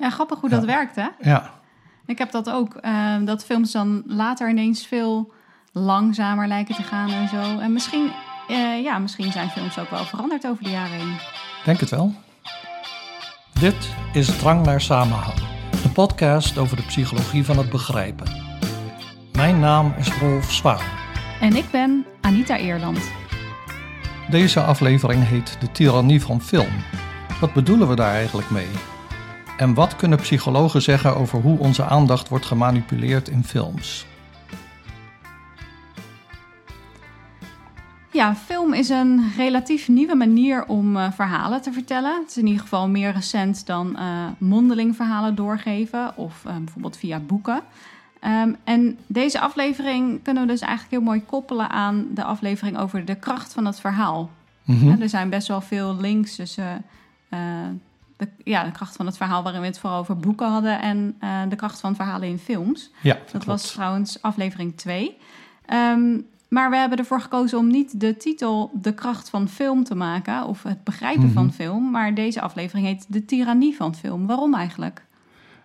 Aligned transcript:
Ja, 0.00 0.10
grappig 0.10 0.40
hoe 0.40 0.48
dat 0.50 0.64
werkt, 0.64 0.96
hè? 0.96 1.06
Ja, 1.20 1.50
Ik 2.06 2.18
heb 2.18 2.30
dat 2.30 2.50
ook. 2.50 2.74
eh, 2.74 3.14
dat 3.24 3.44
films 3.44 3.72
dan 3.72 4.02
later 4.06 4.48
ineens 4.50 4.86
veel 4.86 5.32
langzamer 5.72 6.46
lijken 6.48 6.74
te 6.74 6.82
gaan 6.82 7.10
en 7.10 7.28
zo. 7.28 7.58
En 7.58 7.72
misschien, 7.72 8.10
eh, 8.48 8.82
ja, 8.82 8.98
misschien 8.98 9.32
zijn 9.32 9.48
films 9.50 9.78
ook 9.78 9.90
wel 9.90 10.04
veranderd 10.04 10.46
over 10.46 10.64
de 10.64 10.70
jaren 10.70 10.98
heen. 10.98 11.16
denk 11.64 11.80
het 11.80 11.90
wel. 11.90 12.12
Dit 13.60 13.94
is 14.12 14.38
Drang 14.38 14.64
naar 14.66 14.80
Samenhang, 14.80 15.38
de 15.82 15.88
podcast 15.94 16.58
over 16.58 16.76
de 16.76 16.82
psychologie 16.82 17.44
van 17.44 17.58
het 17.58 17.70
begrijpen. 17.70 18.26
Mijn 19.32 19.58
naam 19.60 19.94
is 19.98 20.08
Rolf 20.18 20.52
Zwaan. 20.52 20.84
En 21.40 21.56
ik 21.56 21.70
ben 21.70 22.06
Anita 22.20 22.56
Eerland. 22.56 23.10
Deze 24.30 24.62
aflevering 24.62 25.26
heet 25.26 25.56
De 25.60 25.72
Tyrannie 25.72 26.22
van 26.22 26.40
Film. 26.40 26.72
Wat 27.40 27.52
bedoelen 27.52 27.88
we 27.88 27.94
daar 27.96 28.14
eigenlijk 28.14 28.50
mee? 28.50 28.68
En 29.60 29.74
wat 29.74 29.96
kunnen 29.96 30.18
psychologen 30.18 30.82
zeggen 30.82 31.16
over 31.16 31.40
hoe 31.40 31.58
onze 31.58 31.84
aandacht 31.84 32.28
wordt 32.28 32.46
gemanipuleerd 32.46 33.28
in 33.28 33.44
films? 33.44 34.06
Ja, 38.12 38.34
film 38.34 38.74
is 38.74 38.88
een 38.88 39.32
relatief 39.36 39.88
nieuwe 39.88 40.14
manier 40.14 40.64
om 40.66 40.96
eh, 40.96 41.12
verhalen 41.12 41.62
te 41.62 41.72
vertellen. 41.72 42.20
Het 42.20 42.30
is 42.30 42.36
in 42.36 42.46
ieder 42.46 42.62
geval 42.62 42.88
meer 42.88 43.12
recent 43.12 43.66
dan 43.66 43.96
eh, 43.96 44.26
mondeling 44.38 44.96
verhalen 44.96 45.34
doorgeven 45.34 46.16
of 46.16 46.44
eh, 46.44 46.56
bijvoorbeeld 46.56 46.96
via 46.96 47.18
boeken. 47.18 47.62
Ehm, 48.20 48.52
en 48.64 48.98
deze 49.06 49.40
aflevering 49.40 50.22
kunnen 50.22 50.42
we 50.42 50.48
dus 50.48 50.60
eigenlijk 50.60 50.90
heel 50.90 51.12
mooi 51.12 51.22
koppelen 51.22 51.70
aan 51.70 52.06
de 52.14 52.24
aflevering 52.24 52.78
over 52.78 53.04
de 53.04 53.14
kracht 53.14 53.52
van 53.52 53.64
het 53.64 53.80
verhaal. 53.80 54.30
Mhm. 54.64 54.88
Ja, 54.88 54.98
er 55.00 55.08
zijn 55.08 55.30
best 55.30 55.48
wel 55.48 55.60
veel 55.60 55.96
links 55.96 56.36
tussen 56.36 56.84
de, 58.20 58.28
ja, 58.44 58.64
de 58.64 58.70
kracht 58.72 58.96
van 58.96 59.06
het 59.06 59.16
verhaal 59.16 59.42
waarin 59.42 59.60
we 59.60 59.66
het 59.66 59.78
vooral 59.78 59.98
over 59.98 60.16
boeken 60.16 60.48
hadden 60.48 60.80
en 60.80 61.16
eh, 61.20 61.40
de 61.48 61.56
kracht 61.56 61.80
van 61.80 61.94
verhalen 61.94 62.28
in 62.28 62.38
films. 62.38 62.90
Ja, 63.02 63.18
Dat 63.32 63.44
was 63.44 63.72
trouwens 63.72 64.22
aflevering 64.22 64.76
2. 64.76 65.16
maar 66.48 66.70
we 66.70 66.76
hebben 66.76 66.98
ervoor 66.98 67.20
gekozen 67.20 67.58
om 67.58 67.66
niet 67.66 68.00
de 68.00 68.16
titel 68.16 68.70
De 68.74 68.94
kracht 68.94 69.30
van 69.30 69.48
film 69.48 69.84
te 69.84 69.94
maken 69.94 70.44
of 70.46 70.62
het 70.62 70.84
begrijpen 70.84 71.24
Mhm. 71.24 71.32
van 71.32 71.52
film, 71.52 71.90
maar 71.90 72.14
deze 72.14 72.40
aflevering 72.40 72.86
heet 72.86 73.06
De 73.08 73.24
tirannie 73.24 73.76
van 73.76 73.94
film. 73.94 74.26
Waarom 74.26 74.54
eigenlijk? 74.54 75.04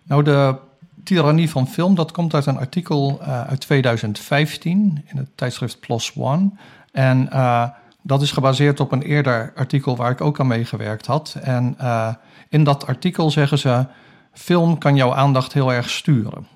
Nou, 0.02 0.22
de 0.22 0.56
tirannie 1.04 1.50
van 1.50 1.68
film, 1.68 1.94
dat 1.94 2.12
komt 2.12 2.34
uit 2.34 2.46
een 2.46 2.58
artikel 2.58 3.18
eh, 3.20 3.40
uit 3.40 3.60
2015 3.60 5.02
in 5.06 5.16
het 5.16 5.28
tijdschrift 5.34 5.80
PLOS 5.80 6.12
ONE. 6.16 6.50
En 6.92 7.30
eh, 7.30 7.68
dat 8.06 8.22
is 8.22 8.32
gebaseerd 8.32 8.80
op 8.80 8.92
een 8.92 9.02
eerder 9.02 9.52
artikel 9.54 9.96
waar 9.96 10.10
ik 10.10 10.20
ook 10.20 10.40
aan 10.40 10.46
meegewerkt 10.46 11.06
had. 11.06 11.36
En 11.42 11.74
eh, 11.78 12.14
in 12.48 12.64
dat 12.64 12.86
artikel 12.86 13.30
zeggen 13.30 13.58
ze, 13.58 13.86
film 14.32 14.78
kan 14.78 14.96
jouw 14.96 15.14
aandacht 15.14 15.52
heel 15.52 15.72
erg 15.72 15.90
sturen. 15.90 16.46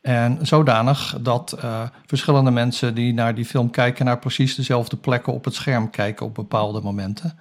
En 0.00 0.38
zodanig 0.42 1.18
dat 1.20 1.52
eh, 1.52 1.82
verschillende 2.06 2.50
mensen 2.50 2.94
die 2.94 3.14
naar 3.14 3.34
die 3.34 3.44
film 3.44 3.70
kijken... 3.70 4.04
naar 4.04 4.18
precies 4.18 4.54
dezelfde 4.54 4.96
plekken 4.96 5.32
op 5.32 5.44
het 5.44 5.54
scherm 5.54 5.90
kijken 5.90 6.26
op 6.26 6.34
bepaalde 6.34 6.80
momenten. 6.80 7.36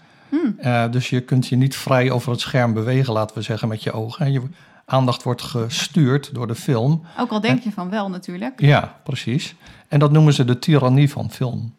Eh, 0.57 0.91
dus 0.91 1.09
je 1.09 1.21
kunt 1.21 1.47
je 1.47 1.55
niet 1.55 1.75
vrij 1.75 2.11
over 2.11 2.31
het 2.31 2.41
scherm 2.41 2.73
bewegen, 2.73 3.13
laten 3.13 3.35
we 3.35 3.41
zeggen, 3.41 3.67
met 3.67 3.83
je 3.83 3.91
ogen. 3.91 4.25
En 4.25 4.31
je 4.31 4.41
aandacht 4.85 5.23
wordt 5.23 5.41
gestuurd 5.41 6.33
door 6.33 6.47
de 6.47 6.55
film. 6.55 7.05
Ook 7.19 7.29
al 7.29 7.41
denk 7.41 7.63
je 7.63 7.71
van 7.71 7.89
wel 7.89 8.09
natuurlijk. 8.09 8.61
Ja, 8.61 8.95
precies. 9.03 9.55
En 9.87 9.99
dat 9.99 10.11
noemen 10.11 10.33
ze 10.33 10.45
de 10.45 10.59
tirannie 10.59 11.09
van 11.09 11.31
film. 11.31 11.77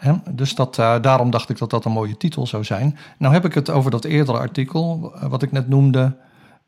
Ah? 0.00 0.12
Dus 0.30 0.54
dat, 0.54 0.78
eh, 0.78 0.94
daarom 1.00 1.30
dacht 1.30 1.48
ik 1.48 1.58
dat 1.58 1.70
dat 1.70 1.84
een 1.84 1.92
mooie 1.92 2.16
titel 2.16 2.46
zou 2.46 2.64
zijn. 2.64 2.98
Nou 3.18 3.32
heb 3.34 3.44
ik 3.44 3.54
het 3.54 3.70
over 3.70 3.90
dat 3.90 4.04
eerdere 4.04 4.38
artikel, 4.38 5.12
eh, 5.14 5.26
wat 5.28 5.42
ik 5.42 5.52
net 5.52 5.68
noemde. 5.68 6.16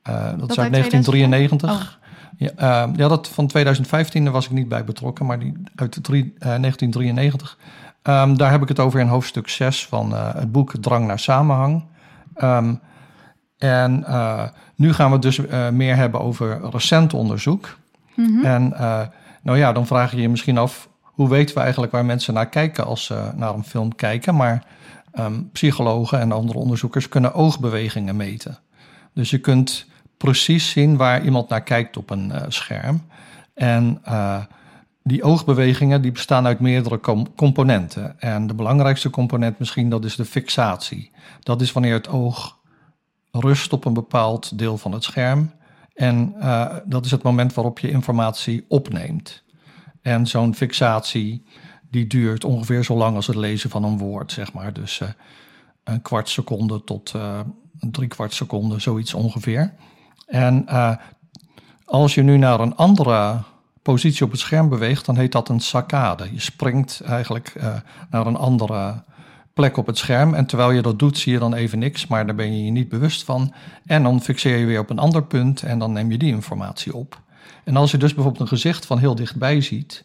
eh, 0.02 0.14
dat, 0.38 0.50
is 0.50 0.58
uit 0.58 0.58
uit 0.58 0.70
1993. 0.70 1.98
Ja, 2.36 2.90
ja, 2.96 3.08
dat 3.08 3.28
van 3.28 3.46
2015 3.46 4.24
daar 4.24 4.32
was 4.32 4.44
ik 4.44 4.50
niet 4.50 4.68
bij 4.68 4.84
betrokken, 4.84 5.26
maar 5.26 5.38
die 5.38 5.52
uit 5.74 5.98
drie- 6.02 6.34
eh, 6.38 6.54
1993. 6.54 7.58
Ehm, 8.02 8.34
daar 8.36 8.50
heb 8.50 8.62
ik 8.62 8.68
het 8.68 8.80
over 8.80 9.00
in 9.00 9.06
hoofdstuk 9.06 9.48
6 9.48 9.86
van 9.86 10.12
het 10.14 10.52
boek 10.52 10.72
Drang 10.80 11.06
naar 11.06 11.18
Samenhang. 11.18 11.84
Ehm, 12.34 12.74
en 13.58 14.04
nu 14.74 14.92
gaan 14.92 15.06
we 15.06 15.12
het 15.12 15.22
dus 15.22 15.40
meer 15.72 15.96
hebben 15.96 16.20
over 16.20 16.70
recent 16.70 17.14
onderzoek. 17.14 17.76
En 18.44 18.72
eh, 18.78 19.00
nou 19.42 19.58
ja, 19.58 19.72
dan 19.72 19.86
vraag 19.86 20.10
je 20.10 20.20
je 20.20 20.28
misschien 20.28 20.58
af, 20.58 20.88
hoe 21.16 21.28
weten 21.28 21.54
we 21.54 21.60
eigenlijk 21.60 21.92
waar 21.92 22.04
mensen 22.04 22.34
naar 22.34 22.48
kijken 22.48 22.86
als 22.86 23.04
ze 23.04 23.30
naar 23.34 23.54
een 23.54 23.64
film 23.64 23.94
kijken? 23.94 24.34
Maar 24.34 24.64
ehm, 25.12 25.42
psychologen 25.52 26.20
en 26.20 26.32
andere 26.32 26.58
onderzoekers 26.58 27.08
kunnen 27.08 27.34
oogbewegingen 27.34 28.16
meten. 28.16 28.58
Dus 29.14 29.30
je 29.30 29.38
kunt 29.38 29.86
precies 30.16 30.70
zien 30.70 30.96
waar 30.96 31.24
iemand 31.24 31.48
naar 31.48 31.62
kijkt 31.62 31.96
op 31.96 32.10
een 32.10 32.30
eh, 32.30 32.42
scherm. 32.48 33.02
En 33.54 33.98
eh, 34.02 34.42
die 35.02 35.22
oogbewegingen 35.22 36.02
die 36.02 36.12
bestaan 36.12 36.46
uit 36.46 36.60
meerdere 36.60 37.00
com- 37.00 37.34
componenten. 37.34 38.20
En 38.20 38.46
de 38.46 38.54
belangrijkste 38.54 39.10
component 39.10 39.58
misschien, 39.58 39.88
dat 39.90 40.04
is 40.04 40.16
de 40.16 40.24
fixatie. 40.24 41.10
Dat 41.40 41.60
is 41.60 41.72
wanneer 41.72 41.94
het 41.94 42.08
oog 42.08 42.58
rust 43.30 43.72
op 43.72 43.84
een 43.84 43.94
bepaald 43.94 44.58
deel 44.58 44.78
van 44.78 44.92
het 44.92 45.04
scherm. 45.04 45.50
En 45.94 46.34
eh, 46.40 46.76
dat 46.84 47.04
is 47.04 47.10
het 47.10 47.22
moment 47.22 47.54
waarop 47.54 47.78
je 47.78 47.90
informatie 47.90 48.64
opneemt. 48.68 49.44
En 50.06 50.26
zo'n 50.26 50.54
fixatie 50.54 51.42
die 51.90 52.06
duurt 52.06 52.44
ongeveer 52.44 52.84
zo 52.84 52.96
lang 52.96 53.16
als 53.16 53.26
het 53.26 53.36
lezen 53.36 53.70
van 53.70 53.84
een 53.84 53.98
woord, 53.98 54.32
zeg 54.32 54.52
maar. 54.52 54.72
Dus 54.72 55.00
eh, 55.00 55.08
een 55.84 56.02
kwart 56.02 56.28
seconde 56.28 56.84
tot 56.84 57.12
eh, 57.14 57.40
een 57.78 57.90
drie 57.90 58.08
kwart 58.08 58.34
seconde, 58.34 58.78
zoiets 58.78 59.14
ongeveer. 59.14 59.74
En 60.26 60.66
eh, 60.66 60.96
als 61.84 62.14
je 62.14 62.22
nu 62.22 62.36
naar 62.36 62.60
een 62.60 62.76
andere 62.76 63.42
positie 63.82 64.24
op 64.24 64.30
het 64.30 64.40
scherm 64.40 64.68
beweegt, 64.68 65.06
dan 65.06 65.16
heet 65.16 65.32
dat 65.32 65.48
een 65.48 65.60
saccade. 65.60 66.28
Je 66.32 66.40
springt 66.40 67.00
eigenlijk 67.00 67.54
naar 68.10 68.26
een 68.26 68.36
andere 68.36 69.02
plek 69.54 69.76
op 69.76 69.86
het 69.86 69.98
scherm. 69.98 70.34
En 70.34 70.46
terwijl 70.46 70.70
je 70.70 70.82
dat 70.82 70.98
doet, 70.98 71.18
zie 71.18 71.32
je 71.32 71.38
dan 71.38 71.54
even 71.54 71.78
niks, 71.78 72.06
maar 72.06 72.26
daar 72.26 72.34
ben 72.34 72.56
je 72.56 72.64
je 72.64 72.70
niet 72.70 72.88
bewust 72.88 73.24
van. 73.24 73.54
En 73.86 74.02
dan 74.02 74.22
fixeer 74.22 74.56
je 74.58 74.66
weer 74.66 74.80
op 74.80 74.90
een 74.90 74.98
ander 74.98 75.24
punt 75.24 75.62
en 75.62 75.78
dan 75.78 75.92
neem 75.92 76.10
je 76.10 76.18
die 76.18 76.32
informatie 76.32 76.94
op. 76.94 77.24
En 77.64 77.76
als 77.76 77.90
je 77.90 77.98
dus 77.98 78.14
bijvoorbeeld 78.14 78.42
een 78.42 78.56
gezicht 78.56 78.86
van 78.86 78.98
heel 78.98 79.14
dichtbij 79.14 79.60
ziet, 79.60 80.04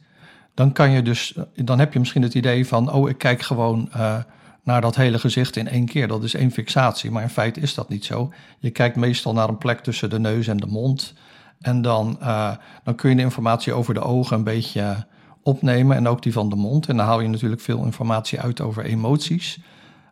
dan 0.53 0.71
kan 0.71 0.91
je 0.91 1.01
dus, 1.01 1.37
dan 1.55 1.79
heb 1.79 1.93
je 1.93 1.99
misschien 1.99 2.21
het 2.21 2.33
idee 2.33 2.67
van, 2.67 2.91
oh, 2.91 3.09
ik 3.09 3.17
kijk 3.17 3.41
gewoon 3.41 3.89
eh, 3.91 4.17
naar 4.63 4.81
dat 4.81 4.95
hele 4.95 5.19
gezicht 5.19 5.55
in 5.55 5.67
één 5.67 5.85
keer. 5.85 6.07
Dat 6.07 6.23
is 6.23 6.33
één 6.33 6.51
fixatie, 6.51 7.11
maar 7.11 7.23
in 7.23 7.29
feite 7.29 7.59
is 7.59 7.73
dat 7.73 7.89
niet 7.89 8.05
zo. 8.05 8.33
Je 8.59 8.69
kijkt 8.69 8.95
meestal 8.95 9.33
naar 9.33 9.49
een 9.49 9.57
plek 9.57 9.79
tussen 9.79 10.09
de 10.09 10.19
neus 10.19 10.47
en 10.47 10.57
de 10.57 10.67
mond. 10.67 11.13
En 11.59 11.81
dan, 11.81 12.17
eh, 12.19 12.51
dan 12.83 12.95
kun 12.95 13.09
je 13.09 13.15
de 13.15 13.21
informatie 13.21 13.73
over 13.73 13.93
de 13.93 14.01
ogen 14.01 14.37
een 14.37 14.43
beetje 14.43 15.05
opnemen 15.43 15.97
en 15.97 16.07
ook 16.07 16.21
die 16.21 16.33
van 16.33 16.49
de 16.49 16.55
mond. 16.55 16.87
En 16.87 16.97
dan 16.97 17.05
haal 17.05 17.21
je 17.21 17.27
natuurlijk 17.27 17.61
veel 17.61 17.83
informatie 17.83 18.39
uit 18.39 18.61
over 18.61 18.85
emoties. 18.85 19.59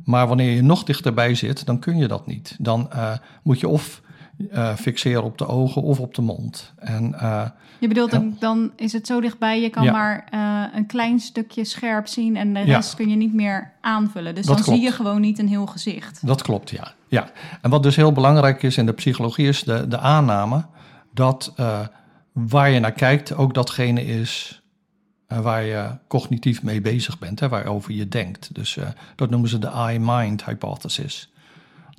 Maar 0.04 0.28
wanneer 0.28 0.52
je 0.52 0.62
nog 0.62 0.84
dichterbij 0.84 1.36
zit, 1.36 1.66
dan 1.66 1.80
kun 1.80 1.98
je 1.98 2.08
dat 2.08 2.28
niet. 2.28 2.56
Dan 2.60 2.92
eh, 2.92 3.12
moet 3.44 3.60
je 3.60 3.68
of 3.68 4.02
eh, 4.52 4.76
fixeren 4.76 5.24
op 5.24 5.38
de 5.38 5.48
ogen 5.48 5.82
of 5.82 6.00
op 6.00 6.14
de 6.16 6.22
mond. 6.22 6.74
En 6.78 7.20
eh, 7.20 7.46
je 7.80 7.88
bedoelt 7.88 8.12
dan, 8.12 8.36
dan 8.40 8.72
is 8.76 8.94
het 8.94 9.08
zo 9.08 9.22
dichtbij, 9.22 9.62
je 9.62 9.70
kan 9.70 9.84
Ja. 9.84 9.92
maar 9.92 10.26
eh, 10.30 10.78
een 10.78 10.86
klein 10.86 11.20
stukje 11.20 11.66
scherp 11.66 12.08
zien 12.08 12.36
en 12.36 12.54
de 12.54 12.60
Ja. 12.60 12.66
rest 12.66 12.96
kun 12.96 13.10
je 13.10 13.16
niet 13.16 13.34
meer 13.34 13.72
aanvullen. 13.82 14.36
Dus 14.36 14.46
Dat 14.46 14.56
dan 14.56 14.66
zie 14.66 14.84
je 14.84 14.92
gewoon 14.92 15.22
niet 15.22 15.40
een 15.40 15.48
heel 15.48 15.66
gezicht. 15.66 16.28
Dat 16.28 16.42
klopt, 16.42 16.70
ja. 16.70 16.94
ja. 17.08 17.30
En 17.62 17.70
wat 17.70 17.84
dus 17.84 17.96
heel 17.96 18.12
belangrijk 18.12 18.64
is 18.64 18.78
in 18.78 18.86
de 18.86 18.94
psychologie 18.94 19.48
is 19.48 19.64
de, 19.64 19.88
de 19.88 19.98
aanname 20.00 20.66
dat 21.14 21.54
waar 22.32 22.70
je 22.70 22.80
naar 22.80 22.92
kijkt 22.92 23.36
ook 23.36 23.54
datgene 23.54 24.06
is 24.06 24.62
waar 25.28 25.64
je 25.64 25.90
cognitief 26.08 26.64
mee 26.64 26.82
bezig 26.82 27.20
bent, 27.20 27.40
hè, 27.40 27.50
waarover 27.50 27.94
je 27.94 28.08
denkt. 28.08 28.56
Dus 28.56 28.78
dat 29.16 29.30
noemen 29.30 29.50
ze 29.50 29.60
de 29.60 29.68
eye-mind 29.68 30.46
hypothesis. 30.46 31.32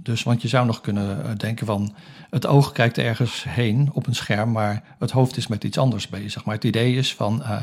Dus, 0.03 0.22
want 0.22 0.43
je 0.43 0.49
zou 0.49 0.66
nog 0.66 0.81
kunnen 0.81 1.25
eh, 1.25 1.31
denken 1.37 1.66
van 1.66 1.94
het 2.31 2.47
oog 2.47 2.72
kijkt 2.72 2.99
ergens 2.99 3.44
heen 3.49 3.91
op 3.93 4.06
een 4.06 4.14
scherm, 4.14 4.52
maar 4.52 4.82
het 4.99 5.11
hoofd 5.11 5.37
is 5.37 5.47
met 5.47 5.64
iets 5.64 5.79
anders 5.79 6.08
bezig. 6.08 6.44
Maar 6.44 6.55
het 6.55 6.64
idee 6.64 6.94
is 6.94 7.14
van 7.14 7.43
eh, 7.43 7.56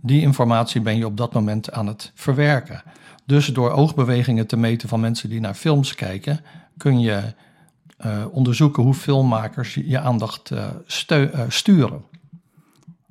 die 0.00 0.20
informatie 0.20 0.80
ben 0.80 0.96
je 0.96 1.06
op 1.06 1.16
dat 1.16 1.32
moment 1.32 1.72
aan 1.72 1.86
het 1.86 2.12
verwerken. 2.14 2.82
Dus 3.26 3.46
door 3.46 3.70
oogbewegingen 3.70 4.46
te 4.46 4.56
meten 4.56 4.88
van 4.88 5.00
mensen 5.00 5.28
die 5.28 5.40
naar 5.40 5.54
films 5.54 5.94
kijken, 5.94 6.40
kun 6.76 7.00
je 7.00 7.34
eh, 7.96 8.24
onderzoeken 8.30 8.82
hoe 8.82 8.94
filmmakers 8.94 9.74
je 9.74 10.00
aandacht 10.00 10.52
sturen. 11.48 12.02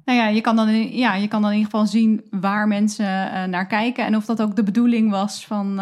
Nou 0.05 0.19
ja 0.19 0.27
je, 0.27 0.41
kan 0.41 0.55
dan 0.55 0.69
in, 0.69 0.97
ja, 0.97 1.15
je 1.15 1.27
kan 1.27 1.41
dan 1.41 1.51
in 1.51 1.57
ieder 1.57 1.71
geval 1.71 1.87
zien 1.87 2.23
waar 2.31 2.67
mensen 2.67 3.05
naar 3.49 3.67
kijken 3.67 4.05
en 4.05 4.15
of 4.15 4.25
dat 4.25 4.41
ook 4.41 4.55
de 4.55 4.63
bedoeling 4.63 5.09
was 5.11 5.45
van, 5.45 5.79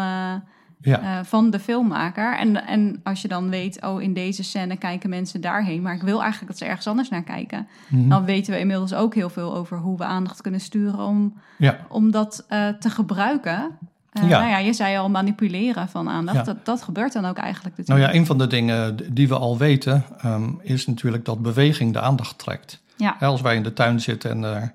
Ja, 0.80 1.00
eh, 1.00 1.24
van 1.24 1.50
de 1.50 1.58
filmmaker. 1.60 2.38
En, 2.38 2.66
en 2.66 3.00
als 3.02 3.22
je 3.22 3.28
dan 3.28 3.48
weet, 3.50 3.82
oh, 3.82 4.02
in 4.02 4.14
deze 4.14 4.42
scène 4.42 4.76
kijken 4.76 5.10
mensen 5.10 5.40
daarheen, 5.40 5.82
maar 5.82 5.94
ik 5.94 6.02
wil 6.02 6.20
eigenlijk 6.20 6.50
dat 6.50 6.58
ze 6.58 6.64
ergens 6.64 6.86
anders 6.86 7.08
naar 7.08 7.22
kijken. 7.22 7.66
Mhm. 7.88 8.08
Dan 8.08 8.24
weten 8.24 8.52
we 8.52 8.58
inmiddels 8.58 8.94
ook 8.94 9.14
heel 9.14 9.30
veel 9.30 9.54
over 9.54 9.78
hoe 9.78 9.98
we 9.98 10.04
aandacht 10.04 10.40
kunnen 10.40 10.60
sturen 10.60 10.98
om, 10.98 11.34
ja, 11.58 11.78
om 11.88 12.10
dat 12.10 12.44
eh, 12.48 12.68
te 12.68 12.90
gebruiken 12.90 13.78
Uh, 14.22 14.28
Ja. 14.28 14.38
Nou 14.38 14.50
ja, 14.50 14.58
je 14.58 14.72
zei 14.72 14.96
al 14.96 15.10
manipuleren 15.10 15.88
van 15.88 16.08
aandacht. 16.08 16.36
Ja. 16.36 16.42
Dat, 16.44 16.64
dat 16.64 16.82
gebeurt 16.82 17.12
dan 17.12 17.24
ook 17.24 17.36
eigenlijk. 17.36 17.76
Nou 17.76 17.88
natuurlijk. 17.88 18.12
ja, 18.14 18.20
een 18.20 18.26
van 18.26 18.38
de 18.38 18.46
dingen 18.46 19.14
die 19.14 19.28
we 19.28 19.38
al 19.38 19.58
weten 19.58 20.04
ehm, 20.18 20.50
is 20.62 20.86
natuurlijk 20.86 21.24
dat 21.24 21.42
beweging 21.42 21.92
de 21.92 22.00
aandacht 22.00 22.38
trekt. 22.38 22.80
ja. 22.96 23.16
Hè, 23.18 23.26
Als 23.26 23.40
wij 23.40 23.56
in 23.56 23.62
de 23.62 23.72
tuin 23.72 24.00
zitten 24.00 24.30
en 24.30 24.42
er 24.44 24.74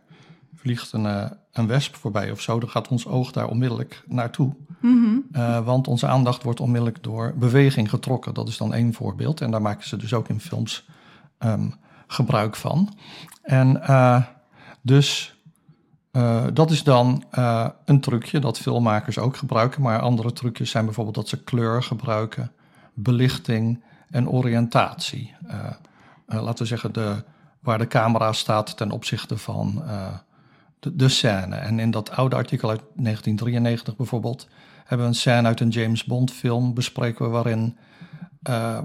vliegt 0.55 0.93
een, 0.93 1.05
eh, 1.05 1.25
een 1.53 1.67
wesp 1.67 1.95
voorbij 1.95 2.31
of 2.31 2.41
zo, 2.41 2.59
dan 2.59 2.69
gaat 2.69 2.87
ons 2.87 3.07
oog 3.07 3.31
daar 3.31 3.47
onmiddellijk 3.47 4.03
naartoe. 4.07 4.53
Mhm. 4.81 5.17
Eh, 5.31 5.65
want 5.65 5.87
onze 5.87 6.07
aandacht 6.07 6.43
wordt 6.43 6.59
onmiddellijk 6.59 7.03
door 7.03 7.33
beweging 7.35 7.89
getrokken. 7.89 8.33
Dat 8.33 8.47
is 8.47 8.57
dan 8.57 8.73
één 8.73 8.93
voorbeeld. 8.93 9.41
En 9.41 9.51
daar 9.51 9.61
maken 9.61 9.87
ze 9.87 9.97
dus 9.97 10.13
ook 10.13 10.29
in 10.29 10.39
films 10.39 10.85
ehm, 11.37 11.69
gebruik 12.07 12.55
van. 12.55 12.97
En 13.41 13.83
eh, 13.83 14.23
dus 14.81 15.35
eh, 16.11 16.45
dat 16.53 16.71
is 16.71 16.83
dan 16.83 17.23
een 17.85 18.01
trucje 18.01 18.39
dat 18.39 18.59
filmmakers 18.59 19.17
ook 19.19 19.37
gebruiken. 19.37 19.81
Maar 19.81 19.99
andere 19.99 20.33
trucjes 20.33 20.69
zijn 20.69 20.85
bijvoorbeeld 20.85 21.15
dat 21.15 21.27
ze 21.27 21.43
kleur 21.43 21.83
gebruiken, 21.83 22.51
belichting 22.93 23.83
en 24.09 24.29
oriëntatie. 24.29 25.35
Laten 26.25 26.57
we 26.57 26.65
zeggen 26.65 26.93
de, 26.93 27.23
waar 27.59 27.77
de 27.77 27.87
camera 27.87 28.33
staat 28.33 28.77
ten 28.77 28.91
opzichte 28.91 29.37
van 29.37 29.83
de 30.79 31.09
scène. 31.09 31.55
En 31.55 31.79
in 31.79 31.91
dat 31.91 32.11
oude 32.11 32.35
artikel 32.35 32.69
uit 32.69 32.81
1993 32.95 33.95
bijvoorbeeld 33.95 34.47
hebben 34.91 35.09
we 35.09 35.15
een 35.15 35.21
scène 35.21 35.47
uit 35.47 35.59
een 35.59 35.69
James 35.69 36.03
Bond 36.03 36.31
film 36.31 36.73
bespreken 36.73 37.25
we 37.25 37.31
waarin 37.31 37.77
eh, 38.41 38.79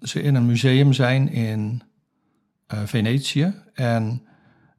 ze 0.00 0.22
in 0.22 0.34
een 0.34 0.46
museum 0.46 0.92
zijn 0.92 1.28
in 1.28 1.82
eh, 2.66 2.78
Venetië. 2.84 3.54
En 3.74 4.26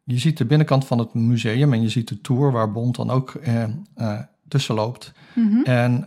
je 0.04 0.18
ziet 0.18 0.38
de 0.38 0.46
binnenkant 0.46 0.86
van 0.88 1.00
het 1.00 1.14
museum 1.14 1.74
en 1.74 1.82
je 1.82 1.90
ziet 1.90 2.08
de 2.08 2.22
tour 2.22 2.52
waar 2.52 2.72
Bond 2.72 2.96
dan 2.96 3.10
ook 3.10 3.34
eh, 3.34 4.20
tussen 4.48 4.76
loopt. 4.76 5.14
Mhm. 5.34 5.62
En, 5.64 6.06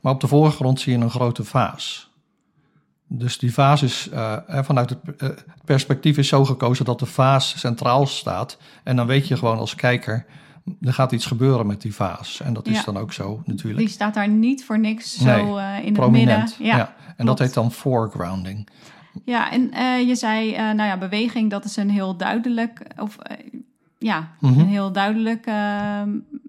maar 0.00 0.12
op 0.12 0.20
de 0.20 0.26
voorgrond 0.26 0.80
zie 0.80 0.98
je 0.98 1.04
een 1.04 1.10
grote 1.10 1.44
vaas. 1.44 2.12
Dus 3.08 3.38
die 3.38 3.52
vaas 3.52 3.82
is 3.82 4.08
vanuit 4.46 4.90
het 4.90 4.98
het 5.16 5.44
perspectief 5.64 6.18
is 6.18 6.28
zo 6.28 6.44
gekozen 6.44 6.84
dat 6.84 6.98
de 6.98 7.06
vaas 7.06 7.58
centraal 7.58 8.06
staat. 8.06 8.58
En 8.82 8.96
dan 8.96 9.06
weet 9.06 9.28
je 9.28 9.36
gewoon 9.36 9.58
als 9.58 9.74
kijker, 9.74 10.26
er 10.80 10.92
gaat 10.92 11.12
iets 11.12 11.26
gebeuren 11.26 11.66
met 11.66 11.82
die 11.82 11.94
vaas. 11.94 12.40
En 12.40 12.52
dat 12.52 12.66
is 12.66 12.76
Ja. 12.76 12.82
dan 12.84 12.96
ook 12.96 13.12
zo 13.12 13.42
natuurlijk. 13.46 13.78
Die 13.78 13.88
staat 13.88 14.14
daar 14.14 14.28
niet 14.28 14.64
voor 14.64 14.78
niks 14.78 15.18
Nee, 15.20 15.38
zo 15.38 15.56
eh, 15.56 15.78
in 15.78 15.84
het 15.84 15.92
Prominent. 15.92 16.58
midden. 16.58 16.66
Ja, 16.76 16.78
En 17.06 17.14
klopt. 17.14 17.26
dat 17.26 17.38
heet 17.38 17.54
dan 17.54 17.72
foregrounding. 17.72 18.68
Ja, 19.24 19.50
en 19.50 19.70
eh, 19.72 20.08
je 20.08 20.14
zei, 20.14 20.52
eh, 20.54 20.58
nou 20.62 20.82
ja, 20.88 20.98
beweging, 20.98 21.50
dat 21.50 21.64
is 21.64 21.76
een 21.76 21.90
heel 21.90 22.16
duidelijk, 22.16 22.80
of 22.98 23.16
ja, 23.98 24.28
Mhm. 24.40 24.60
een 24.60 24.66
heel 24.68 24.92
duidelijke 24.92 25.50
eh, 25.50 26.02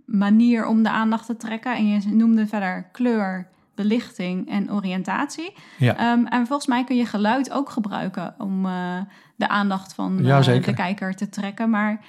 manier 0.05 0.65
om 0.67 0.83
de 0.83 0.89
aandacht 0.89 1.25
te 1.25 1.37
trekken. 1.37 1.75
En 1.75 1.87
je 1.87 1.99
noemde 2.07 2.47
verder 2.47 2.89
kleur, 2.91 3.47
belichting 3.75 4.49
en 4.49 4.71
oriëntatie. 4.71 5.53
Ja. 5.77 5.95
Ehm, 5.97 6.25
en 6.25 6.47
volgens 6.47 6.67
mij 6.67 6.83
kun 6.83 6.95
je 6.95 7.05
geluid 7.05 7.51
ook 7.51 7.69
gebruiken 7.69 8.35
om 8.37 8.61
de 9.35 9.47
aandacht 9.47 9.93
van 9.93 10.19
Ja, 10.21 10.39
de 10.41 10.73
kijker 10.73 11.15
te 11.15 11.29
trekken. 11.29 11.69
Maar 11.69 11.99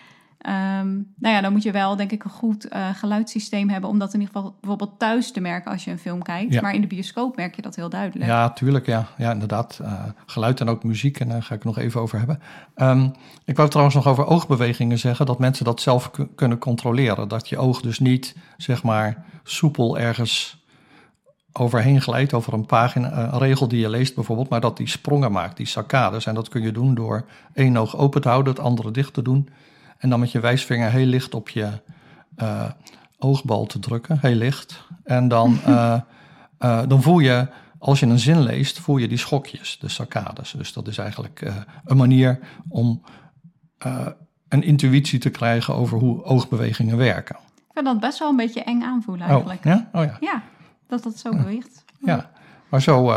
ehm, 0.46 0.94
nou 0.94 1.34
ja, 1.34 1.40
dan 1.40 1.52
moet 1.52 1.62
je 1.62 1.70
wel, 1.70 1.96
denk 1.96 2.12
ik, 2.12 2.24
een 2.24 2.30
goed 2.30 2.68
eh, 2.68 2.88
geluidssysteem 2.94 3.68
hebben 3.68 3.90
om 3.90 3.98
dat 3.98 4.14
in 4.14 4.20
ieder 4.20 4.34
geval 4.34 4.54
bijvoorbeeld 4.60 4.98
thuis 4.98 5.32
te 5.32 5.40
merken 5.40 5.70
als 5.70 5.84
je 5.84 5.90
een 5.90 5.98
film 5.98 6.22
kijkt. 6.22 6.52
Ja. 6.52 6.60
Maar 6.60 6.74
in 6.74 6.80
de 6.80 6.86
bioscoop 6.86 7.36
merk 7.36 7.56
je 7.56 7.62
dat 7.62 7.76
heel 7.76 7.88
duidelijk. 7.88 8.30
Ja, 8.30 8.50
tuurlijk. 8.50 8.86
Ja, 8.86 9.06
ja 9.16 9.32
inderdaad. 9.32 9.78
Eh, 9.82 9.92
geluid 10.26 10.60
en 10.60 10.68
ook 10.68 10.84
muziek. 10.84 11.20
En 11.20 11.28
daar 11.28 11.42
ga 11.42 11.54
ik 11.54 11.64
nog 11.64 11.78
even 11.78 12.00
over 12.00 12.18
hebben. 12.18 12.40
Ehm, 12.74 13.08
ik 13.44 13.56
wou 13.56 13.68
trouwens 13.68 13.96
nog 13.96 14.06
over 14.06 14.26
oogbewegingen 14.26 14.98
zeggen. 14.98 15.26
Dat 15.26 15.38
mensen 15.38 15.64
dat 15.64 15.80
zelf 15.80 16.10
ku- 16.10 16.28
kunnen 16.34 16.58
controleren. 16.58 17.28
Dat 17.28 17.48
je 17.48 17.58
oog 17.58 17.80
dus 17.80 17.98
niet, 17.98 18.36
zeg 18.56 18.82
maar, 18.82 19.24
soepel 19.42 19.98
ergens 19.98 20.64
overheen 21.52 22.00
glijdt. 22.02 22.34
Over 22.34 22.52
een 22.52 22.66
pagina, 22.66 23.10
eh, 23.10 23.32
een 23.32 23.38
regel 23.38 23.68
die 23.68 23.80
je 23.80 23.88
leest 23.88 24.14
bijvoorbeeld. 24.14 24.48
Maar 24.48 24.60
dat 24.60 24.76
die 24.76 24.88
sprongen 24.88 25.32
maakt, 25.32 25.56
die 25.56 25.66
saccades. 25.66 26.26
En 26.26 26.34
dat 26.34 26.48
kun 26.48 26.62
je 26.62 26.72
doen 26.72 26.94
door 26.94 27.24
één 27.54 27.76
oog 27.76 27.96
open 27.96 28.20
te 28.20 28.28
houden, 28.28 28.52
het 28.52 28.62
andere 28.62 28.90
dicht 28.90 29.14
te 29.14 29.22
doen. 29.22 29.48
En 29.98 30.08
dan 30.08 30.20
met 30.20 30.32
je 30.32 30.40
wijsvinger 30.40 30.90
heel 30.90 31.06
licht 31.06 31.34
op 31.34 31.48
je 31.48 31.68
eh, 32.36 32.70
oogbal 33.18 33.66
te 33.66 33.78
drukken. 33.78 34.18
Heel 34.20 34.34
licht. 34.34 34.84
En 35.04 35.28
dan... 35.28 35.58
eh, 35.64 36.00
eh, 36.58 36.82
dan 36.88 37.02
voel 37.02 37.18
je, 37.18 37.48
als 37.78 38.00
je 38.00 38.06
een 38.06 38.18
zin 38.18 38.42
leest, 38.42 38.78
voel 38.78 38.96
je 38.96 39.08
die 39.08 39.18
schokjes, 39.18 39.78
de 39.78 39.88
saccades. 39.88 40.50
Dus 40.50 40.72
dat 40.72 40.88
is 40.88 40.98
eigenlijk 40.98 41.52
een 41.84 41.96
manier 41.96 42.38
om 42.68 43.02
een 44.48 44.62
intuïtie 44.62 45.18
te 45.18 45.30
krijgen 45.30 45.74
over 45.74 45.98
hoe 45.98 46.24
oogbewegingen 46.24 46.96
werken. 46.96 47.36
Ik 47.36 47.72
vind 47.72 47.84
dat 47.84 48.00
best 48.00 48.18
wel 48.18 48.28
een 48.28 48.36
beetje 48.36 48.62
eng 48.62 48.82
aanvoelen 48.82 49.26
eigenlijk. 49.26 49.64
Oh, 49.64 49.72
ja? 49.72 49.88
Oh 49.92 50.04
ja. 50.04 50.16
Ja, 50.20 50.42
dat 50.86 51.02
dat 51.02 51.18
zo 51.18 51.30
beweegt. 51.30 51.84
ja. 52.00 52.30
Maar 52.68 52.82
zo, 52.82 53.12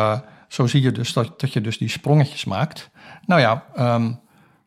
zo 0.48 0.68
zie 0.68 0.82
je 0.82 0.92
dus 0.92 1.14
dat, 1.14 1.40
dat 1.40 1.54
je 1.54 1.62
dus 1.62 1.78
die 1.78 1.90
sprongetjes 1.90 2.46
maakt. 2.46 2.90
Nou 3.26 3.42
ja, 3.42 3.64
ehm, 3.76 4.12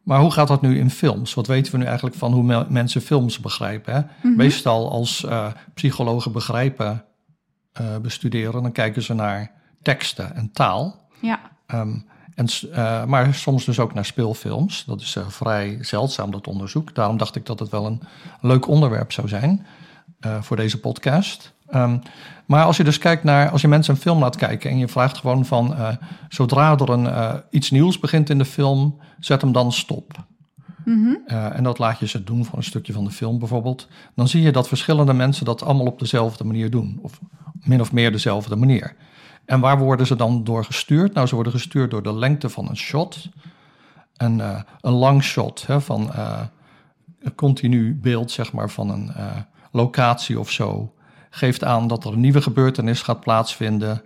maar 0.03 0.21
hoe 0.21 0.31
gaat 0.31 0.49
dat 0.49 0.63
nu 0.63 0.79
in 0.79 0.91
films? 0.91 1.35
Wat 1.35 1.47
weten 1.47 1.73
we 1.73 1.79
nu 1.79 1.85
eigenlijk 1.85 2.17
van 2.17 2.33
hoe 2.33 2.43
me- 2.43 2.67
mensen 2.69 3.01
films 3.01 3.41
begrijpen? 3.41 3.95
Hè? 3.95 4.01
Mhm. 4.29 4.37
Meestal 4.37 4.91
als 4.91 5.25
eh, 5.25 5.47
psychologen 5.75 6.33
begrijpen 6.33 7.05
eh, 7.73 7.97
bestuderen, 8.03 8.63
dan 8.63 8.73
kijken 8.73 9.03
ze 9.03 9.15
naar 9.15 9.51
teksten 9.83 10.35
en 10.35 10.51
taal. 10.53 11.01
Ja, 11.21 11.41
Ehm, 11.67 11.95
en, 12.35 12.47
eh, 12.73 13.05
maar 13.05 13.35
soms 13.35 13.65
dus 13.65 13.79
ook 13.79 13.95
naar 13.95 14.05
speelfilms. 14.05 14.85
Dat 14.85 15.01
is 15.01 15.17
vrij 15.29 15.79
zeldzaam, 15.81 16.31
dat 16.31 16.47
onderzoek. 16.47 16.95
Daarom 16.95 17.17
dacht 17.17 17.37
ik 17.37 17.47
dat 17.47 17.59
het 17.59 17.69
wel 17.71 17.87
een 17.87 18.03
leuk 18.41 18.69
onderwerp 18.69 19.13
zou 19.13 19.29
zijn 19.29 19.67
voor 20.41 20.57
deze 20.57 20.81
podcast. 20.81 21.53
Ehm, 21.73 21.99
maar 22.47 22.65
als 22.65 22.77
je 22.77 22.85
dus 22.85 22.99
kijkt 22.99 23.25
naar, 23.25 23.51
als 23.51 23.61
je 23.61 23.69
mensen 23.69 23.95
een 23.95 24.01
film 24.01 24.19
laat 24.19 24.37
kijken 24.37 24.71
en 24.71 24.79
je 24.79 24.89
vraagt 24.89 25.19
gewoon 25.19 25.45
van, 25.45 25.75
eh, 25.75 25.89
zodra 26.29 26.73
er 26.79 26.91
een, 26.91 27.07
eh, 27.07 27.35
iets 27.51 27.71
nieuws 27.71 27.99
begint 27.99 28.31
in 28.31 28.39
de 28.39 28.45
film, 28.45 29.01
zet 29.19 29.41
hem 29.41 29.53
dan 29.53 29.73
stop. 29.73 30.25
Mhm. 30.85 31.15
Eh, 31.27 31.57
en 31.57 31.63
dat 31.63 31.79
laat 31.79 31.99
je 31.99 32.07
ze 32.07 32.25
doen 32.25 32.45
voor 32.45 32.59
een 32.59 32.65
stukje 32.65 32.93
van 32.93 33.05
de 33.05 33.11
film 33.11 33.39
bijvoorbeeld. 33.39 33.89
Dan 34.15 34.29
zie 34.29 34.43
je 34.43 34.53
dat 34.53 34.69
verschillende 34.69 35.13
mensen 35.13 35.45
dat 35.45 35.63
allemaal 35.63 35.87
op 35.87 35.99
dezelfde 35.99 36.45
manier 36.45 36.71
doen. 36.71 36.99
Of 37.03 37.21
min 37.61 37.81
of 37.81 37.93
meer 37.93 38.13
dezelfde 38.13 38.57
manier. 38.57 38.95
En 39.45 39.61
waar 39.61 39.79
worden 39.79 40.07
ze 40.07 40.17
dan 40.17 40.45
door 40.45 40.65
gestuurd? 40.65 41.15
Nou, 41.15 41.27
ze 41.27 41.35
worden 41.35 41.53
gestuurd 41.53 41.91
door 41.91 42.03
de 42.03 42.15
lengte 42.15 42.49
van 42.49 42.69
een 42.69 42.77
shot. 42.77 43.29
Een, 44.17 44.41
eh, 44.41 44.61
een 44.81 44.93
lang 44.93 45.23
shot 45.23 45.67
hè, 45.67 45.81
van 45.81 46.11
een 47.21 47.35
continu 47.35 47.95
beeld 47.95 48.31
zeg 48.31 48.53
maar, 48.53 48.71
van 48.71 48.91
een 48.91 49.13
locatie 49.71 50.41
of 50.41 50.51
zo. 50.51 50.93
Geeft 51.35 51.65
aan 51.65 51.87
dat 51.89 52.05
er 52.05 52.13
een 52.13 52.21
nieuwe 52.21 52.43
gebeurtenis 52.43 53.03
gaat 53.03 53.21
plaatsvinden. 53.21 54.03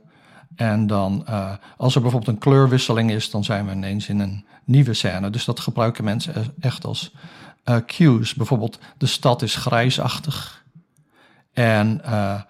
En 0.57 0.87
dan, 0.87 1.27
eh, 1.27 1.53
als 1.77 1.95
er 1.95 2.01
bijvoorbeeld 2.01 2.33
een 2.35 2.41
kleurwisseling 2.43 3.11
is, 3.11 3.31
dan 3.31 3.45
zijn 3.45 3.67
we 3.67 3.73
ineens 3.73 4.09
in 4.09 4.19
een 4.21 4.45
nieuwe 4.65 4.95
scène. 4.95 5.31
Dus 5.31 5.45
dat 5.45 5.61
gebruiken 5.61 6.05
mensen 6.05 6.35
e- 6.37 6.45
echt 6.61 6.85
als 6.85 7.15
eh, 7.65 7.77
cues. 7.87 8.35
Bijvoorbeeld, 8.35 8.79
de 8.99 9.07
stad 9.07 9.43
is 9.43 9.55
grijsachtig 9.55 10.65
en 11.53 12.05
eh, 12.05 12.41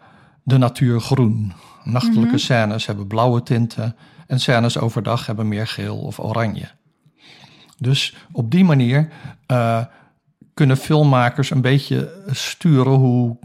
de 0.42 0.58
natuur 0.58 1.00
groen. 1.00 1.52
Nachtelijke 1.84 2.26
Mhm. 2.26 2.36
scènes 2.38 2.86
hebben 2.86 3.06
blauwe 3.06 3.42
tinten 3.42 3.96
en 4.26 4.40
scènes 4.40 4.78
overdag 4.78 5.26
hebben 5.26 5.48
meer 5.48 5.66
geel 5.66 5.98
of 5.98 6.18
oranje. 6.18 6.68
Dus 7.78 8.16
op 8.32 8.50
die 8.50 8.64
manier 8.64 9.08
kunnen 10.54 10.76
filmmakers 10.76 11.50
een 11.50 11.60
beetje 11.60 12.22
sturen 12.26 12.92
hoe 12.92 13.38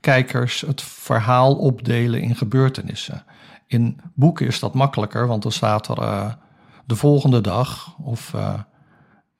kijkers 0.00 0.60
het 0.60 0.82
verhaal 0.82 1.54
opdelen 1.54 2.20
in 2.20 2.36
gebeurtenissen. 2.36 3.24
In 3.66 4.00
boeken 4.14 4.46
is 4.46 4.58
dat 4.58 4.74
makkelijker, 4.74 5.26
want 5.26 5.42
dan 5.42 5.52
staat 5.52 5.88
er 5.88 5.98
eh, 5.98 6.32
de 6.86 6.96
volgende 6.96 7.40
dag 7.40 7.96
of 7.98 8.34
eh, 8.34 8.54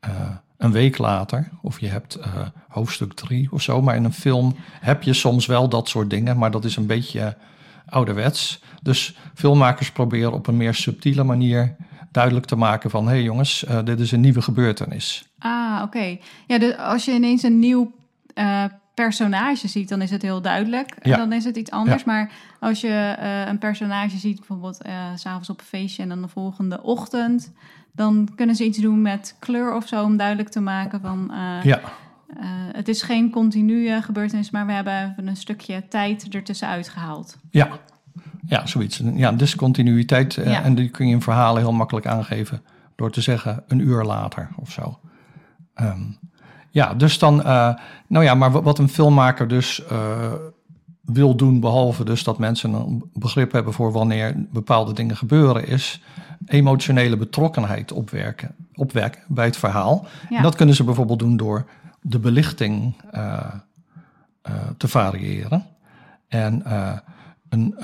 eh, 0.00 0.11
een 0.56 0.73
week 0.73 0.99
later, 0.99 1.49
of 1.62 1.80
je 1.80 1.88
hebt 1.88 2.18
hoofdstuk 2.68 3.12
3 3.12 3.52
of 3.52 3.62
zo. 3.62 3.82
Maar 3.82 3.96
in 3.96 4.04
een 4.04 4.12
film 4.12 4.56
heb 4.80 5.02
je 5.02 5.12
soms 5.12 5.46
wel 5.46 5.68
dat 5.68 5.88
soort 5.88 6.11
dingen, 6.11 6.38
maar 6.38 6.50
dat 6.50 6.64
is 6.64 6.76
een 6.76 6.87
beetje 6.87 7.37
ouderwets. 7.87 8.62
Dus 8.82 9.16
filmmakers 9.34 9.92
proberen 9.92 10.32
op 10.32 10.46
een 10.46 10.56
meer 10.56 10.75
subtiele 10.75 11.25
manier 11.25 11.76
duidelijk 12.11 12.46
te 12.46 12.56
maken 12.56 12.90
van... 12.90 13.04
hé 13.04 13.11
hey 13.11 13.23
jongens, 13.23 13.64
dit 13.84 14.00
is 14.00 14.12
een 14.12 14.20
nieuwe 14.20 14.42
gebeurtenis. 14.42 15.28
Ah, 15.38 15.80
oké. 15.82 16.18
Ja, 16.46 16.58
dus 16.58 16.76
als 16.76 17.04
je 17.04 17.12
ineens 17.12 17.42
een 17.42 17.58
nieuw 17.58 17.92
personage 18.94 19.68
ziet, 19.68 19.88
dan 19.88 20.02
is 20.02 20.10
het 20.10 20.22
heel 20.22 20.40
duidelijk. 20.42 20.90
En 20.90 21.10
Ja. 21.10 21.16
dan 21.16 21.32
is 21.32 21.44
het 21.44 21.56
iets 21.56 21.70
anders. 21.70 22.04
Maar 22.04 22.30
als 22.60 22.80
je 22.80 23.14
eh, 23.18 23.46
een 23.46 23.58
personage 23.58 24.16
ziet, 24.16 24.36
bijvoorbeeld 24.36 24.82
eh, 24.82 24.92
s 25.14 25.20
s'avonds 25.20 25.50
op 25.50 25.58
een 25.60 25.66
feestje 25.66 26.02
en 26.02 26.08
dan 26.08 26.22
de 26.22 26.28
volgende 26.28 26.82
ochtend, 26.82 27.52
dan 27.92 28.28
kunnen 28.34 28.54
ze 28.56 28.64
iets 28.64 28.78
doen 28.78 29.02
met 29.02 29.36
kleur 29.38 29.74
of 29.74 29.86
zo 29.88 30.02
om 30.04 30.16
duidelijk 30.16 30.48
te 30.48 30.60
maken 30.60 31.00
van. 31.00 31.30
eh, 31.32 31.62
Ja, 31.64 31.80
eh, 32.36 32.46
het 32.72 32.88
is 32.88 33.02
geen 33.02 33.30
continue 33.30 34.02
gebeurtenis, 34.02 34.50
maar 34.50 34.66
we 34.66 34.72
hebben 34.72 35.10
even 35.10 35.26
een 35.26 35.36
stukje 35.36 35.88
tijd 35.88 36.28
ertussenuit 36.34 36.88
gehaald. 36.88 37.36
ja. 37.50 37.68
Ja, 38.46 38.66
zoiets. 38.66 39.00
Ja, 39.14 39.32
discontinuïteit. 39.32 40.36
eh, 40.36 40.50
Ja. 40.52 40.62
En 40.62 40.74
die 40.74 40.88
kun 40.88 41.06
je 41.08 41.14
in 41.14 41.22
verhalen 41.22 41.62
heel 41.62 41.72
makkelijk 41.72 42.06
aangeven... 42.06 42.62
door 42.96 43.10
te 43.10 43.20
zeggen 43.20 43.62
een 43.68 43.78
uur 43.78 44.04
later 44.04 44.48
of 44.56 44.70
zo. 44.70 44.98
Ehm, 45.74 46.00
ja, 46.74 46.94
dus 46.94 47.18
dan... 47.18 47.42
eh, 47.42 47.74
nou 48.06 48.24
ja, 48.24 48.34
maar 48.34 48.50
wa- 48.52 48.62
wat 48.62 48.78
een 48.78 48.88
filmmaker 48.88 49.48
dus... 49.48 49.84
eh, 49.84 50.32
wil 51.04 51.34
doen, 51.36 51.60
behalve 51.60 52.04
dus 52.04 52.24
dat 52.24 52.38
mensen 52.38 52.72
een 52.72 53.10
begrip 53.12 53.52
hebben 53.52 53.72
voor 53.72 53.92
wanneer 53.92 54.46
bepaalde 54.52 54.92
dingen 54.92 55.16
gebeuren, 55.16 55.66
is 55.66 56.00
emotionele 56.46 57.16
betrokkenheid 57.16 57.92
opwerken, 57.92 58.54
opwekken 58.74 59.22
bij 59.26 59.44
het 59.44 59.56
verhaal. 59.56 60.06
Ja. 60.30 60.36
En 60.36 60.42
dat 60.42 60.54
kunnen 60.54 60.74
ze 60.74 60.84
bijvoorbeeld 60.84 61.18
doen 61.18 61.36
door 61.36 61.64
de 62.00 62.18
belichting 62.18 62.94
eh, 63.10 63.38
te 64.76 64.88
variëren. 64.88 65.66
En 66.28 66.62
een, 67.48 67.74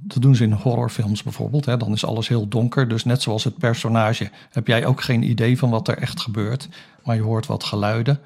dat 0.00 0.22
doen 0.22 0.36
ze 0.36 0.44
in 0.44 0.52
horrorfilms 0.52 1.22
bijvoorbeeld. 1.22 1.64
Hè. 1.64 1.76
Dan 1.76 1.92
is 1.92 2.04
alles 2.04 2.28
heel 2.28 2.48
donker. 2.48 2.88
Dus 2.88 3.04
net 3.04 3.22
zoals 3.22 3.44
het 3.44 3.58
personage 3.58 4.30
heb 4.50 4.66
jij 4.66 4.86
ook 4.86 5.02
geen 5.02 5.22
idee 5.22 5.58
van 5.58 5.70
wat 5.70 5.88
er 5.88 5.98
echt 5.98 6.20
gebeurt. 6.20 6.68
Maar 7.04 7.16
je 7.16 7.22
hoort 7.22 7.46
wat 7.46 7.64
geluiden. 7.64 8.18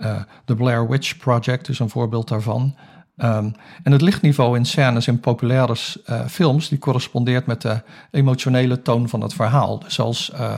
Eh, 0.00 0.16
De 0.44 0.54
Blair 0.54 0.88
Witch 0.88 1.16
Project 1.16 1.68
is 1.68 1.78
een 1.78 1.90
voorbeeld 1.90 2.28
daarvan. 2.28 2.76
Ehm, 3.16 3.50
en 3.82 3.92
het 3.92 4.00
lichtniveau 4.00 4.56
in 4.56 4.64
scènes 4.64 5.06
in 5.06 5.20
populaire 5.20 5.76
eh, 6.04 6.26
films... 6.26 6.68
die 6.68 6.78
correspondeert 6.78 7.46
met 7.46 7.62
de 7.62 7.82
emotionele 8.10 8.82
toon 8.82 9.08
van 9.08 9.20
het 9.20 9.34
verhaal. 9.34 9.78
Dus 9.78 10.00
als 10.00 10.30
eh, 10.30 10.54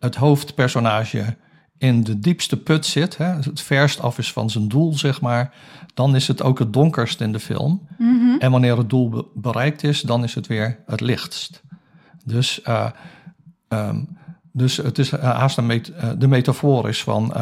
het 0.00 0.14
hoofdpersonage 0.14 1.36
in 1.78 2.02
de 2.02 2.18
diepste 2.18 2.56
put 2.56 2.86
zit... 2.86 3.16
Hè, 3.16 3.24
het 3.24 3.60
verst 3.60 4.00
af 4.00 4.18
is 4.18 4.32
van 4.32 4.50
zijn 4.50 4.68
doel, 4.68 4.94
zeg 4.94 5.20
maar... 5.20 5.52
dan 5.94 6.14
is 6.14 6.28
het 6.28 6.42
ook 6.42 6.58
het 6.58 6.72
donkerst 6.72 7.20
in 7.20 7.32
de 7.32 7.40
film. 7.40 7.86
En 8.38 8.50
wanneer 8.50 8.76
het 8.78 8.90
doel 8.90 9.08
be- 9.08 9.24
bereikt 9.34 9.82
is, 9.82 10.00
dan 10.00 10.24
is 10.24 10.34
het 10.34 10.46
weer 10.46 10.78
het 10.86 11.00
lichtst. 11.00 11.62
Dus, 12.24 12.62
eh, 12.62 12.86
ehm, 13.68 14.02
dus 14.52 14.76
het 14.76 14.98
is 14.98 15.10
haast 15.10 15.58
een 15.58 15.66
met- 15.66 15.92
de 16.18 16.28
metafoor 16.28 16.88
is 16.88 17.02
van 17.02 17.32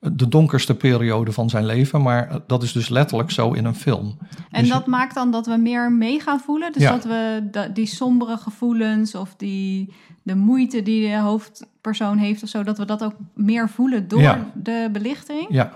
de 0.00 0.28
donkerste 0.28 0.74
periode 0.74 1.32
van 1.32 1.48
zijn 1.50 1.64
leven, 1.66 2.02
maar 2.02 2.40
dat 2.46 2.62
is 2.62 2.72
dus 2.72 2.88
letterlijk 2.88 3.30
zo 3.30 3.52
in 3.52 3.64
een 3.64 3.74
film. 3.74 4.18
En 4.50 4.60
Dus- 4.60 4.70
dat 4.70 4.86
maakt 4.86 5.14
dan 5.14 5.30
dat 5.30 5.46
we 5.46 5.56
meer 5.56 5.92
mee 5.92 6.20
gaan 6.20 6.40
voelen. 6.40 6.72
Dus 6.72 6.82
Ja. 6.82 6.90
dat 6.90 7.04
we 7.04 7.70
die 7.72 7.86
sombere 7.86 8.36
gevoelens 8.36 9.14
of 9.14 9.34
die, 9.36 9.94
de 10.22 10.34
moeite 10.36 10.82
die 10.82 11.08
de 11.08 11.16
hoofdpersoon 11.18 12.18
heeft 12.18 12.42
of 12.42 12.48
zo, 12.48 12.62
dat 12.62 12.78
we 12.78 12.84
dat 12.84 13.02
ook 13.04 13.14
meer 13.34 13.68
voelen 13.68 14.08
door 14.08 14.20
Ja. 14.20 14.46
de 14.54 14.88
belichting. 14.92 15.46
Ja, 15.48 15.72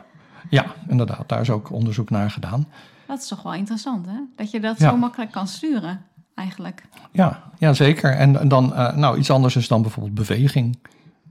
ja, 0.50 0.64
inderdaad, 0.88 1.28
daar 1.28 1.40
is 1.40 1.50
ook 1.50 1.70
onderzoek 1.70 2.10
naar 2.10 2.30
gedaan. 2.30 2.66
Dat 3.06 3.18
is 3.20 3.28
toch 3.28 3.42
wel 3.42 3.54
interessant, 3.54 4.06
hè? 4.06 4.16
Dat 4.36 4.50
je 4.50 4.60
dat 4.60 4.78
Ja. 4.78 4.90
zo 4.90 4.96
makkelijk 4.96 5.30
kan 5.30 5.46
sturen, 5.46 6.00
eigenlijk. 6.34 6.82
Ja, 7.12 7.42
ja 7.58 7.72
zeker. 7.72 8.10
En, 8.10 8.40
en 8.40 8.48
dan, 8.48 8.74
eh, 8.74 8.96
nou, 8.96 9.18
iets 9.18 9.30
anders 9.30 9.56
is 9.56 9.68
dan 9.68 9.82
bijvoorbeeld 9.82 10.14
beweging. 10.14 10.78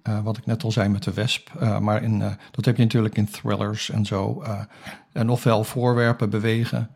Eh, 0.04 0.20
wat 0.24 0.38
ik 0.38 0.46
net 0.46 0.64
al 0.64 0.72
zei 0.72 0.90
met 0.90 1.04
de 1.04 1.14
wesp. 1.14 1.50
Eh, 1.60 1.80
maar 1.80 2.04
in, 2.04 2.22
eh, 2.22 2.32
dat 2.52 2.66
heb 2.66 2.78
je 2.78 2.84
natuurlijk 2.84 3.16
in 3.18 3.30
thrillers 3.30 3.90
en 3.90 4.06
zo. 4.06 4.44
en 5.12 5.30
ofwel 5.30 5.64
voorwerpen 5.64 6.30
bewegen, 6.30 6.90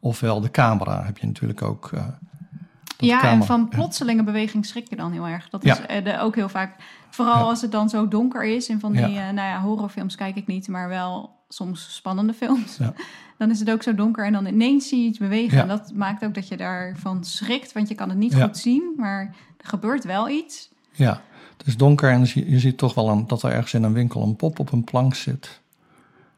ofwel 0.00 0.40
de 0.40 0.50
camera 0.50 1.04
heb 1.04 1.18
je 1.18 1.26
natuurlijk 1.26 1.62
ook. 1.62 1.90
Ja, 2.98 3.14
en 3.14 3.20
camera- 3.20 3.46
van 3.46 3.68
plotselinge 3.68 4.22
beweging 4.24 4.66
schrik 4.66 4.88
je 4.88 4.96
dan 4.96 5.12
heel 5.12 5.26
erg. 5.26 5.48
Dat 5.48 5.64
Ja. 5.64 5.88
is 5.88 6.04
de, 6.04 6.18
ook 6.20 6.34
heel 6.34 6.48
vaak, 6.48 6.74
vooral 7.10 7.34
Ja. 7.36 7.40
als 7.42 7.60
het 7.62 7.72
dan 7.72 7.88
zo 7.88 8.08
donker 8.08 8.44
is. 8.44 8.68
En 8.68 8.80
van 8.80 8.92
die, 8.92 9.08
Ja. 9.08 9.30
nou 9.30 9.48
ja, 9.48 9.60
horrorfilms 9.60 10.14
kijk 10.14 10.36
ik 10.36 10.46
niet, 10.46 10.68
maar 10.68 10.88
wel 10.88 11.30
soms 11.48 11.94
spannende 11.94 12.32
films. 12.34 12.76
Ja. 12.76 12.92
Dan 13.38 13.50
is 13.50 13.58
het 13.60 13.70
ook 13.70 13.82
zo 13.82 13.94
donker 13.94 14.26
en 14.26 14.32
dan 14.32 14.46
ineens 14.46 14.88
zie 14.88 15.02
je 15.02 15.08
iets 15.08 15.18
bewegen. 15.18 15.60
En 15.60 15.68
dat 15.68 15.92
maakt 15.94 16.24
ook 16.24 16.34
dat 16.34 16.48
je 16.48 16.56
daarvan 16.56 17.24
schrikt, 17.24 17.72
want 17.72 17.88
je 17.88 17.94
kan 17.94 18.08
het 18.08 18.18
niet 18.18 18.34
goed 18.34 18.56
zien. 18.58 18.92
Maar 18.96 19.20
er 19.56 19.68
gebeurt 19.68 20.04
wel 20.04 20.28
iets. 20.28 20.70
Ja, 20.92 21.20
het 21.62 21.70
is 21.70 21.76
donker 21.76 22.10
en 22.10 22.26
je, 22.34 22.58
ziet 22.58 22.78
toch 22.78 22.94
wel 22.94 23.08
een, 23.08 23.26
dat 23.26 23.42
er 23.42 23.50
ergens 23.52 23.74
in 23.74 23.82
een 23.82 23.92
winkel 23.92 24.22
een 24.22 24.36
pop 24.36 24.58
op 24.58 24.72
een 24.72 24.84
plank 24.84 25.14
zit. 25.14 25.60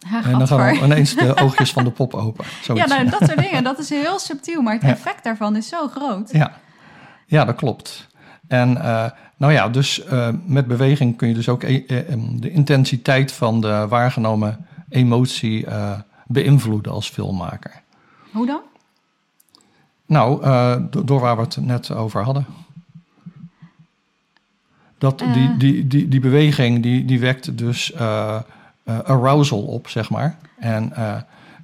Ha, 0.07 0.23
En 0.25 0.39
dan 0.39 0.47
gaan 0.49 0.75
ineens 0.75 1.15
de 1.15 1.37
oogjes 1.43 1.73
van 1.73 1.85
de 1.85 1.91
pop 1.91 2.15
open. 2.15 2.45
Ja, 2.75 2.87
nou, 2.87 3.09
dat 3.11 3.19
soort 3.25 3.39
dingen. 3.39 3.65
Dat 3.65 3.79
is 3.79 3.89
heel 3.91 4.19
subtiel, 4.29 4.63
maar 4.63 4.73
het 4.73 4.83
Ja. 4.83 4.89
effect 4.89 5.25
daarvan 5.25 5.57
is 5.57 5.69
zo 5.69 5.89
groot. 5.89 6.33
Ja, 6.33 6.53
ja 7.27 7.45
dat 7.45 7.57
klopt. 7.57 8.09
En 8.49 8.77
eh, 8.83 9.11
nou 9.37 9.53
ja, 9.53 9.69
dus 9.69 10.05
eh, 10.05 10.29
met 10.47 10.67
beweging 10.67 11.17
kun 11.17 11.29
je 11.29 11.35
dus 11.35 11.49
ook 11.49 11.63
e- 11.63 11.85
eh, 11.87 12.11
em, 12.13 12.41
de 12.41 12.51
intensiteit 12.51 13.33
van 13.33 13.61
de 13.61 13.87
waargenomen 13.89 14.67
emotie 14.89 15.67
beïnvloeden 16.27 16.93
als 16.93 17.09
filmmaker. 17.09 17.83
Hoe 18.33 18.47
dan? 18.47 18.61
Nou, 20.07 20.43
do- 20.91 21.05
door 21.05 21.21
waar 21.21 21.37
we 21.37 21.43
het 21.43 21.57
net 21.57 21.91
over 21.91 22.23
hadden. 22.23 22.47
Dat, 24.99 25.21
Eh. 25.21 25.33
die, 25.33 25.57
die, 25.57 25.87
die, 25.87 26.09
die 26.09 26.21
beweging 26.21 26.83
die, 26.83 27.05
die 27.05 27.21
wekt 27.21 27.59
dus 27.59 27.93
eh, 27.93 28.41
eh, 28.85 28.99
arousal 28.99 29.63
op, 29.63 29.89
zeg 29.89 30.11
maar. 30.11 30.37
En 30.59 30.93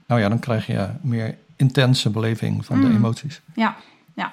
nou 0.06 0.20
ja, 0.20 0.28
dan 0.28 0.38
krijg 0.38 0.66
je 0.66 0.88
meer 1.00 1.37
intense 1.56 2.10
beleving 2.10 2.64
van 2.64 2.80
de 2.80 2.87
Mm. 2.87 2.96
emoties. 2.96 3.40
Ja, 3.54 3.76
ja. 4.14 4.32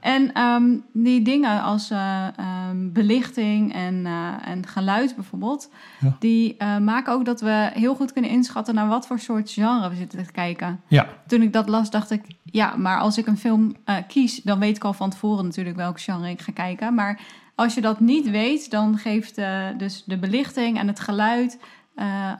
En 0.00 0.32
ehm, 0.32 0.64
die 0.92 1.22
dingen 1.22 1.62
als 1.62 1.90
eh, 1.90 2.26
ehm, 2.36 2.92
belichting 2.92 3.74
en, 3.74 4.06
en 4.44 4.66
geluid 4.66 5.14
bijvoorbeeld, 5.14 5.70
Ja. 6.00 6.16
die 6.18 6.56
maken 6.80 7.12
ook 7.12 7.24
dat 7.24 7.40
we 7.40 7.70
heel 7.74 7.94
goed 7.94 8.12
kunnen 8.12 8.30
inschatten 8.30 8.74
naar 8.74 8.88
wat 8.88 9.06
voor 9.06 9.18
soort 9.18 9.50
genre 9.50 9.88
we 9.88 9.96
zitten 9.96 10.24
te 10.26 10.32
kijken. 10.32 10.80
Ja, 10.88 11.06
Toen 11.26 11.42
ik 11.42 11.52
dat 11.52 11.68
las, 11.68 11.90
dacht 11.90 12.10
ik, 12.10 12.22
ja, 12.42 12.76
maar 12.76 12.98
als 12.98 13.18
ik 13.18 13.26
een 13.26 13.38
film 13.38 13.74
kies, 14.08 14.42
dan 14.42 14.58
weet 14.58 14.76
ik 14.76 14.84
al 14.84 14.92
van 14.92 15.10
tevoren 15.10 15.44
natuurlijk 15.44 15.76
welk 15.76 16.00
genre 16.00 16.30
ik 16.30 16.40
ga 16.42 16.52
kijken. 16.52 16.94
Maar 16.94 17.20
als 17.54 17.74
je 17.74 17.80
dat 17.80 18.00
niet 18.00 18.30
weet, 18.30 18.70
dan 18.70 18.98
geeft 18.98 19.38
eh, 19.38 19.66
dus 19.76 20.04
de 20.06 20.18
belichting 20.18 20.78
en 20.78 20.86
het 20.86 21.00
geluid 21.00 21.58
eh, 21.94 22.32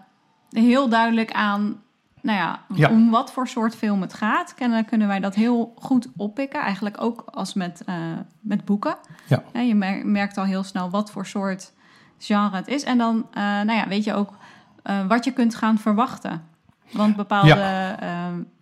heel 0.50 0.88
duidelijk 0.88 1.33
aan, 1.33 1.83
nou 2.23 2.38
ja, 2.38 2.61
Ja. 2.75 2.88
om 2.90 3.11
wat 3.11 3.33
voor 3.33 3.49
soort 3.49 3.76
film 3.76 4.00
het 4.00 4.14
gaat. 4.14 4.54
Kennelijk 4.54 4.87
kunnen 4.88 5.09
wij 5.09 5.21
dat 5.21 5.35
heel 5.35 5.73
goed 5.76 6.09
oppikken, 6.16 6.61
eigenlijk 6.61 7.00
ook 7.02 7.25
als 7.30 7.54
met, 7.54 7.83
eh, 7.87 7.94
met 8.40 8.64
boeken. 8.64 8.97
Ja. 9.26 9.61
je 9.61 9.75
mer- 9.75 10.06
merkt 10.06 10.38
al 10.38 10.44
heel 10.44 10.62
snel 10.62 10.90
wat 10.90 11.11
voor 11.11 11.26
soort 11.26 11.73
genre 12.18 12.56
het 12.56 12.68
is. 12.68 12.83
En 12.83 12.99
dan 12.99 13.26
nou 13.35 13.73
ja, 13.73 13.88
weet 13.88 14.04
je 14.04 14.14
ook 14.14 14.33
wat 15.09 15.25
je 15.25 15.33
kunt 15.33 15.54
gaan 15.54 15.78
verwachten. 15.78 16.44
Want 16.92 17.16
bepaalde 17.16 17.97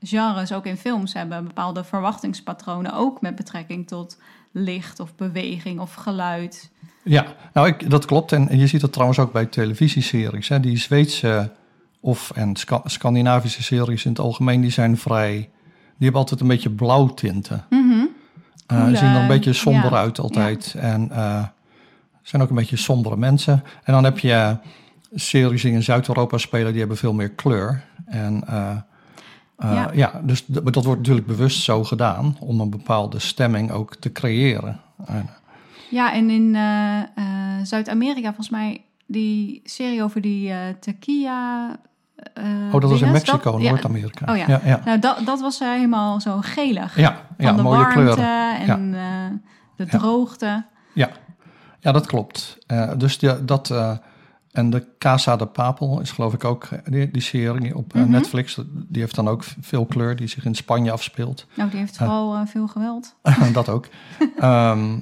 genres, 0.00 0.52
ook 0.52 0.66
in 0.66 0.76
films, 0.76 1.12
hebben 1.12 1.47
bepaalde 1.47 1.85
verwachtingspatronen. 1.85 2.92
Ook 2.92 3.21
met 3.21 3.35
betrekking 3.35 3.87
tot 3.87 4.18
licht 4.52 5.00
of 5.00 5.14
beweging 5.14 5.80
of 5.80 5.94
geluid. 5.94 6.71
Ja, 7.02 7.26
nou 7.52 7.66
ik, 7.66 7.90
dat 7.90 8.04
klopt. 8.04 8.32
En 8.32 8.59
je 8.59 8.66
ziet 8.66 8.80
dat 8.80 8.92
trouwens 8.92 9.18
ook 9.18 9.32
bij 9.32 9.47
televisieseries. 9.47 10.49
Hè. 10.49 10.61
Die 10.61 10.76
Zweedse 10.76 11.52
of 12.00 12.30
en 12.35 12.56
Sca- 12.56 12.82
Scandinavische 12.85 13.62
series 13.62 14.04
in 14.04 14.11
het 14.11 14.21
algemeen, 14.21 14.61
die 14.61 14.71
zijn 14.71 14.97
vrij... 14.97 15.50
Die 15.97 16.11
hebben 16.11 16.21
altijd 16.21 16.40
een 16.40 16.56
beetje 16.56 16.71
blauwtinten. 16.71 17.64
Mhm. 17.71 18.04
Eh 18.66 18.87
zien 18.87 19.11
er 19.11 19.21
een 19.21 19.26
beetje 19.26 19.52
somber 19.52 19.90
ja, 19.90 19.97
uit 19.97 20.18
altijd. 20.18 20.75
En 20.78 21.11
eh, 21.11 21.44
zijn 22.23 22.42
ook 22.42 22.49
een 22.49 22.56
beetje 22.56 22.76
sombere 22.76 23.16
mensen. 23.16 23.64
En 23.85 23.92
dan 23.92 24.04
heb 24.04 24.18
je 24.18 24.56
series 25.14 25.62
die 25.62 25.73
in 25.73 25.82
Zuid-Europa 25.82 26.38
spelen, 26.38 26.71
die 26.71 26.80
hebben 26.80 26.97
veel 26.97 27.12
meer 27.12 27.30
kleur. 27.30 27.85
En 28.06 28.47
eh, 28.47 28.76
eh, 29.62 29.73
Ja. 29.75 29.90
ja. 29.95 30.21
dus 30.25 30.45
dat 30.47 30.85
wordt 30.85 30.99
natuurlijk 30.99 31.26
bewust 31.26 31.62
zo 31.62 31.85
gedaan 31.85 32.37
om 32.40 32.61
een 32.61 32.71
bepaalde 32.71 33.19
stemming 33.19 33.71
ook 33.71 33.95
te 33.97 34.12
creëren. 34.12 34.81
En, 35.07 35.28
Ja, 35.90 36.12
en 36.12 36.31
in 36.31 36.54
eh, 36.54 36.99
eh, 37.00 37.07
Zuid-Amerika 37.62 38.26
volgens 38.26 38.50
mij 38.50 38.85
die 39.07 39.61
serie 39.64 40.02
over 40.02 40.21
die 40.21 40.50
eh 40.50 40.59
tequila... 40.81 41.71
eh, 42.16 42.45
oh, 42.73 42.81
dat 42.81 42.90
was 42.90 43.00
in 43.02 43.11
Mexico, 43.12 43.59
ja. 43.61 43.69
Noord-Amerika. 43.71 44.33
Oh 44.33 44.37
ja. 44.37 44.45
ja, 44.49 44.61
ja. 44.64 44.81
Nou, 44.85 44.99
dat, 44.99 45.21
dat 45.25 45.40
was 45.40 45.61
eh, 45.61 45.69
helemaal 45.69 46.21
zo 46.21 46.38
gelig. 46.40 46.97
Ja, 46.97 47.16
ja, 47.38 47.47
Van 47.47 47.57
de 47.57 47.62
mooie 47.62 47.78
warmte 47.78 47.95
kleuren. 48.00 48.59
en 48.59 48.95
eh, 48.95 49.38
de 49.76 49.87
droogte. 49.87 50.64
Ja, 50.95 51.09
ja 51.81 51.92
dat 51.92 52.07
klopt. 52.07 52.59
Eh, 52.66 52.90
dus 52.97 53.19
die, 53.19 53.45
dat. 53.45 53.75
En 54.52 54.71
de 54.71 54.87
Casa 54.99 55.37
de 55.37 55.47
Papel 55.47 56.00
is 56.00 56.11
geloof 56.11 56.35
ik 56.35 56.44
ook 56.44 56.64
eh, 56.64 56.78
die, 56.85 57.11
die 57.11 57.23
serie 57.23 57.76
op 57.76 57.94
eh, 57.94 58.00
Mhm. 58.02 58.11
Netflix. 58.11 58.59
Die 58.73 59.00
heeft 59.00 59.14
dan 59.14 59.28
ook 59.28 59.44
veel 59.61 59.87
kleur, 59.87 60.16
die 60.16 60.26
zich 60.26 60.44
in 60.44 60.54
Spanje 60.54 60.92
afspeelt. 60.92 61.47
Nou, 61.54 61.71
die 61.71 61.78
heeft 61.78 61.97
vooral 61.97 62.35
eh, 62.35 62.40
veel 62.47 62.68
geweld. 62.68 63.14
dat 63.52 63.68
ook. 63.68 63.87
Ehm, 64.38 64.99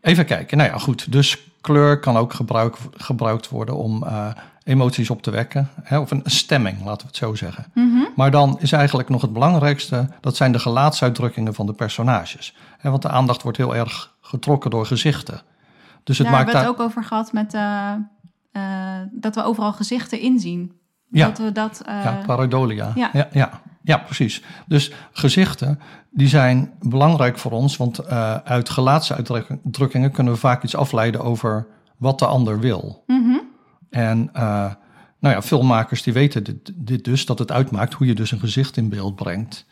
even 0.00 0.24
kijken. 0.24 0.56
Nou 0.56 0.70
ja, 0.70 0.78
goed. 0.78 1.12
Dus 1.12 1.50
kleur 1.60 2.00
kan 2.00 2.16
ook 2.16 2.32
gebruik, 2.32 2.76
gebruikt 2.92 3.48
worden 3.48 3.76
om 3.76 4.04
emoties 4.64 5.10
op 5.10 5.22
te 5.22 5.30
wekken. 5.30 5.68
Hè, 5.82 5.98
of 5.98 6.10
een 6.10 6.22
stemming, 6.24 6.84
laten 6.84 7.00
we 7.00 7.06
het 7.06 7.16
zo 7.16 7.34
zeggen. 7.34 7.64
Mhm. 7.74 8.02
Maar 8.16 8.30
dan 8.30 8.56
is 8.60 8.72
eigenlijk 8.72 9.08
nog 9.08 9.20
het 9.22 9.32
belangrijkste, 9.32 10.08
dat 10.20 10.36
zijn 10.36 10.52
de 10.52 10.58
gelaatsuitdrukkingen 10.58 11.54
van 11.54 11.66
de 11.66 11.72
personages. 11.72 12.56
Hè, 12.78 12.90
want 12.90 13.02
de 13.02 13.08
aandacht 13.08 13.42
wordt 13.42 13.58
heel 13.58 13.76
erg 13.76 14.14
getrokken 14.20 14.70
door 14.70 14.86
gezichten. 14.86 15.40
Dus 16.04 16.18
het 16.18 16.26
Daar 16.26 16.36
maakt 16.36 16.52
hebben 16.52 16.62
we 16.62 16.72
het 16.72 16.80
ook 16.80 16.86
over 16.86 17.04
gehad 17.04 17.32
met 17.32 17.52
eh, 18.54 18.98
dat 19.12 19.34
we 19.34 19.42
overal 19.44 19.72
gezichten 19.72 20.20
inzien. 20.20 20.72
Ja. 21.10 21.26
Dat 21.26 21.38
we 21.38 21.52
dat. 21.52 21.82
eh, 21.86 22.04
Ja, 22.04 22.22
pareidolia. 22.26 22.92
ja. 22.94 23.10
Ja. 23.12 23.28
Ja, 23.32 23.60
ja, 23.82 23.98
precies. 23.98 24.42
Dus 24.66 24.92
gezichten, 25.12 25.78
die 26.10 26.28
zijn 26.28 26.72
belangrijk 26.80 27.38
voor 27.38 27.52
ons, 27.52 27.76
want 27.76 27.98
eh, 27.98 28.34
uit 28.36 28.68
gelaatsuitdrukkingen 28.68 30.10
kunnen 30.10 30.32
we 30.32 30.38
vaak 30.38 30.62
iets 30.62 30.76
afleiden 30.76 31.20
over 31.20 31.66
wat 31.96 32.18
de 32.18 32.26
ander 32.26 32.60
wil. 32.60 33.04
mhm. 33.06 33.38
En 33.90 34.30
nou 35.20 35.34
ja, 35.36 35.42
filmmakers 35.42 36.02
die 36.02 36.12
weten 36.12 36.44
dit, 36.44 36.72
dit 36.74 37.04
dus, 37.04 37.26
dat 37.26 37.38
het 37.38 37.52
uitmaakt 37.52 37.94
hoe 37.94 38.06
je 38.06 38.14
dus 38.14 38.32
een 38.32 38.38
gezicht 38.38 38.76
in 38.76 38.88
beeld 38.88 39.14
brengt. 39.14 39.66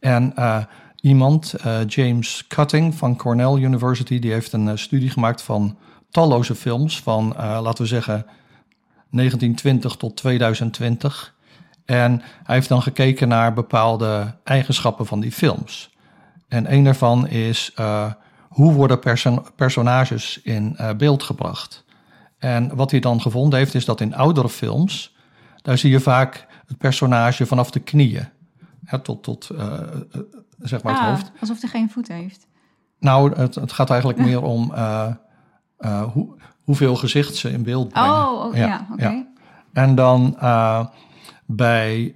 En 0.00 0.32
uh, 0.38 0.64
iemand, 1.00 1.54
uh, 1.66 1.78
James 1.86 2.46
Cutting 2.48 2.94
van 2.94 3.16
Cornell 3.16 3.54
University, 3.62 4.18
die 4.18 4.32
heeft 4.32 4.52
een 4.52 4.66
uh, 4.66 4.72
studie 4.76 5.10
gemaakt 5.10 5.42
van 5.42 5.76
talloze 6.10 6.54
films 6.54 7.00
van, 7.00 7.34
laten 7.36 7.82
we 7.82 7.88
zeggen, 7.88 8.26
1920 9.10 9.96
tot 9.96 10.16
2020. 10.16 11.36
En 11.84 12.22
hij 12.44 12.54
heeft 12.54 12.68
dan 12.68 12.82
gekeken 12.82 13.28
naar 13.28 13.52
bepaalde 13.52 14.34
eigenschappen 14.44 15.06
van 15.06 15.20
die 15.20 15.32
films. 15.32 15.90
En 16.48 16.72
een 16.72 16.84
daarvan 16.84 17.28
is 17.28 17.74
hoe 18.48 18.72
worden 18.72 18.98
perso 18.98 19.44
personages 19.56 20.40
in 20.42 20.76
beeld 20.96 21.22
gebracht. 21.22 21.84
En 22.38 22.76
wat 22.76 22.90
hij 22.90 23.00
dan 23.00 23.20
gevonden 23.20 23.58
heeft, 23.58 23.74
is 23.74 23.84
dat 23.84 24.00
in 24.00 24.14
oudere 24.14 24.48
films, 24.48 25.16
daar 25.62 25.78
zie 25.78 25.90
je 25.90 26.00
vaak 26.00 26.46
het 26.66 26.78
personage 26.78 27.46
vanaf 27.46 27.70
de 27.70 27.80
knieën 27.80 28.28
tot, 29.02 29.22
tot 29.22 29.48
uh, 29.52 29.72
zeg 30.58 30.82
maar 30.82 30.92
het 30.92 31.02
ah, 31.02 31.08
hoofd. 31.08 31.30
Alsof 31.40 31.60
hij 31.60 31.70
geen 31.70 31.90
voet 31.90 32.08
heeft. 32.08 32.46
Nou, 32.98 33.38
het, 33.38 33.54
het 33.54 33.72
gaat 33.72 33.90
eigenlijk 33.90 34.20
meer 34.28 34.42
om 34.42 34.72
uh, 35.80 36.02
hoe, 36.02 36.28
hoeveel 36.62 36.96
gezicht 36.96 37.34
ze 37.34 37.50
in 37.50 37.62
beeld 37.62 37.88
brengen. 37.88 38.10
Oh, 38.10 38.44
oh 38.44 38.54
ja, 38.56 38.86
oké. 38.92 39.08
Ja. 39.08 39.26
En 39.72 39.94
dan 39.94 40.36
bij 41.46 42.14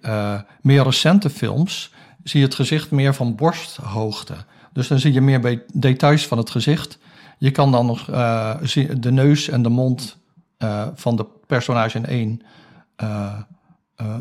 meer 0.61 0.83
recente 0.83 1.31
films 1.31 1.92
zie 2.23 2.40
je 2.40 2.47
het 2.47 2.54
gezicht 2.54 2.90
meer 2.90 3.14
van 3.14 3.35
borsthoogte. 3.35 4.35
Dus 4.73 4.88
dan 4.88 4.99
zie 4.99 5.12
je 5.12 5.21
meer 5.21 5.40
bij 5.40 5.62
details 5.73 6.26
van 6.26 6.38
het 6.38 6.50
gezicht. 6.50 6.99
Je 7.38 7.50
kan 7.50 7.73
dan 7.73 7.87
nog 7.87 8.04
de 8.04 9.12
neus 9.12 9.49
en 9.49 9.62
de 9.62 9.69
mond 9.69 10.19
van 10.95 11.16
de 11.16 11.26
personage 11.47 11.99
in 11.99 12.07
één 12.07 12.42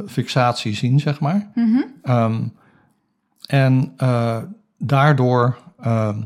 fixatie 0.07 0.75
zien, 0.75 0.99
zeg 0.99 1.19
maar. 1.19 1.51
Mhm. 1.55 1.81
Ehm, 2.01 2.43
en 3.45 3.95
daardoor 4.77 5.57
ehm, 5.79 6.21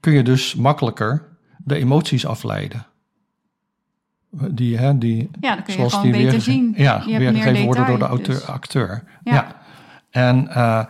kun 0.00 0.12
je 0.12 0.22
dus 0.22 0.54
makkelijker 0.54 1.33
de 1.64 1.74
emoties 1.74 2.26
afleiden. 2.26 2.86
Die, 4.30 4.76
hè, 4.76 4.98
die, 4.98 5.30
ja, 5.40 5.54
dan 5.54 5.64
kun 5.64 5.72
je 5.72 5.78
zoals 5.78 6.02
die 6.02 6.12
beter 6.12 6.30
weer, 6.30 6.40
zien. 6.40 6.74
Ja, 6.76 7.02
je 7.06 7.18
weergegeven 7.18 7.64
worden 7.64 7.86
door 7.86 7.98
de 7.98 8.04
auteur, 8.04 8.34
dus. 8.34 8.46
acteur. 8.46 9.04
Ja. 9.24 9.56
En, 10.10 10.46
uh, 10.48 10.84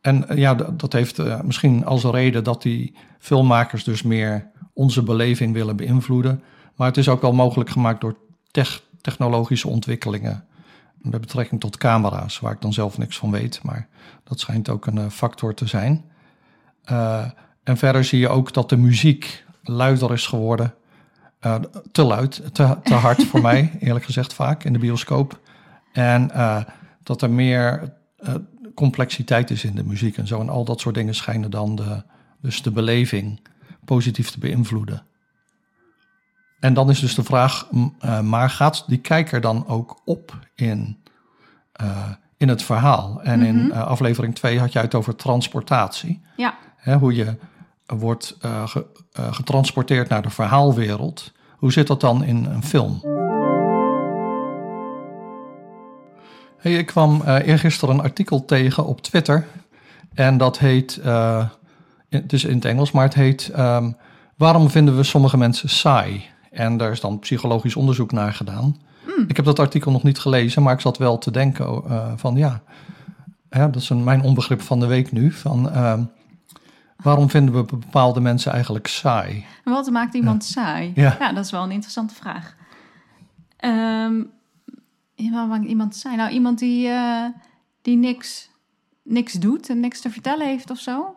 en 0.00 0.26
ja, 0.34 0.54
dat 0.54 0.92
heeft 0.92 1.42
misschien 1.42 1.84
als 1.84 2.04
reden 2.04 2.44
dat 2.44 2.62
die 2.62 2.94
filmmakers 3.18 3.84
dus 3.84 4.02
meer 4.02 4.50
onze 4.72 5.02
beleving 5.02 5.52
willen 5.52 5.76
beïnvloeden. 5.76 6.42
Maar 6.76 6.86
het 6.86 6.96
is 6.96 7.08
ook 7.08 7.20
wel 7.20 7.32
mogelijk 7.32 7.70
gemaakt 7.70 8.00
door 8.00 8.16
technologische 9.00 9.68
ontwikkelingen 9.68 10.44
met 11.02 11.20
betrekking 11.20 11.60
tot 11.60 11.76
camera's, 11.76 12.40
waar 12.40 12.52
ik 12.52 12.60
dan 12.60 12.72
zelf 12.72 12.98
niks 12.98 13.18
van 13.18 13.30
weet, 13.30 13.60
maar 13.62 13.88
dat 14.24 14.40
schijnt 14.40 14.68
ook 14.68 14.86
een 14.86 14.98
eh, 14.98 15.08
factor 15.08 15.54
te 15.54 15.66
zijn. 15.66 16.04
Uh, 16.90 17.24
en 17.62 17.76
verder 17.76 18.04
zie 18.04 18.18
je 18.18 18.28
ook 18.28 18.52
dat 18.52 18.68
de 18.68 18.76
muziek 18.76 19.44
luider 19.62 20.12
is 20.12 20.26
geworden. 20.26 20.74
Uh, 21.46 21.54
te 21.92 22.02
luid, 22.02 22.54
te, 22.54 22.78
te 22.82 22.94
hard 22.94 23.24
voor 23.24 23.40
mij, 23.50 23.76
eerlijk 23.80 24.04
gezegd, 24.04 24.34
vaak 24.34 24.64
in 24.64 24.72
de 24.72 24.78
bioscoop. 24.78 25.40
En 25.92 26.30
dat 27.02 27.22
er 27.22 27.30
meer 27.30 27.94
complexiteit 28.74 29.50
is 29.50 29.64
in 29.64 29.74
de 29.74 29.84
muziek 29.84 30.16
en 30.16 30.26
zo. 30.26 30.40
En 30.40 30.48
al 30.48 30.64
dat 30.64 30.80
soort 30.80 30.94
dingen 30.94 31.14
schijnen 31.14 31.50
dan 31.50 31.76
de, 31.76 32.02
dus 32.40 32.62
de 32.62 32.70
beleving 32.70 33.40
positief 33.84 34.30
te 34.30 34.38
beïnvloeden. 34.38 35.02
En 36.60 36.74
dan 36.74 36.90
is 36.90 37.00
dus 37.00 37.14
de 37.14 37.22
vraag, 37.22 37.68
maar 38.22 38.50
gaat 38.50 38.84
die 38.86 38.98
kijker 38.98 39.40
dan 39.40 39.66
ook 39.66 40.00
op 40.04 40.38
in, 40.54 40.96
in 42.36 42.48
het 42.48 42.62
verhaal? 42.62 43.22
En 43.22 43.42
in 43.42 43.56
uh, 43.56 43.86
aflevering 43.86 44.34
2 44.34 44.58
had 44.58 44.72
jij 44.72 44.82
het 44.82 44.94
over 44.94 45.16
transportatie. 45.16 46.22
Ja. 46.36 46.58
Hè, 46.76 46.96
hoe 46.96 47.14
je 47.14 47.36
wordt 47.98 48.36
ge, 48.64 48.86
getransporteerd 49.12 50.08
naar 50.08 50.22
de 50.22 50.30
verhaalwereld. 50.30 51.32
Hoe 51.56 51.72
zit 51.72 51.86
dat 51.86 52.00
dan 52.00 52.24
in 52.24 52.44
een 52.44 52.64
film? 52.64 53.02
Hey, 56.56 56.72
ik 56.72 56.86
kwam 56.86 57.22
eergisteren 57.22 57.94
een 57.94 58.02
artikel 58.02 58.44
tegen 58.44 58.86
op 58.86 59.00
Twitter. 59.00 59.46
En 60.14 60.38
dat 60.38 60.58
heet, 60.58 61.00
het 62.08 62.32
is 62.32 62.44
in 62.44 62.54
het 62.54 62.64
Engels, 62.64 62.90
maar 62.90 63.04
het 63.04 63.14
heet... 63.14 63.52
Um, 63.58 63.96
waarom 64.36 64.70
vinden 64.70 64.96
we 64.96 65.02
sommige 65.02 65.36
mensen 65.36 65.68
saai? 65.68 66.24
En 66.50 66.76
daar 66.76 66.90
is 66.90 67.00
dan 67.00 67.18
psychologisch 67.18 67.76
onderzoek 67.76 68.12
naar 68.12 68.32
gedaan. 68.32 68.76
Hmm. 69.04 69.24
Ik 69.28 69.36
heb 69.36 69.44
dat 69.44 69.58
artikel 69.58 69.90
nog 69.90 70.02
niet 70.02 70.18
gelezen, 70.18 70.62
maar 70.62 70.74
ik 70.74 70.80
zat 70.80 70.98
wel 70.98 71.18
te 71.18 71.30
denken 71.30 71.82
uh, 71.86 72.12
van 72.16 72.36
ja, 72.36 72.62
dat 73.48 73.76
is 73.76 73.90
een, 73.90 74.04
mijn 74.04 74.22
onbegrip 74.22 74.60
van 74.60 74.80
de 74.80 74.86
week 74.86 75.12
nu. 75.12 75.32
Van, 75.32 75.68
uh, 75.68 75.94
waarom 77.02 77.30
vinden 77.30 77.54
we 77.54 77.64
bepaalde 77.64 78.20
mensen 78.20 78.52
eigenlijk 78.52 78.86
saai? 78.86 79.44
wat 79.64 79.90
maakt 79.90 80.14
iemand 80.14 80.44
saai? 80.44 80.92
Ja. 80.94 81.16
ja. 81.18 81.32
dat 81.32 81.44
is 81.44 81.50
wel 81.50 81.62
een 81.62 81.70
interessante 81.70 82.14
vraag. 82.14 82.56
Um, 83.64 84.30
wat 85.16 85.48
maakt 85.48 85.64
iemand 85.64 85.96
saai? 85.96 86.16
Nou, 86.16 86.30
iemand 86.30 86.58
die, 86.58 86.88
uh, 86.88 87.24
die 87.82 87.96
niks, 87.96 88.50
niks 89.02 89.32
doet 89.32 89.68
en 89.68 89.80
niks 89.80 90.00
te 90.00 90.10
vertellen 90.10 90.46
heeft 90.46 90.70
of 90.70 90.78
zo? 90.78 91.14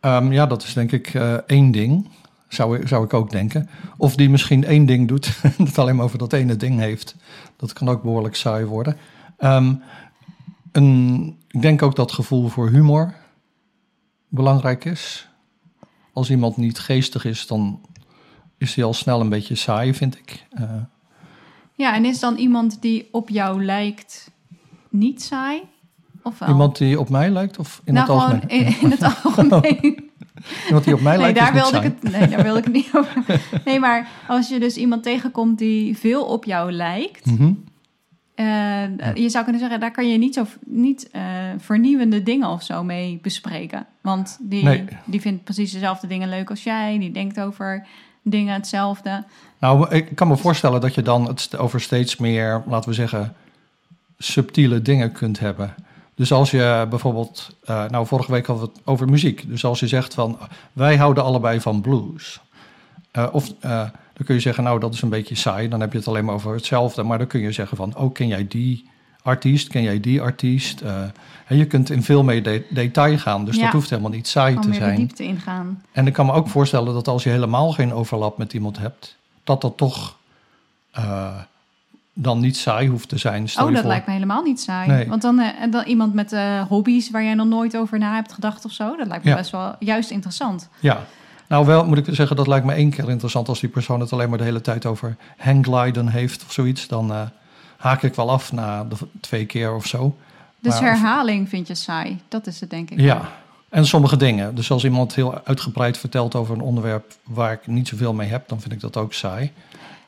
Um, 0.00 0.32
ja, 0.32 0.46
dat 0.46 0.62
is 0.62 0.72
denk 0.72 0.92
ik 0.92 1.14
uh, 1.14 1.34
één 1.34 1.70
ding. 1.70 2.08
Zou, 2.48 2.86
zou 2.86 3.04
ik 3.04 3.14
ook 3.14 3.30
denken. 3.30 3.68
Of 3.96 4.16
die 4.16 4.30
misschien 4.30 4.64
één 4.64 4.86
ding 4.86 5.08
doet, 5.08 5.40
dat 5.58 5.78
alleen 5.78 5.96
maar 5.96 6.04
over 6.04 6.18
dat 6.18 6.32
ene 6.32 6.56
ding 6.56 6.78
heeft. 6.78 7.16
Dat 7.56 7.72
kan 7.72 7.88
ook 7.88 8.02
behoorlijk 8.02 8.36
saai 8.36 8.64
worden. 8.64 8.96
Um, 9.38 9.82
een, 10.72 11.36
ik 11.48 11.62
denk 11.62 11.82
ook 11.82 11.96
dat 11.96 12.12
gevoel 12.12 12.48
voor 12.48 12.68
humor 12.68 13.14
belangrijk 14.32 14.84
is. 14.84 15.28
Als 16.12 16.30
iemand 16.30 16.56
niet 16.56 16.78
geestig 16.78 17.24
is, 17.24 17.46
dan 17.46 17.80
is 18.58 18.74
hij 18.74 18.84
al 18.84 18.94
snel 18.94 19.20
een 19.20 19.28
beetje 19.28 19.54
saai, 19.54 19.94
vind 19.94 20.18
ik. 20.18 20.46
Uh, 20.60 20.70
ja, 21.74 21.94
en 21.94 22.04
is 22.04 22.20
dan 22.20 22.36
iemand 22.36 22.82
die 22.82 23.08
op 23.10 23.28
jou 23.28 23.64
lijkt 23.64 24.30
niet 24.88 25.22
saai? 25.22 25.62
Of 26.22 26.38
wel? 26.38 26.48
Iemand 26.48 26.78
die 26.78 27.00
op 27.00 27.08
mij 27.08 27.30
lijkt 27.30 27.58
of 27.58 27.80
in 27.84 27.94
nou, 27.94 28.12
het 28.12 28.20
algemeen? 28.20 28.48
In, 28.48 28.80
in 28.80 28.90
het 28.90 29.02
algemeen. 29.24 30.10
Iemand 30.66 30.84
die 30.84 30.94
op 30.94 31.00
mij 31.00 31.18
lijkt. 31.18 31.40
Nee, 31.40 31.44
daar 31.44 31.54
wilde 31.54 31.76
ik 31.76 31.82
het. 31.82 32.12
Nee, 32.12 32.28
daar 32.28 32.42
wilde 32.42 32.58
ik 32.58 32.64
het 32.64 32.72
niet 32.72 32.90
over. 32.98 33.40
Nee, 33.64 33.80
maar 33.80 34.08
als 34.28 34.48
je 34.48 34.60
dus 34.60 34.76
iemand 34.76 35.02
tegenkomt 35.02 35.58
die 35.58 35.98
veel 35.98 36.24
op 36.24 36.44
jou 36.44 36.72
lijkt. 36.72 37.26
Mhm. 37.26 37.52
Eh, 38.42 39.14
je 39.14 39.28
zou 39.28 39.42
kunnen 39.44 39.60
zeggen, 39.60 39.80
daar 39.80 39.90
kan 39.90 40.08
je 40.08 40.18
niet, 40.18 40.34
zo, 40.34 40.46
niet 40.66 41.10
uh, 41.12 41.22
vernieuwende 41.58 42.22
dingen 42.22 42.48
of 42.48 42.62
zo 42.62 42.84
mee 42.84 43.18
bespreken. 43.22 43.86
Want 44.00 44.38
die, 44.40 44.84
die 45.04 45.20
vindt 45.20 45.44
precies 45.44 45.72
dezelfde 45.72 46.06
dingen 46.06 46.28
leuk 46.28 46.50
als 46.50 46.62
jij. 46.62 46.98
Die 46.98 47.10
denkt 47.10 47.40
over 47.40 47.86
dingen 48.22 48.54
hetzelfde. 48.54 49.24
Nou, 49.58 49.94
ik 49.94 50.14
kan 50.14 50.28
me 50.28 50.36
voorstellen 50.36 50.80
dat 50.80 50.94
je 50.94 51.02
dan 51.02 51.26
het 51.26 51.58
over 51.58 51.80
steeds 51.80 52.16
meer, 52.16 52.62
laten 52.66 52.88
we 52.88 52.94
zeggen, 52.94 53.34
subtiele 54.18 54.82
dingen 54.82 55.12
kunt 55.12 55.38
hebben. 55.38 55.74
Dus 56.14 56.32
als 56.32 56.50
je 56.50 56.86
bijvoorbeeld, 56.90 57.56
uh, 57.70 57.84
nou 57.88 58.06
vorige 58.06 58.32
week 58.32 58.46
hadden 58.46 58.66
we 58.66 58.72
het 58.72 58.82
over 58.84 59.08
muziek. 59.08 59.48
Dus 59.48 59.64
als 59.64 59.80
je 59.80 59.86
zegt 59.86 60.14
van 60.14 60.38
wij 60.72 60.96
houden 60.96 61.24
allebei 61.24 61.60
van 61.60 61.80
blues. 61.80 62.40
Uh, 63.12 63.28
of 63.32 63.52
uh, 63.64 63.88
dan 64.22 64.30
kun 64.30 64.40
je 64.40 64.48
zeggen, 64.48 64.64
nou 64.64 64.80
dat 64.80 64.94
is 64.94 65.02
een 65.02 65.08
beetje 65.08 65.34
saai, 65.34 65.68
dan 65.68 65.80
heb 65.80 65.92
je 65.92 65.98
het 65.98 66.08
alleen 66.08 66.24
maar 66.24 66.34
over 66.34 66.54
hetzelfde. 66.54 67.02
Maar 67.02 67.18
dan 67.18 67.26
kun 67.26 67.40
je 67.40 67.52
zeggen 67.52 67.76
van, 67.76 67.96
oh 67.96 68.12
ken 68.12 68.26
jij 68.26 68.46
die 68.48 68.88
artiest, 69.22 69.68
ken 69.68 69.82
jij 69.82 70.00
die 70.00 70.20
artiest? 70.20 70.80
en 71.46 71.56
je 71.56 71.66
kunt 71.66 71.90
in 71.90 72.02
veel 72.02 72.22
meer 72.22 72.42
de 72.42 72.66
detail 72.70 73.18
gaan, 73.18 73.44
dus 73.44 73.58
dat 73.58 73.72
hoeft 73.72 73.90
helemaal 73.90 74.10
niet 74.10 74.28
saai 74.28 74.58
te 74.58 74.74
zijn. 74.74 74.94
de 74.94 75.00
diepte 75.00 75.22
ingaan. 75.22 75.82
En 75.92 76.06
ik 76.06 76.12
kan 76.12 76.26
me 76.26 76.32
ook 76.32 76.48
voorstellen 76.48 76.94
dat 76.94 77.08
als 77.08 77.22
je 77.22 77.30
helemaal 77.30 77.72
geen 77.72 77.92
overlap 77.92 78.38
met 78.38 78.52
iemand 78.52 78.78
hebt, 78.78 79.16
dat 79.44 79.60
dat 79.60 79.76
toch 79.76 80.16
dan 82.12 82.40
niet 82.40 82.56
saai 82.56 82.88
hoeft 82.88 83.08
te 83.08 83.18
zijn. 83.18 83.48
Stel 83.48 83.66
oh, 83.66 83.74
dat 83.74 83.84
lijkt 83.84 84.06
me 84.06 84.12
helemaal 84.12 84.42
niet 84.42 84.60
saai. 84.60 85.08
Want 85.08 85.22
dan, 85.22 85.38
uh, 85.38 85.48
dan 85.70 85.84
iemand 85.84 86.14
met 86.14 86.36
hobby's 86.68 87.10
waar 87.10 87.24
jij 87.24 87.34
nog 87.34 87.46
nooit 87.46 87.76
over 87.76 87.98
na 87.98 88.14
hebt 88.14 88.32
gedacht 88.32 88.64
of 88.64 88.72
zo, 88.72 88.96
dat 88.96 89.06
lijkt 89.06 89.24
me 89.24 89.34
best 89.34 89.50
wel 89.50 89.74
juist 89.78 90.10
interessant. 90.10 90.68
Ja, 90.80 91.04
nou 91.48 91.66
wel 91.66 91.86
moet 91.86 91.98
ik 91.98 92.14
zeggen, 92.14 92.36
dat 92.36 92.46
lijkt 92.46 92.66
me 92.66 92.72
één 92.72 92.90
keer 92.90 93.10
interessant 93.10 93.48
als 93.48 93.60
die 93.60 93.68
persoon 93.68 94.00
het 94.00 94.12
alleen 94.12 94.28
maar 94.28 94.38
de 94.38 94.44
hele 94.44 94.60
tijd 94.60 94.86
over 94.86 95.16
hanggliden 95.36 96.08
heeft 96.08 96.44
of 96.44 96.52
zoiets. 96.52 96.88
Dan 96.88 97.10
uh, 97.10 97.20
haak 97.76 98.02
ik 98.02 98.14
wel 98.14 98.30
af 98.30 98.52
na 98.52 98.84
de 98.84 98.96
twee 99.20 99.46
keer 99.46 99.74
of 99.74 99.86
zo. 99.86 100.16
Dus 100.60 100.78
herhaling 100.78 101.48
vind 101.48 101.66
je 101.66 101.74
saai, 101.74 102.20
dat 102.28 102.46
is 102.46 102.60
het 102.60 102.70
denk 102.70 102.90
ik. 102.90 103.00
Ja, 103.00 103.28
en 103.68 103.86
sommige 103.86 104.16
dingen. 104.16 104.54
Dus 104.54 104.70
als 104.70 104.84
iemand 104.84 105.14
heel 105.14 105.40
uitgebreid 105.44 105.98
vertelt 105.98 106.34
over 106.34 106.54
een 106.54 106.60
onderwerp 106.60 107.14
waar 107.24 107.52
ik 107.52 107.66
niet 107.66 107.88
zoveel 107.88 108.12
mee 108.12 108.28
heb, 108.28 108.48
dan 108.48 108.60
vind 108.60 108.72
ik 108.72 108.80
dat 108.80 108.96
ook 108.96 109.12
saai 109.12 109.52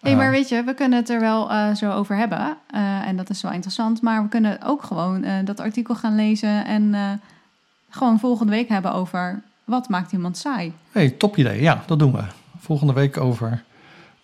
hey, 0.05 0.16
maar 0.16 0.31
weet 0.31 0.49
je, 0.49 0.62
we 0.62 0.75
kunnen 0.75 0.99
het 0.99 1.11
er 1.11 1.20
wel 1.20 1.51
uh, 1.51 1.75
zo 1.75 1.92
over 1.92 2.16
hebben. 2.16 2.57
Uh, 2.75 3.07
en 3.07 3.16
dat 3.16 3.31
is 3.31 3.42
wel 3.42 3.53
interessant. 3.53 4.03
Maar 4.03 4.23
we 4.23 4.29
kunnen 4.29 4.62
ook 4.62 4.83
gewoon 4.83 5.25
uh, 5.25 5.33
dat 5.44 5.61
artikel 5.61 5.94
gaan 5.94 6.14
lezen 6.14 6.64
en 6.64 7.20
gewoon 7.90 8.18
volgende 8.18 8.53
week 8.53 8.68
hebben 8.68 8.92
over 8.92 9.42
wat 9.64 9.88
maakt 9.88 10.12
iemand 10.12 10.37
saai. 10.37 10.72
hey, 10.92 11.11
top 11.11 11.37
idee. 11.37 11.62
Ja, 11.62 11.83
dat 11.87 11.98
doen 11.98 12.12
we. 12.12 12.22
Volgende 12.59 12.92
week 12.92 13.16
over 13.16 13.62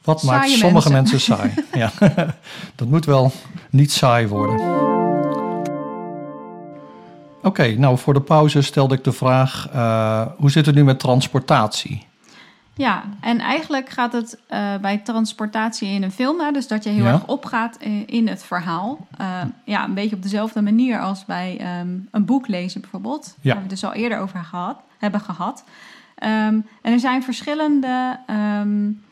wat 0.05 0.22
maakt 0.22 0.48
sommige 0.48 0.90
mensen, 0.90 0.92
mensen 0.92 1.20
saai. 1.37 1.55
ja, 1.72 1.92
dat 2.76 2.88
moet 2.88 3.05
wel 3.05 3.33
niet 3.70 3.92
saai 3.92 4.26
worden. 4.26 4.88
Oké, 7.42 7.68
nou 7.68 7.98
voor 7.98 8.14
de 8.14 8.20
pauze 8.20 8.62
stelde 8.62 8.94
ik 8.94 9.05
de 9.05 9.12
vraag: 9.12 9.68
uh, 9.74 10.26
hoe 10.37 10.50
zit 10.50 10.66
het 10.66 10.74
nu 10.74 10.85
met 10.85 10.98
transportatie? 10.98 12.07
Ja, 12.81 13.05
en 13.21 13.38
eigenlijk 13.38 13.88
gaat 13.88 14.12
het 14.12 14.38
uh, 14.51 14.77
bij 14.77 14.99
transportatie 14.99 15.88
in 15.88 16.03
een 16.03 16.12
film, 16.12 16.40
hè, 16.40 16.51
dus 16.51 16.69
dat 16.69 16.85
je 16.85 16.90
heel 16.90 17.05
erg 17.05 17.27
opgaat 17.27 17.77
in 18.07 18.29
het 18.29 18.43
verhaal. 18.43 19.07
Uh, 19.21 19.40
ja, 19.64 19.85
een 19.85 19.95
beetje 19.95 20.16
op 20.16 20.23
dezelfde 20.23 20.62
manier 20.62 21.01
als 21.01 21.25
bij 21.25 21.81
um, 21.81 22.09
een 22.11 22.25
boek 22.25 22.49
lezen 22.49 22.81
bijvoorbeeld. 22.81 23.37
Ja. 23.40 23.55
Waar 23.55 23.55
we 23.55 23.61
het 23.61 23.71
dus 23.71 23.85
al 23.85 23.93
eerder 23.93 24.19
over 24.19 24.45
gehad, 24.45 24.81
hebben 24.99 25.21
gehad. 25.21 25.64
Um, 26.23 26.66
en 26.83 26.93
er 26.93 27.01
zijn 27.01 27.23
verschillende 27.23 28.19
um, 28.31 29.03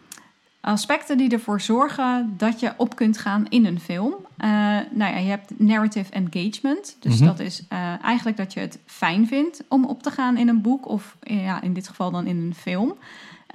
aspecten 0.60 1.16
die 1.16 1.30
ervoor 1.30 1.60
zorgen 1.60 2.34
dat 2.36 2.60
je 2.60 2.72
op 2.76 2.96
kunt 2.96 3.18
gaan 3.18 3.46
in 3.48 3.66
een 3.66 3.80
film. 3.80 4.14
Uh, 4.38 4.48
nou 4.90 5.12
ja, 5.12 5.16
je 5.16 5.28
hebt 5.28 5.52
narrative 5.56 6.12
engagement. 6.12 6.96
Dus 7.00 7.12
mm 7.12 7.18
-hmm. 7.18 7.26
dat 7.26 7.38
is 7.38 7.62
uh, 7.72 8.04
eigenlijk 8.04 8.36
dat 8.36 8.52
je 8.52 8.60
het 8.60 8.78
fijn 8.86 9.26
vindt 9.26 9.64
om 9.68 9.84
op 9.84 10.02
te 10.02 10.10
gaan 10.10 10.36
in 10.36 10.48
een 10.48 10.60
boek 10.60 10.88
of 10.88 11.16
ja, 11.20 11.62
in 11.62 11.72
dit 11.72 11.88
geval 11.88 12.10
dan 12.10 12.26
in 12.26 12.36
een 12.36 12.54
film. 12.54 12.94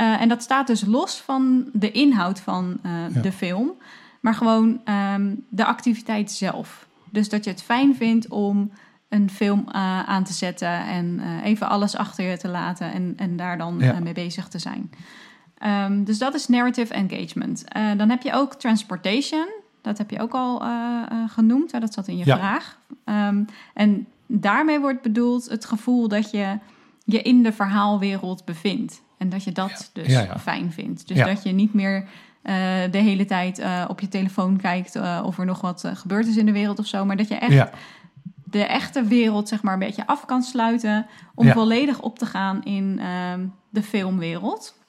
Uh, 0.01 0.21
en 0.21 0.29
dat 0.29 0.41
staat 0.41 0.67
dus 0.67 0.85
los 0.85 1.21
van 1.21 1.69
de 1.73 1.91
inhoud 1.91 2.39
van 2.39 2.79
ja. 2.83 3.21
de 3.21 3.31
film, 3.31 3.71
maar 4.19 4.35
gewoon 4.35 4.81
um, 5.13 5.45
de 5.49 5.65
activiteit 5.65 6.31
zelf. 6.31 6.87
Dus 7.09 7.29
dat 7.29 7.43
je 7.43 7.49
het 7.49 7.63
fijn 7.63 7.95
vindt 7.95 8.27
om 8.27 8.71
een 9.09 9.29
film 9.29 9.69
aan 10.05 10.23
te 10.23 10.33
zetten 10.33 10.85
en 10.85 11.21
even 11.43 11.69
alles 11.69 11.95
achter 11.95 12.29
je 12.29 12.37
te 12.37 12.47
laten 12.47 12.91
en, 12.91 13.13
en 13.17 13.35
daar 13.35 13.57
dan 13.57 13.75
ja. 13.79 13.99
mee 13.99 14.13
bezig 14.13 14.47
te 14.47 14.59
zijn. 14.59 14.91
Um, 15.65 16.03
dus 16.03 16.17
dat 16.17 16.33
is 16.33 16.47
narrative 16.47 16.93
engagement. 16.93 17.63
Dan 17.97 18.09
heb 18.09 18.21
je 18.21 18.33
ook 18.33 18.53
transportation. 18.53 19.47
Dat 19.81 19.97
heb 19.97 20.09
je 20.09 20.19
ook 20.19 20.33
al 20.33 20.61
genoemd. 21.27 21.71
Hè? 21.71 21.79
Dat 21.79 21.93
zat 21.93 22.07
in 22.07 22.17
je 22.17 22.25
ja. 22.25 22.37
vraag. 22.37 22.79
Um, 23.05 23.45
en 23.73 24.07
daarmee 24.27 24.79
wordt 24.79 25.01
bedoeld 25.01 25.49
het 25.49 25.65
gevoel 25.65 26.07
dat 26.07 26.31
je 26.31 26.57
je 27.05 27.21
in 27.21 27.43
de 27.43 27.51
verhaalwereld 27.51 28.45
bevindt. 28.45 29.01
En 29.23 29.29
dat 29.29 29.43
je 29.43 29.51
dat 29.51 29.91
ja. 29.93 30.01
dus 30.01 30.11
ja, 30.11 30.39
fijn 30.39 30.71
vindt. 30.71 31.07
Dus 31.07 31.17
dat 31.17 31.43
je 31.43 31.51
niet 31.51 31.73
meer 31.73 32.05
de 32.91 32.97
hele 32.97 33.25
tijd 33.25 33.61
op 33.87 33.99
je 33.99 34.07
telefoon 34.07 34.57
kijkt 34.57 34.99
of 35.23 35.37
er 35.37 35.45
nog 35.45 35.61
wat 35.61 35.83
gebeurd 35.93 36.27
is 36.27 36.37
in 36.37 36.45
de 36.45 36.51
wereld 36.51 36.79
of 36.79 36.85
zo. 36.85 37.05
Maar 37.05 37.17
dat 37.17 37.27
je 37.27 37.35
echt 37.35 37.69
de 38.53 38.65
echte 38.65 39.03
wereld 39.03 39.47
zeg 39.47 39.61
maar 39.61 39.73
een 39.73 39.79
beetje 39.79 40.07
af 40.07 40.25
kan 40.25 40.41
sluiten. 40.41 41.05
Om 41.35 41.47
volledig 41.47 42.01
op 42.01 42.19
te 42.19 42.25
gaan 42.25 42.63
in 42.63 42.99
um, 43.05 43.53
de 43.69 43.83
filmwereld. 43.83 44.81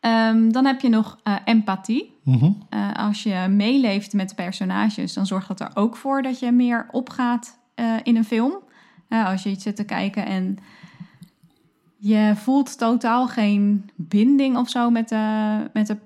Um, 0.00 0.52
dan 0.52 0.64
heb 0.64 0.80
je 0.80 0.88
nog 0.88 1.18
uh, 1.24 1.36
empathie. 1.44 2.18
Mm 2.22 2.38
-hmm. 2.38 2.62
uh, 2.70 2.92
als 2.94 3.22
je 3.22 3.46
meeleeft 3.48 4.12
met 4.12 4.28
de 4.28 4.34
personages, 4.34 5.12
dan 5.12 5.26
zorgt 5.26 5.48
dat 5.48 5.60
er 5.60 5.70
ook 5.74 5.96
voor 5.96 6.22
dat 6.22 6.38
je 6.38 6.52
meer 6.52 6.88
opgaat 6.90 7.58
uh, 7.74 7.94
in 8.02 8.16
een 8.16 8.24
film. 8.24 8.54
als 9.08 9.42
je 9.42 9.50
iets 9.50 9.62
zit 9.62 9.76
te 9.76 9.84
kijken 9.84 10.26
en 10.26 10.58
je 11.98 12.32
voelt 12.36 12.78
totaal 12.78 13.26
geen 13.28 13.90
binding 13.94 14.56
of 14.56 14.68
zo 14.68 14.90
met 14.90 15.08
de, 15.08 15.56
met 15.72 15.86
de, 15.86 15.96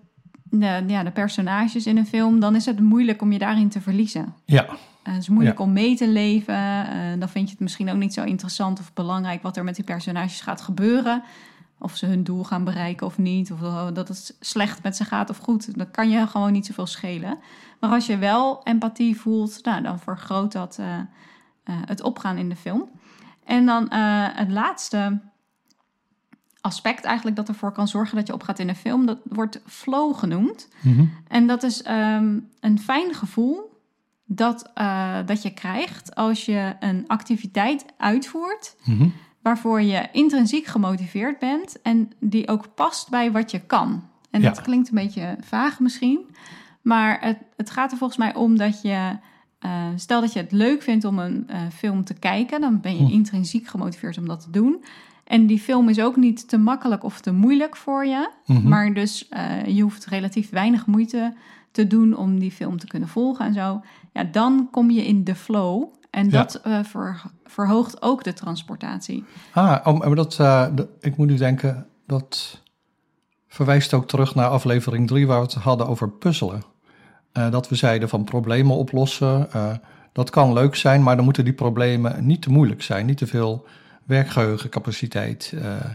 de, 0.42 0.84
ja, 0.86 1.02
de 1.02 1.10
personages 1.10 1.86
in 1.86 1.96
een 1.96 2.06
film, 2.06 2.40
dan 2.40 2.54
is 2.54 2.66
het 2.66 2.80
moeilijk 2.80 3.22
om 3.22 3.32
je 3.32 3.38
daarin 3.38 3.68
te 3.68 3.80
verliezen. 3.80 4.34
Ja. 4.44 4.66
het 5.02 5.22
is 5.22 5.28
moeilijk 5.28 5.58
ja. 5.58 5.64
om 5.64 5.72
mee 5.72 5.96
te 5.96 6.08
leven. 6.08 6.84
dan 7.18 7.28
vind 7.28 7.46
je 7.46 7.50
het 7.50 7.60
misschien 7.60 7.90
ook 7.90 7.96
niet 7.96 8.14
zo 8.14 8.24
interessant 8.24 8.80
of 8.80 8.92
belangrijk 8.92 9.42
wat 9.42 9.56
er 9.56 9.64
met 9.64 9.74
die 9.74 9.84
personages 9.84 10.40
gaat 10.40 10.60
gebeuren. 10.60 11.22
Of 11.78 11.96
ze 11.96 12.06
hun 12.06 12.24
doel 12.24 12.44
gaan 12.44 12.64
bereiken 12.64 13.06
of 13.06 13.18
niet. 13.18 13.52
Of 13.52 13.60
dat 13.92 14.08
het 14.08 14.36
slecht 14.40 14.82
met 14.82 14.96
ze 14.96 15.04
gaat 15.04 15.30
of 15.30 15.38
goed. 15.38 15.78
Dat 15.78 15.90
kan 15.90 16.10
je 16.10 16.26
gewoon 16.26 16.52
niet 16.52 16.66
zoveel 16.66 16.86
schelen. 16.86 17.38
Maar 17.80 17.90
als 17.90 18.06
je 18.06 18.18
wel 18.18 18.60
empathie 18.62 19.20
voelt, 19.20 19.64
nou, 19.64 19.82
dan 19.82 19.98
vergroot 19.98 20.52
dat 20.52 20.78
uh, 20.80 20.86
het 21.64 22.02
opgaan 22.02 22.36
in 22.36 22.48
de 22.48 22.56
film. 22.56 22.88
En 23.44 23.66
dan 23.66 23.92
het 24.34 24.50
laatste 24.50 25.20
aspect 26.60 27.04
eigenlijk 27.04 27.36
dat 27.36 27.48
ervoor 27.48 27.72
kan 27.72 27.88
zorgen 27.88 28.16
dat 28.16 28.26
je 28.26 28.32
opgaat 28.32 28.58
in 28.58 28.68
een 28.68 28.76
film, 28.76 29.06
dat 29.06 29.18
wordt 29.24 29.60
flow 29.66 30.16
genoemd. 30.16 30.68
Mm 30.80 30.94
-hmm. 30.94 31.12
En 31.28 31.46
dat 31.46 31.62
is 31.62 31.86
um, 31.86 32.48
een 32.60 32.78
fijn 32.78 33.14
gevoel 33.14 33.78
dat, 34.24 34.70
dat 35.26 35.42
je 35.42 35.54
krijgt 35.54 36.14
als 36.14 36.44
je 36.44 36.76
een 36.80 37.04
activiteit 37.06 37.84
uitvoert. 37.96 38.76
Mm 38.84 38.96
-hmm 38.96 39.12
waarvoor 39.42 39.82
je 39.82 40.08
intrinsiek 40.12 40.66
gemotiveerd 40.66 41.38
bent 41.38 41.82
en 41.82 42.10
die 42.18 42.48
ook 42.48 42.74
past 42.74 43.10
bij 43.10 43.32
wat 43.32 43.50
je 43.50 43.60
kan. 43.60 44.08
En 44.30 44.40
ja. 44.40 44.48
dat 44.48 44.60
klinkt 44.62 44.88
een 44.88 44.94
beetje 44.94 45.36
vaag 45.40 45.80
misschien, 45.80 46.20
maar 46.82 47.20
het, 47.20 47.38
het 47.56 47.70
gaat 47.70 47.92
er 47.92 47.98
volgens 47.98 48.18
mij 48.18 48.34
om 48.34 48.56
dat 48.56 48.82
je, 48.82 49.16
uh, 49.60 49.86
stel 49.96 50.20
dat 50.20 50.32
je 50.32 50.40
het 50.40 50.52
leuk 50.52 50.82
vindt 50.82 51.04
om 51.04 51.18
een 51.18 51.46
uh, 51.50 51.56
film 51.72 52.04
te 52.04 52.14
kijken, 52.14 52.60
dan 52.60 52.80
ben 52.80 52.96
je 52.96 53.04
hm. 53.04 53.12
intrinsiek 53.12 53.66
gemotiveerd 53.66 54.18
om 54.18 54.26
dat 54.26 54.40
te 54.40 54.50
doen. 54.50 54.84
En 55.30 55.46
die 55.46 55.58
film 55.58 55.88
is 55.88 56.00
ook 56.00 56.16
niet 56.16 56.48
te 56.48 56.58
makkelijk 56.58 57.04
of 57.04 57.20
te 57.20 57.32
moeilijk 57.32 57.76
voor 57.76 58.06
je, 58.06 58.30
mm 58.46 58.56
-hmm. 58.56 58.68
maar 58.68 58.94
dus 58.94 59.28
uh, 59.30 59.66
je 59.66 59.82
hoeft 59.82 60.04
relatief 60.04 60.50
weinig 60.50 60.86
moeite 60.86 61.34
te 61.70 61.86
doen 61.86 62.16
om 62.16 62.38
die 62.38 62.50
film 62.50 62.78
te 62.78 62.86
kunnen 62.86 63.08
volgen 63.08 63.46
en 63.46 63.54
zo. 63.54 63.82
Ja, 64.12 64.24
dan 64.24 64.68
kom 64.70 64.90
je 64.90 65.06
in 65.06 65.24
de 65.24 65.34
flow. 65.34 65.84
En 66.10 66.24
ja. 66.24 66.30
dat 66.30 66.60
uh, 66.66 66.78
ver, 66.82 67.22
verhoogt 67.44 68.02
ook 68.02 68.24
de 68.24 68.32
transportatie. 68.32 69.24
Ah, 69.52 69.98
maar 69.98 70.14
dat, 70.14 70.38
uh, 70.40 70.66
de, 70.74 70.88
ik 71.00 71.16
moet 71.16 71.26
nu 71.26 71.36
denken, 71.36 71.86
dat 72.06 72.62
verwijst 73.48 73.94
ook 73.94 74.08
terug 74.08 74.34
naar 74.34 74.48
aflevering 74.48 75.06
3 75.06 75.26
waar 75.26 75.40
we 75.40 75.44
het 75.44 75.54
hadden 75.54 75.86
over 75.86 76.10
puzzelen. 76.10 76.62
Dat 77.32 77.68
we 77.68 77.74
zeiden 77.74 78.08
van 78.08 78.24
problemen 78.24 78.76
oplossen, 78.76 79.48
dat 80.12 80.30
kan 80.30 80.52
leuk 80.52 80.74
zijn, 80.74 81.02
maar 81.02 81.16
dan 81.16 81.24
moeten 81.24 81.44
die 81.44 81.52
problemen 81.52 82.26
niet 82.26 82.42
te 82.42 82.50
moeilijk 82.50 82.82
zijn, 82.82 83.06
niet 83.06 83.18
te 83.18 83.26
veel 83.26 83.66
werkgeheugencapaciteit 84.04 85.54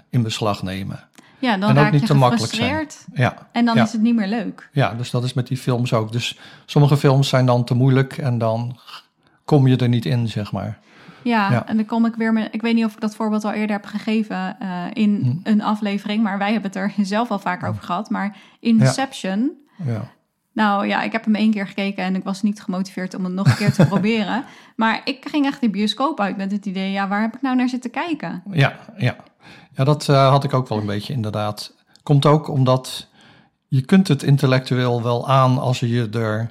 in 0.10 0.24
beslag 0.24 0.64
nemen. 0.64 1.00
Ja, 1.40 1.58
dan 1.58 1.70
en 1.70 1.76
raak 1.76 1.86
ook 1.86 1.92
niet 1.92 2.02
je 2.02 2.08
te 2.08 2.14
makkelijk 2.14 2.54
zijn. 2.54 2.88
Ja. 3.14 3.48
En 3.52 3.66
dan 3.66 3.76
ja. 3.76 3.84
is 3.84 3.92
het 3.92 4.02
niet 4.02 4.16
meer 4.16 4.28
leuk. 4.28 4.70
Ja, 4.72 4.94
dus 4.94 5.10
dat 5.10 5.24
is 5.24 5.34
met 5.34 5.48
die 5.48 5.58
films 5.58 5.94
ook. 5.94 6.12
Dus 6.12 6.40
sommige 6.66 6.98
films 6.98 7.30
zijn 7.30 7.46
dan 7.46 7.64
te 7.64 7.74
moeilijk 7.74 8.18
en 8.18 8.38
dan 8.38 8.80
kom 9.46 9.68
je 9.68 9.78
er 9.78 9.90
niet 9.90 10.06
in, 10.06 10.28
zeg 10.28 10.52
maar. 10.52 10.80
Ja, 11.22 11.52
ja, 11.52 11.68
en 11.68 11.76
dan 11.76 11.86
kom 11.86 12.06
ik 12.06 12.16
weer 12.16 12.34
met. 12.34 12.48
Ik 12.52 12.62
weet 12.62 12.76
niet 12.76 12.86
of 12.86 12.94
ik 12.94 13.00
dat 13.00 13.16
voorbeeld 13.16 13.46
al 13.46 13.52
eerder 13.52 13.76
heb 13.76 13.86
gegeven 13.86 14.58
uh, 14.62 14.84
in 14.94 15.42
hm. 15.44 15.50
een 15.50 15.62
aflevering, 15.62 16.24
maar 16.24 16.38
wij 16.38 16.52
hebben 16.52 16.72
het 16.72 16.80
er 16.80 16.94
zelf 17.06 17.32
al 17.32 17.40
vaker 17.40 17.70
over 17.70 17.84
gehad. 17.84 18.10
Maar 18.10 18.38
Inception. 18.60 19.52
Ja. 19.86 20.12
Nou 20.56 20.88
ja, 20.88 21.02
ik 21.02 21.12
heb 21.12 21.26
hem 21.26 21.36
één 21.36 21.52
keer 21.52 21.68
gekeken 21.68 22.04
en 22.04 22.16
ik 22.16 22.24
was 22.24 22.42
niet 22.42 22.62
gemotiveerd 22.62 23.16
om 23.16 23.24
het 23.24 23.34
nog 23.34 23.48
een 23.48 23.56
keer 23.56 23.74
te 23.74 23.86
proberen. 23.94 24.44
Maar 24.76 25.02
ik 25.04 25.26
ging 25.30 25.46
echt 25.46 25.60
die 25.60 25.70
bioscoop 25.70 26.20
uit 26.20 26.38
met 26.38 26.52
het 26.52 26.66
idee: 26.66 26.92
ja, 26.92 27.08
waar 27.08 27.22
heb 27.22 27.36
ik 27.36 27.42
nou 27.42 27.56
naar 27.56 27.70
zitten 27.70 27.92
kijken? 27.92 28.44
Ja, 28.52 28.76
ja. 28.98 29.16
ja 29.72 29.84
dat 29.84 30.08
uh, 30.08 30.30
had 30.30 30.44
ik 30.44 30.54
ook 30.54 30.68
wel 30.68 30.78
een 30.78 30.86
beetje 30.86 31.14
inderdaad. 31.14 31.76
Komt 32.04 32.26
ook 32.26 32.48
omdat 32.48 33.08
je 33.68 33.82
kunt 33.82 34.08
het 34.08 34.24
intellectueel 34.24 35.04
wel 35.04 35.28
aan 35.28 35.58
als 35.60 35.80
je 35.80 35.90
je 35.90 36.10
er 36.10 36.50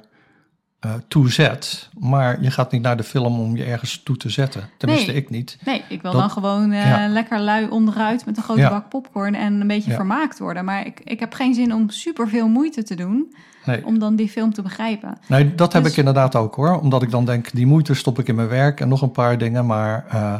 uh, 0.85 0.93
toe 1.07 1.31
zet. 1.31 1.89
Maar 1.99 2.41
je 2.41 2.51
gaat 2.51 2.71
niet 2.71 2.81
naar 2.81 2.97
de 2.97 3.03
film 3.03 3.39
om 3.39 3.55
je 3.55 3.63
ergens 3.63 4.01
toe 4.03 4.17
te 4.17 4.29
zetten. 4.29 4.69
Tenminste, 4.77 5.11
nee. 5.11 5.21
ik 5.21 5.29
niet. 5.29 5.57
Nee, 5.65 5.83
ik 5.89 6.01
wil 6.01 6.11
dat, 6.11 6.21
dan 6.21 6.29
gewoon 6.29 6.71
uh, 6.71 6.85
ja. 6.85 7.07
lekker 7.07 7.39
lui 7.39 7.67
onderuit 7.67 8.25
met 8.25 8.37
een 8.37 8.43
grote 8.43 8.59
ja. 8.59 8.69
bak 8.69 8.89
popcorn 8.89 9.35
en 9.35 9.61
een 9.61 9.67
beetje 9.67 9.89
ja. 9.89 9.95
vermaakt 9.95 10.39
worden. 10.39 10.65
Maar 10.65 10.85
ik, 10.85 11.01
ik 11.03 11.19
heb 11.19 11.33
geen 11.33 11.53
zin 11.53 11.73
om 11.73 11.89
super 11.89 12.29
veel 12.29 12.47
moeite 12.47 12.83
te 12.83 12.95
doen 12.95 13.35
nee. 13.65 13.85
om 13.85 13.99
dan 13.99 14.15
die 14.15 14.29
film 14.29 14.53
te 14.53 14.61
begrijpen. 14.61 15.17
Nee, 15.27 15.55
dat 15.55 15.71
dus... 15.71 15.81
heb 15.81 15.91
ik 15.91 15.97
inderdaad 15.97 16.35
ook 16.35 16.55
hoor. 16.55 16.79
Omdat 16.79 17.01
ik 17.01 17.11
dan 17.11 17.25
denk, 17.25 17.51
die 17.51 17.65
moeite 17.65 17.93
stop 17.93 18.19
ik 18.19 18.27
in 18.27 18.35
mijn 18.35 18.47
werk 18.47 18.79
en 18.79 18.87
nog 18.87 19.01
een 19.01 19.11
paar 19.11 19.37
dingen. 19.37 19.65
Maar 19.65 20.05
uh, 20.13 20.39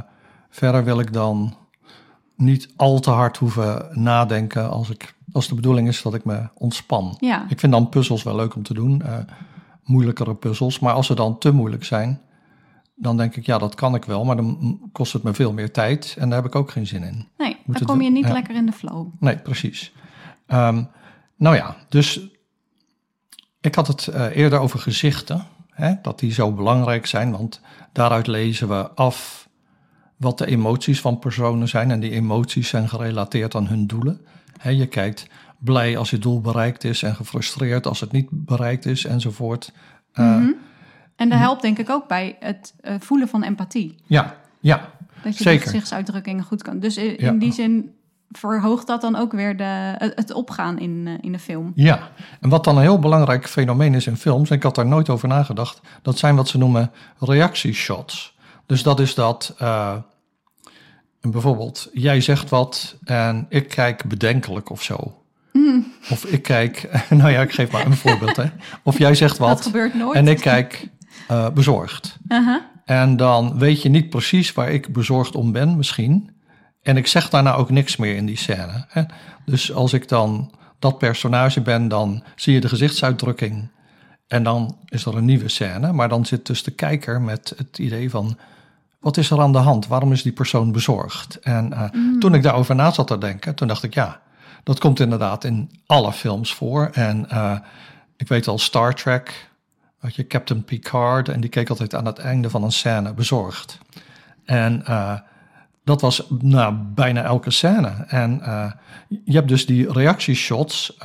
verder 0.50 0.84
wil 0.84 1.00
ik 1.00 1.14
dan 1.14 1.56
niet 2.36 2.70
al 2.76 3.00
te 3.00 3.10
hard 3.10 3.38
hoeven 3.38 3.88
nadenken 3.92 4.70
als, 4.70 4.90
ik, 4.90 5.16
als 5.32 5.48
de 5.48 5.56
bedoeling 5.56 5.88
is 5.88 6.02
dat 6.02 6.14
ik 6.14 6.26
me 6.26 6.48
ontspan. 6.54 7.18
Ja. 7.20 7.46
Ik 7.50 7.60
vind 7.60 7.72
dan 7.72 7.90
puzzels 7.90 8.24
wel 8.24 8.36
leuk 8.36 8.56
om 8.56 8.64
te 8.64 8.74
doen 8.74 9.02
moeilijkere 9.86 10.36
puzzels. 10.36 10.80
Maar 10.80 10.94
als 10.94 11.08
ze 11.08 11.16
dan 11.16 11.38
te 11.38 11.52
moeilijk 11.52 11.84
zijn, 11.84 12.22
dan 12.96 13.18
denk 13.18 13.36
ik, 13.36 13.46
ja, 13.46 13.58
dat 13.58 13.76
kan 13.76 13.96
ik 13.96 14.06
wel. 14.06 14.26
Maar 14.26 14.36
dan 14.36 14.80
kost 14.92 15.14
het 15.14 15.24
me 15.24 15.34
veel 15.34 15.54
meer 15.54 15.72
tijd 15.72 16.16
en 16.20 16.30
daar 16.30 16.38
heb 16.38 16.48
ik 16.48 16.56
ook 16.56 16.72
geen 16.72 16.88
zin 16.88 17.04
in. 17.04 17.28
Nee, 17.38 17.58
Moet 17.66 17.78
dan 17.78 17.88
kom 17.88 18.02
je 18.02 18.12
niet 18.12 18.28
ja. 18.28 18.34
lekker 18.34 18.56
in 18.56 18.66
de 18.66 18.72
flow. 18.72 19.08
Nee, 19.20 19.38
precies. 19.38 19.94
Um, 20.48 20.88
nou 21.38 21.56
ja, 21.56 21.76
dus 21.90 22.28
ik 23.62 23.76
had 23.76 23.88
het 23.88 24.08
uh, 24.08 24.36
eerder 24.36 24.60
over 24.60 24.80
gezichten. 24.80 25.46
Hè, 25.70 25.94
dat 26.02 26.20
die 26.20 26.32
zo 26.34 26.52
belangrijk 26.52 27.06
zijn, 27.06 27.32
want 27.32 27.62
daaruit 27.92 28.28
lezen 28.28 28.68
we 28.68 28.90
af 28.90 29.50
wat 30.18 30.38
de 30.38 30.46
emoties 30.46 31.02
van 31.02 31.20
personen 31.20 31.68
zijn. 31.68 31.92
En 31.92 32.00
die 32.00 32.12
emoties 32.12 32.68
zijn 32.68 32.90
gerelateerd 32.90 33.56
aan 33.56 33.68
hun 33.68 33.88
doelen. 33.88 34.22
Hè, 34.58 34.70
je 34.70 34.88
kijkt 34.88 35.28
blij 35.60 35.98
als 35.98 36.10
je 36.10 36.18
doel 36.18 36.42
bereikt 36.42 36.84
is 36.84 37.04
en 37.04 37.16
gefrustreerd 37.16 37.88
als 37.88 38.00
het 38.00 38.12
niet 38.12 38.28
bereikt 38.32 38.86
is 38.86 39.06
enzovoort. 39.06 39.72
Mm 40.14 40.26
-hmm. 40.26 40.48
uh, 40.48 40.56
en 41.16 41.30
dat 41.30 41.40
helpt 41.40 41.62
denk 41.62 41.80
ik 41.80 41.90
ook 41.90 42.08
bij 42.08 42.36
het 42.40 42.74
uh, 42.82 42.96
voelen 43.00 43.28
van 43.28 43.44
empathie. 43.44 43.96
Ja, 44.06 44.36
ja. 44.60 44.90
Dat 45.24 45.38
je 45.38 45.44
zeker. 45.44 45.66
gezichtsuitdrukkingen 45.66 46.44
goed 46.44 46.62
kan. 46.62 46.80
Dus 46.80 46.98
in, 46.98 47.16
ja. 47.18 47.32
die 47.32 47.54
zin 47.54 47.96
verhoogt 48.32 48.88
dat 48.88 49.02
dan 49.02 49.16
ook 49.16 49.32
weer 49.32 49.58
de, 49.58 49.96
het 50.16 50.34
opgaan 50.34 50.80
in, 50.80 51.08
in 51.22 51.32
de 51.32 51.40
film. 51.40 51.72
Ja, 51.76 52.10
en 52.40 52.50
wat 52.50 52.64
dan 52.64 52.76
een 52.76 52.82
heel 52.82 53.00
belangrijk 53.00 53.48
fenomeen 53.48 53.94
is 53.94 54.08
in 54.08 54.18
films, 54.18 54.50
en 54.50 54.56
ik 54.56 54.64
had 54.64 54.76
daar 54.76 54.86
nooit 54.86 55.10
over 55.10 55.28
nagedacht, 55.28 55.82
dat 56.02 56.18
zijn 56.18 56.36
wat 56.36 56.48
ze 56.48 56.58
noemen 56.58 56.92
reactieshots. 57.20 58.38
Dus 58.66 58.84
dat 58.84 59.00
is 59.00 59.16
dat, 59.16 59.56
uh, 59.62 59.96
bijvoorbeeld, 61.22 61.90
jij 61.94 62.22
zegt 62.22 62.50
wat 62.50 62.98
en 63.04 63.46
ik 63.50 63.68
kijk 63.68 64.06
bedenkelijk 64.06 64.70
of 64.70 64.84
zo. 64.84 65.25
Of 66.10 66.26
ik 66.26 66.42
kijk, 66.42 66.90
nou 67.10 67.32
ja, 67.32 67.42
ik 67.42 67.52
geef 67.52 67.72
maar 67.72 67.86
een 67.86 67.98
voorbeeld. 67.98 68.36
Hè. 68.36 68.46
Of 68.84 68.98
jij 68.98 69.16
zegt 69.16 69.38
wat. 69.38 69.50
Dat 69.50 69.66
gebeurt 69.66 69.94
nooit. 69.94 70.16
En 70.16 70.28
ik 70.28 70.40
kijk 70.40 70.90
uh, 71.32 71.50
bezorgd. 71.50 72.18
Uh 72.28 72.48
-huh. 72.48 72.62
En 72.86 73.18
dan 73.18 73.60
weet 73.60 73.82
je 73.82 73.90
niet 73.90 74.10
precies 74.10 74.54
waar 74.54 74.72
ik 74.72 74.94
bezorgd 74.94 75.36
om 75.36 75.52
ben, 75.52 75.78
misschien. 75.78 76.30
En 76.82 76.98
ik 76.98 77.08
zeg 77.08 77.30
daarna 77.30 77.54
ook 77.54 77.70
niks 77.70 77.96
meer 77.96 78.16
in 78.16 78.26
die 78.26 78.38
scène. 78.38 78.86
Hè? 78.88 79.04
Dus 79.46 79.74
als 79.74 79.94
ik 79.94 80.08
dan 80.08 80.52
dat 80.80 80.98
personage 80.98 81.62
ben, 81.62 81.88
dan 81.88 82.24
zie 82.36 82.54
je 82.54 82.62
de 82.62 82.70
gezichtsuitdrukking. 82.70 83.70
En 84.28 84.44
dan 84.44 84.78
is 84.86 85.06
er 85.06 85.16
een 85.18 85.26
nieuwe 85.26 85.50
scène. 85.50 85.92
Maar 85.92 86.10
dan 86.10 86.26
zit 86.26 86.46
dus 86.46 86.64
de 86.64 86.72
kijker 86.72 87.22
met 87.22 87.54
het 87.58 87.80
idee 87.80 88.10
van... 88.10 88.38
wat 89.00 89.18
is 89.18 89.32
er 89.32 89.42
aan 89.42 89.52
de 89.52 89.58
hand? 89.58 89.88
Waarom 89.88 90.12
is 90.12 90.24
die 90.24 90.32
persoon 90.32 90.72
bezorgd? 90.72 91.40
En 91.40 91.72
uh, 91.74 91.92
mm. 91.92 92.20
toen 92.20 92.34
ik 92.34 92.44
daarover 92.44 92.76
na 92.76 92.92
zat 92.92 93.08
te 93.08 93.18
denken, 93.18 93.56
toen 93.56 93.68
dacht 93.68 93.84
ik... 93.84 93.94
ja, 93.94 94.22
dat 94.66 94.80
komt 94.80 95.00
inderdaad 95.00 95.44
in 95.44 95.72
alle 95.86 96.14
films 96.14 96.54
voor. 96.54 96.90
En 96.94 97.28
uh, 97.32 97.58
ik 98.18 98.28
weet 98.28 98.48
al, 98.48 98.58
Star 98.58 98.94
Trek, 98.94 99.50
weet 100.00 100.16
je, 100.16 100.28
Captain 100.28 100.64
Picard... 100.64 101.30
en 101.30 101.42
die 101.42 101.50
keek 101.50 101.70
altijd 101.70 101.96
aan 101.96 102.06
het 102.06 102.20
einde 102.20 102.50
van 102.50 102.64
een 102.64 102.72
scène 102.72 103.14
bezorgd. 103.14 103.80
En... 104.46 104.84
Uh, 104.90 105.20
dat 105.86 106.02
was 106.02 106.28
nou, 106.30 106.76
bijna 106.76 107.24
elke 107.24 107.52
scène. 107.52 107.88
En 108.08 108.40
uh, 108.42 108.72
je 109.26 109.34
hebt 109.34 109.48
dus 109.48 109.66
die 109.66 109.92
reactieshots 109.92 110.98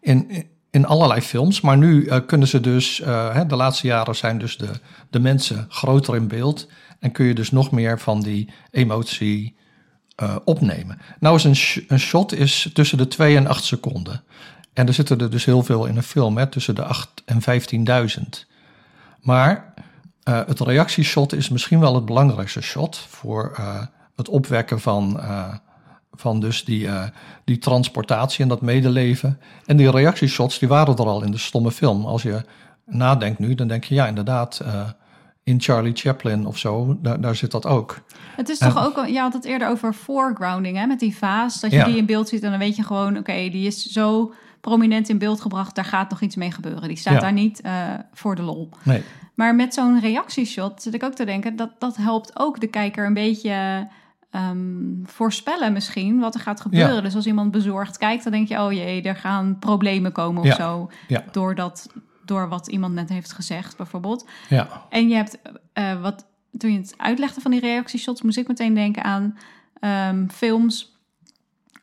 in, 0.00 0.46
in 0.70 0.86
allerlei 0.86 1.20
films. 1.20 1.60
Maar 1.60 1.76
nu 1.76 2.20
kunnen 2.20 2.48
ze 2.48 2.60
dus, 2.60 2.96
hè, 3.04 3.46
de 3.46 3.56
laatste 3.56 3.86
jaren 3.86 4.16
zijn 4.16 4.38
dus 4.38 4.56
de, 4.56 4.70
de 5.10 5.18
mensen 5.18 5.66
groter 5.68 6.16
in 6.16 6.28
beeld. 6.28 6.68
En 6.98 7.12
kun 7.12 7.26
je 7.26 7.34
dus 7.34 7.50
nog 7.50 7.70
meer 7.70 8.00
van 8.00 8.20
die 8.20 8.52
emotie 8.70 9.56
opnemen. 10.44 10.98
Nou 11.20 11.36
is 11.36 11.44
een, 11.88 11.98
shot 11.98 12.32
is 12.32 12.70
tussen 12.72 12.98
de 12.98 13.08
2 13.08 13.36
en 13.36 13.46
8 13.46 13.64
seconden. 13.64 14.22
En 14.72 14.86
er 14.86 14.94
zitten 14.94 15.18
er 15.18 15.30
dus 15.30 15.44
heel 15.44 15.62
veel 15.62 15.86
in 15.86 15.96
een 15.96 16.02
film, 16.02 16.36
hè, 16.36 16.46
tussen 16.46 16.74
de 16.74 16.84
8 16.84 17.22
en 17.24 17.40
15.000. 18.16 18.22
Maar 19.20 19.74
uh, 20.28 20.40
het 20.46 20.60
reactieshot 20.60 21.32
is 21.32 21.48
misschien 21.48 21.80
wel 21.80 21.94
het 21.94 22.04
belangrijkste 22.04 22.60
shot 22.60 22.96
voor 22.96 23.56
uh, 23.58 23.82
het 24.16 24.28
opwekken 24.28 24.80
van, 24.80 25.20
van 26.12 26.40
dus 26.40 26.64
die, 26.64 26.88
die 27.44 27.58
transportatie 27.58 28.42
en 28.42 28.48
dat 28.48 28.60
medeleven. 28.60 29.40
En 29.66 29.76
die 29.76 29.90
reactieshots 29.90 30.58
die 30.58 30.68
waren 30.68 30.96
er 30.96 31.06
al 31.06 31.22
in 31.22 31.30
de 31.30 31.38
stomme 31.38 31.70
film. 31.70 32.04
Als 32.04 32.22
je 32.22 32.44
nadenkt 32.86 33.38
nu, 33.38 33.54
dan 33.54 33.68
denk 33.68 33.84
je 33.84 33.94
ja, 33.94 34.06
inderdaad, 34.06 34.60
in 35.44 35.60
Charlie 35.60 35.94
Chaplin 35.94 36.46
of 36.46 36.58
zo, 36.58 36.98
daar, 37.00 37.20
daar 37.20 37.34
zit 37.36 37.50
dat 37.50 37.66
ook. 37.66 38.00
Het 38.36 38.48
is 38.48 38.58
toch 38.58 38.84
ook, 38.84 39.06
je 39.06 39.18
had 39.18 39.32
het 39.32 39.44
eerder 39.44 39.68
over 39.68 39.92
foregrounding, 39.92 40.76
hè, 40.76 40.86
met 40.86 41.00
die 41.00 41.16
vaas, 41.16 41.60
dat 41.60 41.70
je 41.70 41.76
ja. 41.76 41.84
die 41.84 41.96
in 41.96 42.06
beeld 42.06 42.28
ziet 42.28 42.42
en 42.42 42.50
dan 42.50 42.58
weet 42.58 42.76
je 42.76 42.82
gewoon, 42.82 43.18
oké, 43.18 43.32
die 43.32 43.66
is 43.66 43.86
zo 43.86 44.34
prominent 44.60 45.08
in 45.08 45.18
beeld 45.18 45.40
gebracht, 45.40 45.74
daar 45.74 45.84
gaat 45.84 46.10
nog 46.10 46.20
iets 46.20 46.36
mee 46.36 46.50
gebeuren. 46.50 46.88
Die 46.88 46.96
staat 46.96 47.14
ja. 47.14 47.20
daar 47.20 47.32
niet 47.32 47.60
voor 48.12 48.34
de 48.34 48.42
lol. 48.42 48.68
Nee. 48.82 49.02
Maar 49.34 49.54
met 49.54 49.74
zo'n 49.74 50.00
reactieshot 50.00 50.82
zit 50.82 50.94
ik 50.94 51.02
ook 51.02 51.14
te 51.14 51.24
denken, 51.24 51.56
dat, 51.56 51.70
dat 51.78 51.96
helpt 51.96 52.38
ook 52.38 52.60
de 52.60 52.66
kijker 52.66 53.06
een 53.06 53.14
beetje 53.14 53.88
um, 54.30 55.02
voorspellen 55.04 55.72
misschien 55.72 56.18
wat 56.18 56.34
er 56.34 56.40
gaat 56.40 56.60
gebeuren. 56.60 57.02
Dus 57.02 57.14
als 57.14 57.26
iemand 57.26 57.50
bezorgd 57.50 57.98
kijkt, 57.98 58.22
dan 58.22 58.32
denk 58.32 58.48
je, 58.48 58.60
oh 58.60 58.72
jee, 58.72 59.02
er 59.02 59.16
gaan 59.16 59.56
problemen 59.58 60.12
komen 60.12 60.42
of 60.42 60.54
zo. 60.54 60.90
Ja. 61.08 61.24
Door, 62.24 62.48
wat 62.48 62.66
iemand 62.66 62.94
net 62.94 63.08
heeft 63.08 63.32
gezegd, 63.32 63.76
bijvoorbeeld. 63.76 64.28
Ja. 64.48 64.68
En 64.88 65.08
je 65.08 65.14
hebt, 65.14 65.38
uh, 65.74 66.02
wat, 66.02 66.26
toen 66.58 66.72
je 66.72 66.78
het 66.78 66.94
uitlegde 66.96 67.40
van 67.40 67.50
die 67.50 67.60
reactieshots, 67.60 68.22
moest 68.22 68.36
ik 68.36 68.48
meteen 68.48 68.74
denken 68.74 69.04
aan 69.04 69.38
um, 70.10 70.30
films 70.30 70.98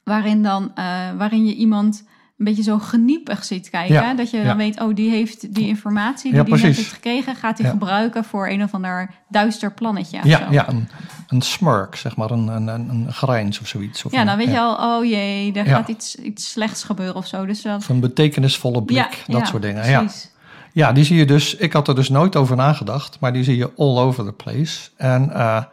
waarin, 0.04 0.44
dan, 0.44 0.64
uh, 0.64 1.12
waarin 1.18 1.46
je 1.46 1.56
iemand 1.56 2.04
een 2.38 2.48
beetje 2.48 2.64
zo 2.64 2.80
geniepig 2.80 3.44
ziet 3.44 3.70
kijken. 3.70 3.96
Ja, 3.96 4.14
dat 4.14 4.30
je 4.30 4.38
ja. 4.38 4.44
dan 4.44 4.58
weet, 4.58 4.82
oh, 4.82 4.96
die 4.96 5.10
heeft 5.10 5.54
die 5.54 5.68
informatie 5.68 6.30
die 6.32 6.40
Ja, 6.40 6.46
die 6.46 6.54
net 6.54 6.64
heeft 6.64 6.94
gekregen, 6.94 7.36
gaat 7.36 7.58
hij 7.58 7.68
Ja. 7.68 7.72
gebruiken 7.72 8.24
voor 8.24 8.50
een 8.50 8.64
of 8.64 8.74
ander 8.74 9.10
duister 9.30 9.74
plannetje. 9.74 10.20
Ja, 10.24 10.48
ja 10.52 10.70
een, 10.70 10.90
een 11.28 11.42
smirk, 11.42 11.96
zeg 11.96 12.16
maar, 12.16 12.32
een, 12.32 12.48
een, 12.48 12.68
een, 12.68 13.14
grijns 13.14 13.60
of 13.60 13.68
zoiets. 13.68 14.06
Of 14.06 14.12
Ja, 14.12 14.20
een, 14.20 14.26
dan 14.26 14.38
weet 14.38 14.52
je 14.52 14.60
al, 14.60 14.98
oh 14.98 15.06
jee, 15.06 15.54
er 15.54 15.66
gaat 15.66 15.88
iets, 15.88 16.16
iets 16.16 16.50
slechts 16.50 16.84
gebeuren 16.84 17.16
of 17.16 17.28
zo. 17.28 17.46
Dus 17.46 17.62
dan, 17.62 17.76
Of 17.76 17.90
een 17.90 18.00
betekenisvolle 18.00 18.84
blik, 18.84 19.24
dat 19.28 19.48
soort 19.48 19.62
dingen. 19.62 19.90
Ja. 19.90 20.00
precies. 20.00 20.24
ja, 20.24 20.31
die 20.74 21.04
zie 21.04 21.18
je 21.18 21.26
dus, 21.26 21.56
ik 21.56 21.74
had 21.74 21.88
er 21.88 21.96
dus 21.96 22.10
nooit 22.10 22.36
over 22.36 22.56
nagedacht, 22.56 23.20
maar 23.20 23.34
die 23.34 23.44
zie 23.44 23.58
je 23.58 23.72
all 23.78 23.98
over 23.98 24.26
the 24.26 24.32
place. 24.32 24.90
En 24.98 25.34
eh, 25.34 25.64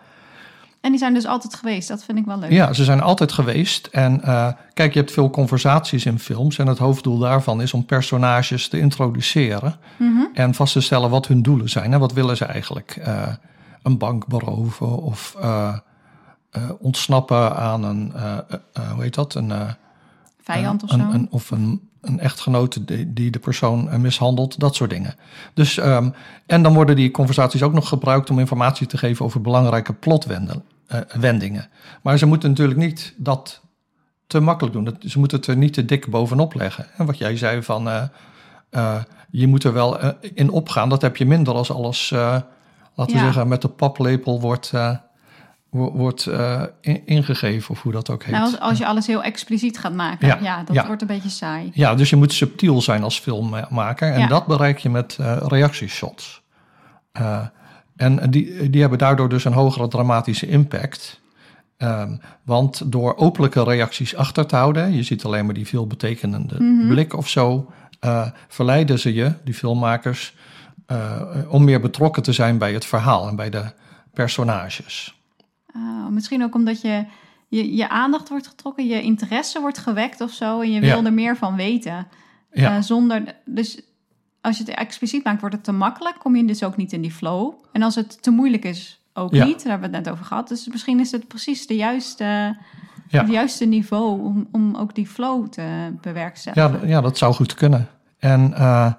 En 0.80 0.90
die 0.90 0.98
zijn 0.98 1.14
dus 1.14 1.26
altijd 1.26 1.54
geweest, 1.54 1.88
dat 1.88 2.04
vind 2.04 2.18
ik 2.18 2.24
wel 2.24 2.38
leuk. 2.38 2.50
ja, 2.50 2.72
ze 2.72 2.84
zijn 2.84 3.00
altijd 3.00 3.32
geweest. 3.32 3.86
En 3.86 4.22
eh, 4.22 4.52
kijk, 4.74 4.92
je 4.92 4.98
hebt 4.98 5.12
veel 5.12 5.30
conversaties 5.30 6.06
in 6.06 6.18
films 6.18 6.58
en 6.58 6.66
het 6.66 6.78
hoofddoel 6.78 7.18
daarvan 7.18 7.62
is 7.62 7.72
om 7.72 7.84
personages 7.84 8.68
te 8.68 8.78
introduceren. 8.78 9.76
Mhm. 9.96 10.22
En 10.34 10.54
vast 10.54 10.72
te 10.72 10.80
stellen 10.80 11.10
wat 11.10 11.26
hun 11.26 11.42
doelen 11.42 11.68
zijn. 11.68 11.92
En 11.92 12.00
wat 12.00 12.12
willen 12.12 12.36
ze 12.36 12.44
eigenlijk? 12.44 12.98
Eh, 13.02 13.22
een 13.82 13.98
bank 13.98 14.26
beroven 14.26 15.02
of 15.02 15.36
ontsnappen 16.78 17.56
aan 17.56 17.84
een, 17.84 18.12
hoe 18.94 19.02
heet 19.02 19.14
dat? 19.14 19.34
Een, 19.34 19.52
Vijand 20.42 20.82
of 20.82 20.92
een, 20.92 21.00
zo. 21.00 21.10
Een, 21.10 21.26
of 21.30 21.50
een, 21.50 21.87
een 22.00 22.20
echtgenote 22.20 22.84
die, 22.84 23.12
die 23.12 23.30
de 23.30 23.38
persoon 23.38 23.90
eh, 23.90 23.98
mishandelt, 23.98 24.60
dat 24.60 24.74
soort 24.74 24.90
dingen. 24.90 25.14
Dus, 25.54 25.78
ehm, 25.78 26.10
en 26.46 26.62
dan 26.62 26.74
worden 26.74 26.96
die 26.96 27.10
conversaties 27.10 27.62
ook 27.62 27.72
nog 27.72 27.88
gebruikt 27.88 28.30
om 28.30 28.38
informatie 28.38 28.86
te 28.86 28.98
geven 28.98 29.24
over 29.24 29.40
belangrijke 29.40 29.92
plotwendingen. 29.92 31.68
maar 32.02 32.18
ze 32.18 32.26
moeten 32.26 32.48
natuurlijk 32.48 32.78
niet 32.78 33.14
dat 33.16 33.60
te 34.26 34.40
makkelijk 34.40 34.74
doen. 34.74 34.84
Dat, 34.84 34.94
ze 35.06 35.18
moeten 35.18 35.38
het 35.38 35.46
er 35.46 35.56
niet 35.56 35.72
te 35.72 35.84
dik 35.84 36.10
bovenop 36.10 36.54
leggen. 36.54 36.86
En 36.96 37.06
wat 37.06 37.18
jij 37.18 37.36
zei 37.36 37.62
van, 37.62 37.88
eh, 37.88 38.02
eh, 38.70 39.02
je 39.30 39.46
moet 39.46 39.64
er 39.64 39.72
wel 39.72 40.00
eh, 40.00 40.08
in 40.34 40.50
opgaan. 40.50 40.88
Dat 40.88 41.02
heb 41.02 41.16
je 41.16 41.26
minder 41.26 41.54
als 41.54 41.70
alles, 41.72 42.10
eh, 42.10 42.18
laten 42.94 43.14
we 43.14 43.18
Ja. 43.20 43.24
zeggen, 43.24 43.48
met 43.48 43.62
de 43.62 43.68
paplepel 43.68 44.40
wordt, 44.40 44.70
eh, 44.74 44.90
wo- 44.90 45.00
wordt 45.70 46.26
eh, 46.26 46.62
in- 46.80 47.02
ingegeven. 47.06 47.70
Of 47.70 47.82
hoe 47.82 47.92
dat 47.92 48.10
ook 48.10 48.22
heet. 48.22 48.34
nou, 48.34 48.44
als, 48.44 48.58
als 48.60 48.78
je 48.78 48.86
alles 48.86 49.06
heel 49.06 49.22
expliciet 49.22 49.78
gaat 49.78 49.94
maken, 49.94 50.26
Ja, 50.28 50.38
ja, 50.42 50.62
dat 50.64 50.74
ja. 50.74 50.86
wordt 50.86 51.00
een 51.02 51.08
beetje 51.08 51.28
saai. 51.28 51.70
Ja, 51.74 51.94
dus 51.94 52.10
je 52.10 52.16
moet 52.16 52.32
subtiel 52.32 52.80
zijn 52.82 53.02
als 53.02 53.20
filmmaker. 53.20 54.12
En 54.12 54.20
Ja. 54.20 54.26
dat 54.26 54.46
bereik 54.46 54.78
je 54.78 54.90
met 54.90 55.16
eh, 55.20 55.36
reactieshots. 55.46 56.42
Eh, 57.12 57.40
en 57.96 58.30
die, 58.30 58.70
die 58.70 58.80
hebben 58.80 58.98
daardoor 58.98 59.28
dus 59.28 59.44
een 59.44 59.52
hogere 59.52 59.88
dramatische 59.88 60.46
impact. 60.48 61.20
Ehm, 61.76 62.16
want 62.42 62.92
door 62.92 63.16
openlijke 63.16 63.62
reacties 63.64 64.16
achter 64.16 64.46
te 64.46 64.56
houden, 64.56 64.92
je 64.94 65.02
ziet 65.02 65.24
alleen 65.24 65.44
maar 65.44 65.54
die 65.54 65.66
veelbetekenende 65.66 66.54
Mhm. 66.62 66.88
blik 66.88 67.16
of 67.16 67.28
zo, 67.28 67.70
verleiden 68.48 68.98
ze 68.98 69.14
je, 69.14 69.32
die 69.44 69.54
filmmakers, 69.54 70.34
om 71.48 71.64
meer 71.64 71.80
betrokken 71.80 72.22
te 72.22 72.32
zijn 72.32 72.58
bij 72.58 72.72
het 72.72 72.84
verhaal 72.84 73.28
en 73.28 73.36
bij 73.36 73.50
de 73.50 73.64
personages. 74.14 75.17
Ah, 75.74 76.06
misschien 76.06 76.42
ook 76.44 76.54
omdat 76.54 76.80
je, 76.80 77.04
je, 77.48 77.74
je 77.76 77.88
aandacht 77.88 78.28
wordt 78.28 78.46
getrokken, 78.46 78.86
je 78.86 79.02
interesse 79.02 79.60
wordt 79.60 79.78
gewekt 79.78 80.20
of 80.20 80.30
zo. 80.32 80.60
En 80.60 80.70
je 80.72 80.80
Ja. 80.80 80.94
wil 80.94 81.04
er 81.04 81.12
meer 81.12 81.36
van 81.36 81.56
weten. 81.56 82.06
Ja, 82.52 82.76
Eh, 82.76 82.82
zonder, 82.82 83.22
dus 83.44 83.80
als 84.40 84.58
je 84.58 84.64
het 84.64 84.74
expliciet 84.74 85.24
maakt, 85.24 85.40
wordt 85.40 85.54
het 85.54 85.64
te 85.64 85.72
makkelijk. 85.72 86.18
Kom 86.18 86.36
je 86.36 86.44
dus 86.44 86.62
ook 86.62 86.76
niet 86.76 86.92
in 86.92 87.00
die 87.00 87.12
flow. 87.12 87.52
En 87.72 87.82
als 87.82 87.94
het 87.94 88.22
te 88.22 88.30
moeilijk 88.30 88.64
is, 88.64 89.00
ook 89.12 89.32
Ja. 89.34 89.44
niet. 89.44 89.62
Daar 89.62 89.70
hebben 89.70 89.90
we 89.90 89.96
het 89.96 90.04
net 90.04 90.14
over 90.14 90.24
gehad. 90.26 90.48
Dus 90.48 90.68
misschien 90.68 91.00
is 91.00 91.10
het 91.10 91.28
precies 91.28 91.66
de 91.66 91.76
juiste, 91.76 92.24
Ja. 93.08 93.20
het 93.20 93.30
juiste 93.30 93.64
niveau 93.64 94.20
om, 94.22 94.48
om 94.52 94.74
ook 94.76 94.94
die 94.94 95.06
flow 95.06 95.46
te 95.48 95.92
bewerkstelligen. 96.00 96.80
Ja, 96.80 96.86
ja, 96.86 97.00
dat 97.00 97.18
zou 97.18 97.34
goed 97.34 97.54
kunnen. 97.54 97.88
En 98.18 98.54
eh, 98.54 98.92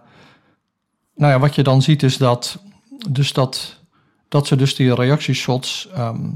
nou 1.15 1.31
ja, 1.33 1.39
wat 1.39 1.55
je 1.55 1.63
dan 1.63 1.81
ziet 1.81 2.03
is 2.03 2.17
dat, 2.17 2.63
dus 3.09 3.33
dat, 3.33 3.81
dat 4.27 4.47
ze 4.47 4.55
dus 4.55 4.75
die 4.75 4.93
reactieshots, 4.95 5.89
ehm, 5.93 6.29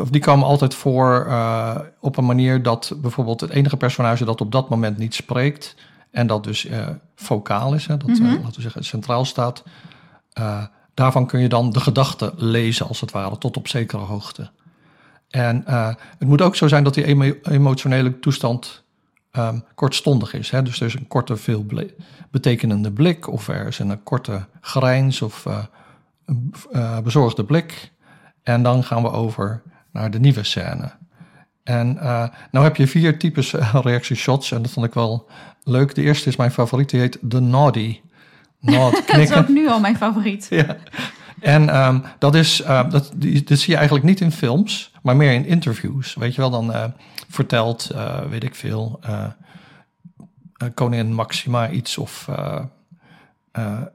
of 0.00 0.10
die 0.10 0.20
komen 0.20 0.46
altijd 0.46 0.74
voor 0.74 1.26
eh, 1.28 1.76
op 2.00 2.16
een 2.16 2.26
manier 2.26 2.62
dat 2.62 2.92
bijvoorbeeld 2.96 3.40
het 3.40 3.50
enige 3.50 3.76
personage 3.76 4.24
dat 4.24 4.40
op 4.40 4.52
dat 4.52 4.68
moment 4.68 4.98
niet 4.98 5.14
spreekt 5.14 5.74
en 6.10 6.26
dat 6.26 6.44
dus 6.44 6.68
focaal 7.14 7.74
is, 7.74 7.86
hè, 7.86 7.96
dat 7.96 8.08
eh, 8.08 8.18
Mhm. 8.18 8.32
laten 8.34 8.54
we 8.54 8.60
zeggen 8.60 8.84
centraal 8.84 9.24
staat, 9.24 9.62
daarvan 10.94 11.26
kun 11.26 11.40
je 11.40 11.48
dan 11.48 11.70
de 11.70 11.80
gedachten 11.80 12.32
lezen 12.36 12.88
als 12.88 13.00
het 13.00 13.10
ware 13.10 13.38
tot 13.38 13.56
op 13.56 13.68
zekere 13.68 14.02
hoogte. 14.02 14.50
En 15.28 15.62
het 16.18 16.28
moet 16.28 16.42
ook 16.42 16.56
zo 16.56 16.68
zijn 16.68 16.84
dat 16.84 16.94
die 16.94 17.04
emo- 17.04 17.34
emotionele 17.42 18.18
toestand 18.18 18.80
ehm, 19.30 19.58
kortstondig 19.74 20.34
is. 20.34 20.50
Hè? 20.50 20.62
Dus 20.62 20.80
er 20.80 20.86
is 20.86 20.94
een 20.94 21.08
korte, 21.08 21.36
veel 21.36 21.66
betekenende 22.30 22.92
blik, 22.92 23.28
of 23.28 23.48
er 23.48 23.66
is 23.66 23.78
een 23.78 24.02
korte 24.02 24.46
grijns 24.60 25.22
of 25.22 25.44
een 26.26 26.54
eh, 26.72 26.98
bezorgde 26.98 27.44
blik. 27.44 27.92
En 28.42 28.62
dan 28.62 28.84
gaan 28.84 29.02
we 29.02 29.10
over 29.10 29.62
naar 29.92 30.10
de 30.10 30.20
nieuwe 30.20 30.44
scène. 30.44 30.92
En 31.62 31.98
eh 31.98 32.28
nou 32.50 32.64
heb 32.64 32.76
je 32.76 32.86
vier 32.86 33.18
types 33.18 33.54
eh, 33.54 33.74
reactieshots 33.82 34.52
en 34.52 34.62
dat 34.62 34.70
vond 34.70 34.86
ik 34.86 34.94
wel 34.94 35.28
leuk. 35.64 35.94
De 35.94 36.02
eerste 36.02 36.28
is 36.28 36.36
mijn 36.36 36.50
favoriet, 36.50 36.90
die 36.90 37.00
heet 37.00 37.18
The 37.28 37.40
Naughty. 37.40 38.00
Nod, 38.60 38.92
Dat 38.92 39.00
is 39.00 39.04
knikken. 39.04 39.38
ook 39.38 39.48
nu 39.48 39.68
al 39.68 39.80
mijn 39.80 39.96
favoriet. 39.96 40.46
Ja. 40.50 40.76
En 41.40 41.68
ehm, 41.68 42.00
dat, 42.18 42.34
is, 42.34 42.60
uh, 42.60 42.90
dat, 42.90 43.12
die, 43.16 43.42
dat 43.42 43.58
zie 43.58 43.70
je 43.70 43.76
eigenlijk 43.76 44.06
niet 44.06 44.20
in 44.20 44.32
films, 44.32 44.92
maar 45.02 45.16
meer 45.16 45.32
in 45.32 45.46
interviews. 45.46 46.14
Weet 46.14 46.34
je 46.34 46.40
wel, 46.40 46.50
dan 46.50 46.70
uh, 46.70 46.84
vertelt, 47.28 47.90
uh, 47.94 48.20
weet 48.20 48.44
ik 48.44 48.54
veel, 48.54 49.00
koningin 50.74 51.14
Maxima 51.14 51.70
iets 51.70 51.98
of 51.98 52.28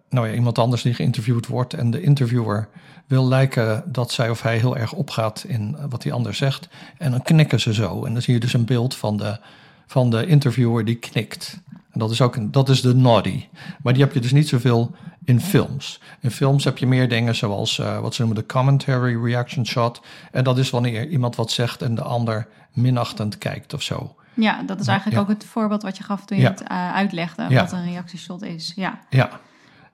nou 0.09 0.27
ja, 0.27 0.33
iemand 0.33 0.59
anders 0.59 0.81
die 0.81 0.93
geïnterviewd 0.93 1.47
wordt. 1.47 1.73
En 1.73 1.91
de 1.91 2.01
interviewer 2.01 2.69
wil 3.07 3.27
lijken 3.27 3.83
dat 3.85 4.11
zij 4.11 4.29
of 4.29 4.41
hij 4.41 4.57
heel 4.57 4.77
erg 4.77 4.93
opgaat 4.93 5.43
in 5.47 5.77
wat 5.89 6.01
die 6.01 6.13
ander 6.13 6.33
zegt. 6.33 6.67
En 6.97 7.11
dan 7.11 7.21
knikken 7.21 7.59
ze 7.59 7.73
zo. 7.73 8.05
En 8.05 8.13
dan 8.13 8.21
zie 8.21 8.33
je 8.33 8.39
dus 8.39 8.53
een 8.53 8.65
beeld 8.65 8.95
van 8.95 9.17
de, 9.17 9.39
van 9.85 10.09
de 10.09 10.25
interviewer 10.25 10.85
die 10.85 10.95
knikt. 10.95 11.59
En 11.91 11.99
dat 11.99 12.11
is 12.11 12.21
ook 12.21 12.35
een, 12.35 12.51
dat 12.51 12.69
is 12.69 12.81
de 12.81 12.95
noddy. 12.95 13.45
Maar 13.81 13.93
die 13.93 14.03
heb 14.03 14.13
je 14.13 14.19
dus 14.19 14.31
niet 14.31 14.47
zoveel 14.47 14.95
in 15.23 15.41
films. 15.41 16.01
In 16.19 16.31
films 16.31 16.63
heb 16.63 16.77
je 16.77 16.87
meer 16.87 17.09
dingen 17.09 17.35
zoals 17.35 17.77
uh, 17.77 17.99
wat 17.99 18.15
ze 18.15 18.21
noemen 18.21 18.39
de 18.41 18.53
commentary 18.53 19.23
reaction 19.23 19.65
shot. 19.65 20.01
En 20.31 20.43
dat 20.43 20.57
is 20.57 20.69
wanneer 20.69 21.07
iemand 21.07 21.35
wat 21.35 21.51
zegt 21.51 21.81
en 21.81 21.95
de 21.95 22.01
ander 22.01 22.47
minachtend 22.73 23.37
kijkt 23.37 23.73
of 23.73 23.81
zo. 23.81 24.15
Ja, 24.33 24.63
dat 24.65 24.79
is 24.79 24.87
eigenlijk 24.87 25.21
ook 25.21 25.27
het 25.27 25.45
voorbeeld 25.45 25.81
wat 25.81 25.97
je 25.97 26.03
gaf 26.03 26.25
toen 26.25 26.37
je 26.37 26.47
het 26.47 26.61
uh, 26.61 26.93
uitlegde, 26.93 27.45
ja. 27.49 27.61
wat 27.61 27.71
een 27.71 27.85
reactieshot 27.85 28.43
is. 28.43 28.73
Ja, 28.75 28.99
ja. 29.09 29.29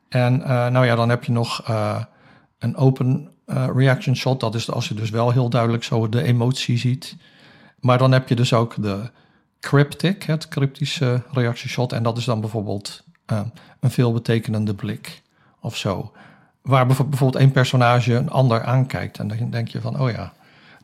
en 0.09 0.39
uh, 0.39 0.47
nou 0.47 0.85
ja, 0.85 0.95
dan 0.95 1.09
heb 1.09 1.23
je 1.23 1.31
nog 1.31 1.63
een 2.63 2.75
open 2.75 3.29
reaction 3.75 4.15
shot. 4.15 4.39
Dat 4.39 4.55
is 4.55 4.71
als 4.71 4.87
je 4.87 4.93
dus 4.93 5.09
wel 5.09 5.31
heel 5.31 5.49
duidelijk 5.49 5.83
zo 5.83 6.09
de 6.09 6.23
emotie 6.23 6.77
ziet. 6.77 7.15
Maar 7.79 7.97
dan 7.97 8.11
heb 8.11 8.29
je 8.29 8.35
dus 8.35 8.53
ook 8.53 8.81
de 8.81 9.11
cryptic, 9.59 10.23
het 10.23 10.47
cryptische 10.47 11.23
reactieshot. 11.31 11.91
En 11.91 12.03
dat 12.03 12.17
is 12.17 12.25
dan 12.25 12.39
bijvoorbeeld 12.39 13.03
een 13.79 13.91
veelbetekenende 13.91 14.73
blik 14.73 15.21
of 15.59 15.77
zo. 15.77 16.11
Waar 16.61 16.85
bijvoorbeeld 16.87 17.35
één 17.35 17.51
personage 17.51 18.13
een 18.13 18.29
ander 18.29 18.63
aankijkt. 18.63 19.19
En 19.19 19.27
dan 19.27 19.49
denk 19.49 19.67
je 19.67 19.81
van, 19.81 19.99
oh 19.99 20.11
ja, 20.11 20.33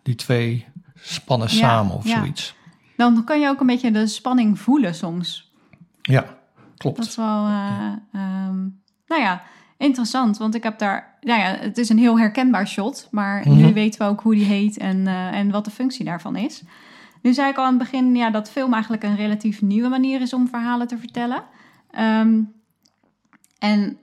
die 0.03 0.15
twee 0.15 0.65
spannen 0.95 1.49
samen 1.49 1.95
of 1.95 2.07
zoiets. 2.07 2.55
Dan 2.97 3.23
kan 3.23 3.39
je 3.39 3.47
ook 3.47 3.59
een 3.59 3.67
beetje 3.67 3.91
de 3.91 4.07
spanning 4.07 4.59
voelen 4.59 4.95
soms. 4.95 5.51
Ja, 6.01 6.25
klopt. 6.77 6.97
Dat 6.97 7.05
is 7.05 7.15
wel, 7.15 7.47
uh, 7.47 7.91
um, 8.13 8.81
nou 9.07 9.21
ja, 9.21 9.41
interessant. 9.79 10.37
Want 10.37 10.55
ik 10.55 10.63
heb 10.63 10.79
daar, 10.79 11.17
nou 11.21 11.39
ja, 11.39 11.45
het 11.45 11.77
is 11.77 11.89
een 11.89 11.97
heel 11.97 12.19
herkenbaar 12.19 12.67
shot. 12.67 13.07
Maar 13.11 13.47
nu 13.47 13.63
mhm. 13.63 13.73
weten 13.73 13.99
we 13.99 14.07
ook 14.07 14.21
hoe 14.21 14.35
die 14.35 14.45
heet 14.45 14.77
en, 14.77 14.97
uh, 14.97 15.33
en 15.33 15.51
wat 15.51 15.65
de 15.65 15.71
functie 15.71 16.05
daarvan 16.05 16.35
is. 16.35 16.63
Nu 17.21 17.33
zei 17.33 17.49
ik 17.49 17.57
al 17.57 17.63
aan 17.63 17.79
het 17.79 17.91
begin 17.91 18.15
ja, 18.15 18.29
dat 18.29 18.49
film 18.49 18.73
eigenlijk 18.73 19.03
een 19.03 19.15
relatief 19.15 19.61
nieuwe 19.61 19.89
manier 19.89 20.21
is 20.21 20.33
om 20.33 20.47
verhalen 20.47 20.87
te 20.87 20.97
vertellen. 20.97 21.43
Um, 21.99 22.51
en 23.59 23.97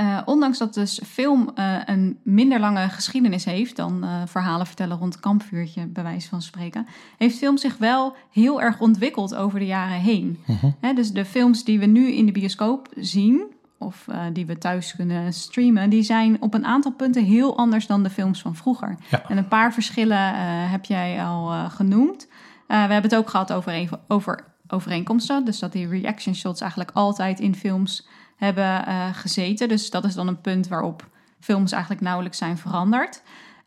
uh, 0.00 0.20
ondanks 0.24 0.58
dat 0.58 0.74
dus 0.74 1.00
film 1.06 1.50
uh, 1.54 1.78
een 1.84 2.18
minder 2.22 2.60
lange 2.60 2.88
geschiedenis 2.88 3.44
heeft 3.44 3.76
dan 3.76 4.04
uh, 4.04 4.22
verhalen 4.26 4.66
vertellen 4.66 4.98
rond 4.98 5.20
kampvuurtje, 5.20 5.86
bij 5.86 6.02
wijze 6.02 6.28
van 6.28 6.42
spreken, 6.42 6.86
heeft 7.18 7.38
film 7.38 7.56
zich 7.56 7.76
wel 7.76 8.16
heel 8.30 8.62
erg 8.62 8.80
ontwikkeld 8.80 9.34
over 9.34 9.58
de 9.58 9.66
jaren 9.66 10.00
heen. 10.00 10.38
-huh. 10.80 10.96
dus 10.96 11.12
de 11.12 11.24
films 11.24 11.64
die 11.64 11.78
we 11.78 11.86
nu 11.86 12.12
in 12.12 12.26
de 12.26 12.32
bioscoop 12.32 12.88
zien, 12.96 13.42
of 13.78 14.06
die 14.32 14.46
we 14.46 14.58
thuis 14.58 14.96
kunnen 14.96 15.32
streamen, 15.32 15.90
die 15.90 16.02
zijn 16.02 16.42
op 16.42 16.54
een 16.54 16.66
aantal 16.66 16.92
punten 16.92 17.24
heel 17.24 17.56
anders 17.56 17.86
dan 17.86 18.02
de 18.02 18.10
films 18.10 18.40
van 18.40 18.54
vroeger. 18.54 18.96
Ja. 19.10 19.22
En 19.28 19.36
een 19.36 19.48
paar 19.48 19.72
verschillen 19.72 20.34
heb 20.68 20.84
jij 20.84 21.24
al 21.24 21.68
genoemd. 21.70 22.28
we 22.66 22.74
hebben 22.74 23.02
het 23.02 23.16
ook 23.16 23.30
gehad 23.30 23.52
over, 23.52 23.88
over 24.08 24.44
overeenkomsten, 24.68 25.44
dus 25.44 25.58
dat 25.58 25.72
die 25.72 25.88
reaction 25.88 26.34
shots 26.34 26.60
eigenlijk 26.60 26.90
altijd 26.94 27.40
in 27.40 27.54
films 27.54 28.08
hebben 28.36 28.84
gezeten. 29.14 29.68
Dus 29.68 29.90
dat 29.90 30.04
is 30.04 30.14
dan 30.14 30.28
een 30.28 30.40
punt 30.40 30.68
waarop 30.68 31.08
films 31.40 31.72
eigenlijk 31.72 32.02
nauwelijks 32.02 32.38
zijn 32.38 32.58
veranderd. 32.58 33.22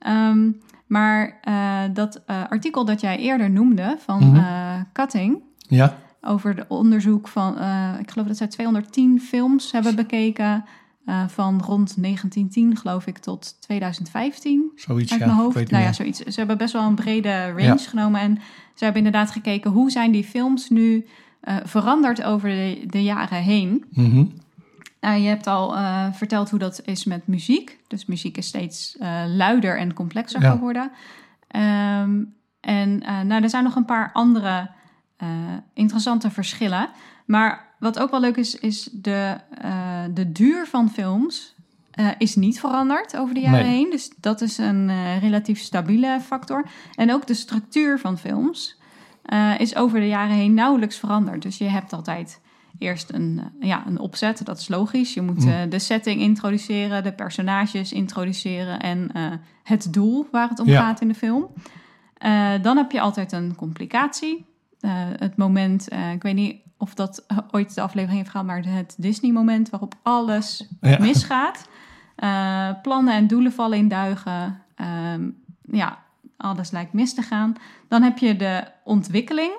Um, 0.07 0.61
maar 0.87 1.39
dat 1.93 2.21
artikel 2.27 2.85
dat 2.85 3.01
jij 3.01 3.17
eerder 3.17 3.49
noemde 3.49 3.95
van 3.99 4.23
mm 4.23 4.35
-hmm. 4.35 4.87
Cutting. 4.93 5.41
Ja. 5.57 5.97
Over 6.21 6.55
de 6.55 6.65
onderzoek 6.67 7.27
van, 7.27 7.53
ik 7.99 8.11
geloof 8.11 8.27
dat 8.27 8.37
zij 8.37 8.47
210 8.47 9.21
films 9.21 9.71
hebben 9.71 9.95
bekeken. 9.95 10.65
van 11.27 11.61
rond 11.61 12.01
1910, 12.01 12.77
geloof 12.77 13.07
ik, 13.07 13.17
tot 13.17 13.61
2015. 13.61 14.71
Zoiets, 14.75 15.11
uit 15.11 15.19
ja. 15.19 15.25
mijn 15.25 15.37
hoofd. 15.37 15.71
Nou 15.71 15.83
ja, 15.83 15.93
zoiets. 15.93 16.19
Ze 16.19 16.39
hebben 16.39 16.57
best 16.57 16.73
wel 16.73 16.83
een 16.83 16.95
brede 16.95 17.47
range 17.47 17.63
ja. 17.63 17.77
genomen. 17.77 18.21
En 18.21 18.35
ze 18.73 18.83
hebben 18.83 19.05
inderdaad 19.05 19.31
gekeken 19.31 19.71
hoe 19.71 19.91
zijn 19.91 20.11
die 20.11 20.23
films 20.23 20.69
nu 20.69 21.05
veranderd 21.63 22.23
over 22.23 22.49
de, 22.49 22.83
de 22.87 23.03
jaren 23.03 23.41
heen. 23.41 23.85
Mm 23.89 24.11
-hmm. 24.11 24.31
Uh, 25.01 25.17
je 25.17 25.27
hebt 25.27 25.47
al 25.47 25.75
uh, 25.75 26.05
verteld 26.13 26.49
hoe 26.49 26.59
dat 26.59 26.81
is 26.85 27.05
met 27.05 27.27
muziek. 27.27 27.79
Dus 27.87 28.05
muziek 28.05 28.37
is 28.37 28.47
steeds 28.47 28.97
luider 29.35 29.77
en 29.77 29.93
complexer 29.93 30.41
ja. 30.41 30.51
geworden. 30.51 30.91
Um, 31.55 32.33
en 32.59 32.97
nou, 33.27 33.43
er 33.43 33.49
zijn 33.49 33.63
nog 33.63 33.75
een 33.75 33.85
paar 33.85 34.09
andere 34.13 34.69
interessante 35.73 36.31
verschillen. 36.31 36.89
Maar 37.25 37.67
wat 37.79 37.99
ook 37.99 38.11
wel 38.11 38.19
leuk 38.19 38.37
is, 38.37 38.55
is 38.55 38.89
de, 38.91 39.37
de 40.13 40.31
duur 40.31 40.67
van 40.67 40.89
films 40.89 41.55
is 42.17 42.35
niet 42.35 42.59
veranderd 42.59 43.17
over 43.17 43.33
de 43.33 43.39
jaren 43.39 43.65
nee. 43.65 43.75
heen. 43.75 43.89
Dus 43.89 44.11
dat 44.19 44.41
is 44.41 44.57
een 44.57 45.19
relatief 45.19 45.59
stabiele 45.59 46.19
factor. 46.21 46.65
En 46.95 47.13
ook 47.13 47.27
de 47.27 47.33
structuur 47.33 47.99
van 47.99 48.17
films 48.17 48.77
is 49.57 49.75
over 49.75 49.99
de 49.99 50.07
jaren 50.07 50.35
heen 50.35 50.53
nauwelijks 50.53 50.97
veranderd. 50.97 51.41
Dus 51.41 51.57
je 51.57 51.69
hebt 51.69 51.93
altijd 51.93 52.41
eerst 52.77 53.13
een, 53.13 53.41
ja, 53.59 53.83
een 53.87 53.99
opzet, 53.99 54.45
dat 54.45 54.59
is 54.59 54.67
logisch. 54.67 55.13
Je 55.13 55.21
moet 55.21 55.45
uh, 55.45 55.55
de 55.69 55.79
setting 55.79 56.21
introduceren, 56.21 57.03
de 57.03 57.13
personages 57.13 57.91
introduceren 57.91 58.79
en 58.79 59.11
het 59.63 59.93
doel 59.93 60.27
waar 60.31 60.49
het 60.49 60.59
om 60.59 60.67
ja. 60.67 60.81
gaat 60.81 61.01
in 61.01 61.07
de 61.07 61.13
film. 61.13 61.47
Dan 62.61 62.77
heb 62.77 62.91
je 62.91 63.01
altijd 63.01 63.31
een 63.31 63.55
complicatie. 63.55 64.45
Het 65.17 65.37
moment, 65.37 65.91
ik 66.13 66.21
weet 66.21 66.35
niet 66.35 66.61
of 66.77 66.93
dat 66.93 67.25
ooit 67.51 67.75
de 67.75 67.81
aflevering 67.81 68.17
heeft 68.17 68.31
gehad, 68.31 68.45
maar 68.45 68.63
het 68.65 68.95
Disney-moment 68.97 69.69
waarop 69.69 69.95
alles 70.01 70.67
ja. 70.81 70.99
misgaat. 70.99 71.69
plannen 72.81 73.13
en 73.13 73.27
doelen 73.27 73.51
vallen 73.51 73.77
in 73.77 73.87
duigen. 73.87 74.61
Ehm, 74.75 75.29
ja, 75.71 75.97
alles 76.37 76.71
lijkt 76.71 76.93
mis 76.93 77.13
te 77.13 77.21
gaan. 77.21 77.55
Dan 77.87 78.01
heb 78.01 78.17
je 78.17 78.35
de 78.35 78.63
ontwikkeling. 78.83 79.51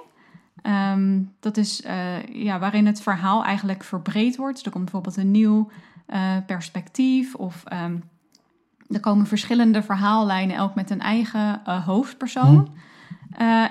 Um, 0.62 1.33
dat 1.40 1.56
is 1.56 1.85
uh, 1.85 2.22
ja, 2.22 2.59
waarin 2.59 2.87
het 2.87 3.02
verhaal 3.02 3.44
eigenlijk 3.44 3.85
verbreed 3.85 4.37
wordt. 4.37 4.54
Dus 4.54 4.64
er 4.64 4.70
komt 4.70 4.85
bijvoorbeeld 4.85 5.16
een 5.16 5.30
nieuw 5.30 5.70
uh, 6.09 6.37
perspectief 6.46 7.35
of 7.35 7.64
um, 7.72 8.02
er 8.88 9.00
komen 9.00 9.26
verschillende 9.26 9.83
verhaallijnen, 9.83 10.56
elk 10.56 10.74
met 10.74 10.90
een 10.90 11.00
eigen 11.00 11.61
hoofdpersoon. 11.85 12.54
Hmm. 12.54 12.74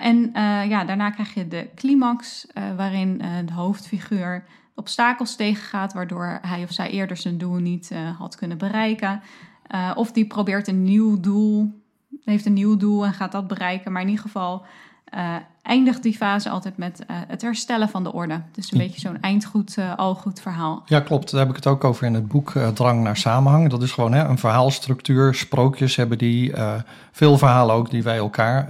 En 0.02 0.32
ja, 0.70 0.84
daarna 0.86 1.10
krijg 1.10 1.34
je 1.34 1.48
de 1.48 1.70
climax, 1.76 2.48
waarin 2.76 3.18
de 3.46 3.54
hoofdfiguur 3.54 4.44
obstakels 4.76 5.36
tegengaat, 5.36 5.94
waardoor 5.94 6.40
hij 6.42 6.64
of 6.64 6.72
zij 6.72 6.90
eerder 6.90 7.18
zijn 7.18 7.38
doel 7.38 7.56
niet 7.56 7.92
had 8.18 8.36
kunnen 8.36 8.58
bereiken. 8.58 9.22
of 9.96 10.12
die 10.12 10.26
probeert 10.28 10.68
een 10.68 10.84
nieuw 10.84 11.20
doel, 11.20 11.82
heeft 12.24 12.46
een 12.46 12.54
nieuw 12.54 12.78
doel 12.78 13.06
en 13.06 13.14
gaat 13.14 13.32
dat 13.32 13.48
bereiken, 13.48 13.92
maar 13.92 14.02
in 14.02 14.08
ieder 14.08 14.24
geval 14.24 14.66
eindigt 15.62 16.04
die 16.04 16.16
fase 16.16 16.50
altijd 16.50 16.78
met 16.78 17.04
het 17.08 17.42
herstellen 17.42 17.90
van 17.90 18.04
de 18.04 18.14
orde. 18.14 18.42
Dus 18.52 18.72
een 18.72 18.78
ja. 18.78 18.84
beetje 18.84 19.00
zo'n 19.00 19.22
eindgoed, 19.22 19.76
uh, 19.80 19.96
al 19.96 20.16
goed 20.16 20.42
verhaal. 20.42 20.84
Ja, 20.86 21.00
klopt. 21.00 21.32
Daar 21.32 21.40
heb 21.40 21.50
ik 21.50 21.56
het 21.56 21.68
ook 21.68 21.84
over 21.84 22.06
in 22.06 22.14
het 22.14 22.28
boek 22.28 22.52
Drang 22.74 23.04
naar 23.04 23.18
Samenhang. 23.18 23.70
Dat 23.70 23.84
is 23.84 23.92
gewoon 23.92 24.14
hè, 24.14 24.24
een 24.28 24.38
verhaalstructuur. 24.38 25.34
Sprookjes 25.36 25.96
hebben 25.96 26.18
die. 26.18 26.54
veel 27.12 27.38
verhalen 27.38 27.76
ook 27.76 27.90
die 27.90 28.04
wij 28.04 28.18
elkaar 28.18 28.68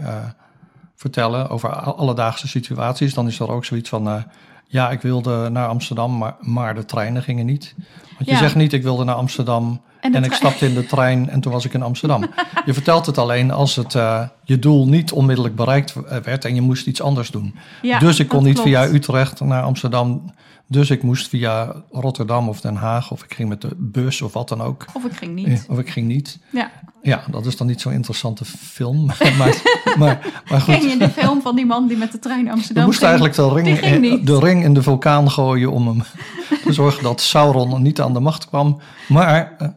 vertellen 1.00 1.50
over 1.50 1.70
alledaagse 1.76 2.48
situaties. 2.48 3.14
Dan 3.14 3.28
is 3.28 3.40
er 3.40 3.52
ook 3.52 3.66
zoiets 3.66 3.90
van. 3.90 4.24
ja, 4.68 4.90
ik 4.92 5.02
wilde 5.02 5.50
naar 5.50 5.68
Amsterdam, 5.68 6.18
maar, 6.18 6.36
maar 6.40 6.76
de 6.76 6.86
treinen 6.86 7.24
gingen 7.24 7.46
niet. 7.46 7.76
Want 8.18 8.26
je 8.26 8.32
ja. 8.32 8.38
zegt 8.38 8.56
niet, 8.56 8.74
ik 8.74 8.84
wilde 8.84 9.04
naar 9.04 9.16
Amsterdam 9.16 9.82
en, 10.00 10.16
en 10.16 10.24
ik 10.24 10.34
stapte 10.34 10.66
in 10.66 10.74
de 10.74 10.86
trein 10.86 11.30
en 11.30 11.42
toen 11.42 11.52
was 11.52 11.66
ik 11.66 11.74
in 11.74 11.82
Amsterdam. 11.82 12.26
je 12.66 12.74
vertelt 12.74 13.06
het 13.06 13.18
alleen 13.18 13.52
als 13.52 13.76
het, 13.76 13.94
uh, 13.94 14.22
je 14.44 14.60
doel 14.60 14.88
niet 14.88 15.12
onmiddellijk 15.12 15.56
bereikt 15.56 15.94
werd 16.24 16.46
en 16.46 16.56
je 16.56 16.62
moest 16.62 16.88
iets 16.88 17.02
anders 17.02 17.30
doen. 17.30 17.56
Ja, 17.82 18.00
dus 18.00 18.20
ik 18.20 18.28
kon 18.28 18.44
niet 18.44 18.54
klopt. 18.54 18.70
via 18.70 18.88
Utrecht 18.88 19.40
naar 19.40 19.64
Amsterdam. 19.64 20.34
Dus 20.68 20.90
ik 20.90 21.04
moest 21.04 21.28
via 21.28 21.76
Rotterdam 21.92 22.50
of 22.50 22.62
Den 22.62 22.76
Haag 22.76 23.12
of 23.12 23.24
ik 23.24 23.34
ging 23.34 23.50
met 23.50 23.62
de 23.62 23.70
bus 23.78 24.22
of 24.22 24.34
wat 24.34 24.50
dan 24.50 24.62
ook. 24.62 24.86
Of 24.94 25.06
ik 25.06 25.14
ging 25.14 25.36
niet. 25.36 25.66
Of 25.70 25.80
ik 25.80 25.90
ging 25.90 26.08
niet. 26.08 26.40
Ja. 26.52 26.72
Ja, 27.02 27.24
dat 27.32 27.46
is 27.46 27.58
dan 27.58 27.68
niet 27.68 27.82
zo'n 27.82 27.94
interessante 27.94 28.46
film. 28.46 29.06
maar, 29.38 29.62
maar, 29.98 30.42
maar 30.50 30.62
goed. 30.62 30.78
Ken 30.78 30.90
je 30.90 30.98
de 30.98 31.10
film 31.10 31.42
van 31.42 31.56
die 31.56 31.66
man 31.66 31.88
die 31.88 31.98
met 31.98 32.12
de 32.12 32.20
trein 32.20 32.52
Amsterdam 32.52 32.82
Je 32.82 32.88
moest 32.88 33.00
ging? 33.00 33.10
eigenlijk 33.10 33.36
de 33.36 33.54
ring, 33.54 34.04
in, 34.04 34.26
de 34.26 34.40
ring 34.40 34.64
in 34.64 34.74
de 34.74 34.84
vulkaan 34.84 35.32
gooien 35.32 35.72
om 35.72 35.88
hem 35.88 36.04
te 36.70 36.82
zorgen 36.82 37.04
dat 37.04 37.22
Sauron 37.22 37.82
niet 37.82 38.02
aan 38.02 38.14
de 38.14 38.20
macht 38.20 38.48
kwam. 38.48 38.80
Maar 39.08 39.56
uh, 39.62 39.68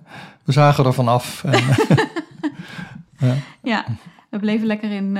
we 0.45 0.53
zagen 0.53 0.85
er 0.85 0.95
vanaf. 0.95 1.45
En, 1.45 1.65
ja. 3.29 3.35
ja, 3.63 3.85
we 4.31 4.39
bleven 4.39 4.67
lekker 4.67 4.91
in 4.91 5.05
uh, 5.05 5.15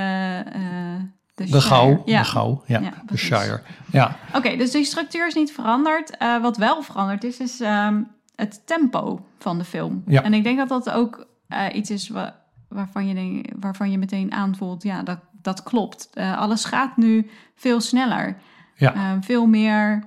de, 1.35 1.49
de 1.51 1.61
gauw. 1.61 2.01
Ja. 2.05 2.19
De 2.19 2.25
gauw, 2.27 2.63
ja. 2.67 2.79
ja 2.79 2.93
de 3.05 3.17
Shire. 3.17 3.61
Ja. 3.91 4.15
Oké, 4.27 4.37
okay, 4.37 4.57
dus 4.57 4.71
die 4.71 4.83
structuur 4.85 5.27
is 5.27 5.33
niet 5.35 5.51
veranderd. 5.51 6.17
wat 6.41 6.57
wel 6.57 6.81
veranderd 6.81 7.23
is, 7.23 7.39
is 7.39 7.59
um, 7.59 8.07
het 8.35 8.61
tempo 8.65 9.25
van 9.39 9.57
de 9.57 9.63
film. 9.63 10.03
Ja. 10.07 10.23
En 10.23 10.33
ik 10.33 10.43
denk 10.43 10.57
dat 10.57 10.69
dat 10.69 10.89
ook 10.89 11.27
eh, 11.47 11.65
iets 11.73 11.89
is 11.89 12.09
wa- 12.09 12.35
waarvan, 12.69 13.07
je 13.07 13.13
denk- 13.13 13.45
waarvan 13.59 13.91
je 13.91 13.97
meteen 13.97 14.31
aanvoelt, 14.31 14.83
ja, 14.83 15.03
dat, 15.03 15.19
dat 15.41 15.63
klopt. 15.63 16.09
Eh, 16.13 16.37
alles 16.37 16.65
gaat 16.65 16.97
nu 16.97 17.29
veel 17.55 17.81
sneller. 17.81 18.37
Ja. 18.75 18.93
Eh, 18.93 19.11
veel 19.21 19.45
meer 19.45 20.03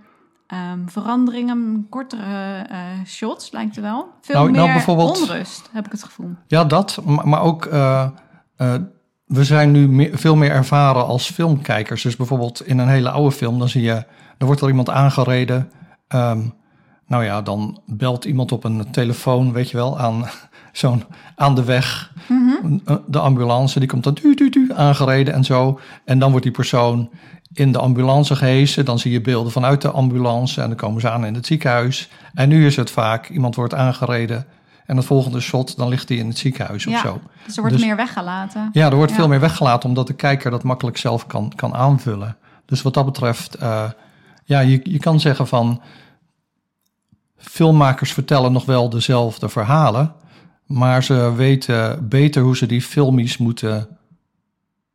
ehm, 0.47 0.79
veranderingen, 0.87 1.87
kortere 1.91 2.67
eh, 2.71 2.79
shots 3.07 3.51
lijkt 3.53 3.77
er 3.77 3.83
wel. 3.83 4.09
Veel 4.21 4.35
Nou, 4.35 4.51
meer 4.51 4.61
nou, 4.61 4.73
bijvoorbeeld- 4.73 5.21
onrust, 5.21 5.69
heb 5.73 5.87
ik 5.87 5.93
het 5.93 6.03
gevoel. 6.05 6.31
Ja, 6.47 6.65
dat. 6.65 6.99
Maar, 7.05 7.29
maar 7.29 7.41
ook, 7.43 7.65
eh, 7.67 8.07
eh, 8.57 8.75
we 9.27 9.45
zijn 9.45 9.71
nu 9.71 9.89
meer- 9.89 10.19
veel 10.19 10.37
meer 10.37 10.51
ervaren 10.51 11.07
als 11.07 11.31
filmkijkers. 11.31 12.03
Dus 12.03 12.17
bijvoorbeeld 12.17 12.67
in 12.67 12.79
een 12.79 12.89
hele 12.89 13.11
oude 13.11 13.33
film, 13.37 13.59
dan 13.59 13.69
zie 13.69 13.83
je, 13.83 14.05
dan 14.39 14.47
wordt 14.47 14.61
er 14.63 14.69
iemand 14.69 14.91
aangereden. 14.91 15.71
Ehm, 16.09 16.41
nou 17.07 17.25
ja, 17.25 17.43
dan 17.43 17.81
belt 17.87 18.25
iemand 18.25 18.53
op 18.53 18.65
een 18.65 18.91
telefoon, 18.91 19.53
weet 19.53 19.71
je 19.71 19.77
wel, 19.77 19.99
aan 19.99 20.25
zo'n 20.73 21.05
aan 21.37 21.55
de 21.55 21.65
weg. 21.65 22.13
Mhm. 22.29 22.46
De 23.07 23.19
ambulance, 23.19 23.79
die 23.79 23.89
komt 23.89 24.05
dan 24.05 24.15
du, 24.23 24.35
du, 24.35 24.49
du, 24.51 24.71
aangereden 24.75 25.35
en 25.35 25.45
zo. 25.45 25.81
En 26.05 26.19
dan 26.19 26.31
wordt 26.31 26.45
die 26.45 26.55
persoon 26.55 27.11
in 27.53 27.73
de 27.73 27.79
ambulance 27.79 28.37
gehesen. 28.37 28.85
Dan 28.85 28.99
zie 28.99 29.13
je 29.13 29.21
beelden 29.21 29.53
vanuit 29.53 29.83
de 29.83 29.91
ambulance 29.91 30.61
en 30.61 30.69
dan 30.69 30.77
komen 30.77 31.01
ze 31.01 31.11
aan 31.11 31.25
in 31.27 31.35
het 31.35 31.47
ziekenhuis. 31.47 32.09
En 32.35 32.49
nu 32.49 32.67
is 32.67 32.77
het 32.77 32.91
vaak, 32.91 33.29
iemand 33.29 33.55
wordt 33.55 33.75
aangereden 33.75 34.47
en 34.87 34.97
het 34.97 35.07
volgende 35.07 35.41
shot, 35.41 35.77
dan 35.77 35.89
ligt 35.89 36.09
hij 36.09 36.19
in 36.19 36.29
het 36.29 36.39
ziekenhuis 36.39 36.87
of 36.87 36.99
zo. 36.99 37.21
Dus 37.45 37.55
er 37.57 37.61
wordt 37.63 37.77
Dus- 37.77 37.87
meer 37.87 37.97
weggelaten. 37.97 38.69
Ja, 38.73 38.91
er 38.91 38.97
wordt 38.97 39.11
Ja. 39.11 39.17
veel 39.17 39.29
meer 39.29 39.41
weggelaten 39.41 39.89
omdat 39.89 40.07
de 40.07 40.13
kijker 40.15 40.51
dat 40.51 40.63
makkelijk 40.63 40.97
zelf 40.97 41.27
kan, 41.27 41.53
kan 41.57 41.75
aanvullen. 41.75 42.37
Dus 42.67 42.83
wat 42.83 42.95
dat 42.95 43.05
betreft, 43.05 43.55
eh, 43.55 43.85
ja, 44.45 44.61
je, 44.61 44.81
je 44.83 44.99
kan 44.99 45.21
zeggen 45.21 45.47
van 45.47 45.81
filmmakers 47.37 48.13
vertellen 48.13 48.53
nog 48.53 48.65
wel 48.65 48.89
dezelfde 48.89 49.49
verhalen, 49.49 50.13
maar 50.67 51.05
ze 51.05 51.33
weten 51.35 52.09
beter 52.09 52.43
hoe 52.43 52.57
ze 52.57 52.67
die 52.67 52.83
filmies 52.83 53.37
moeten 53.37 53.89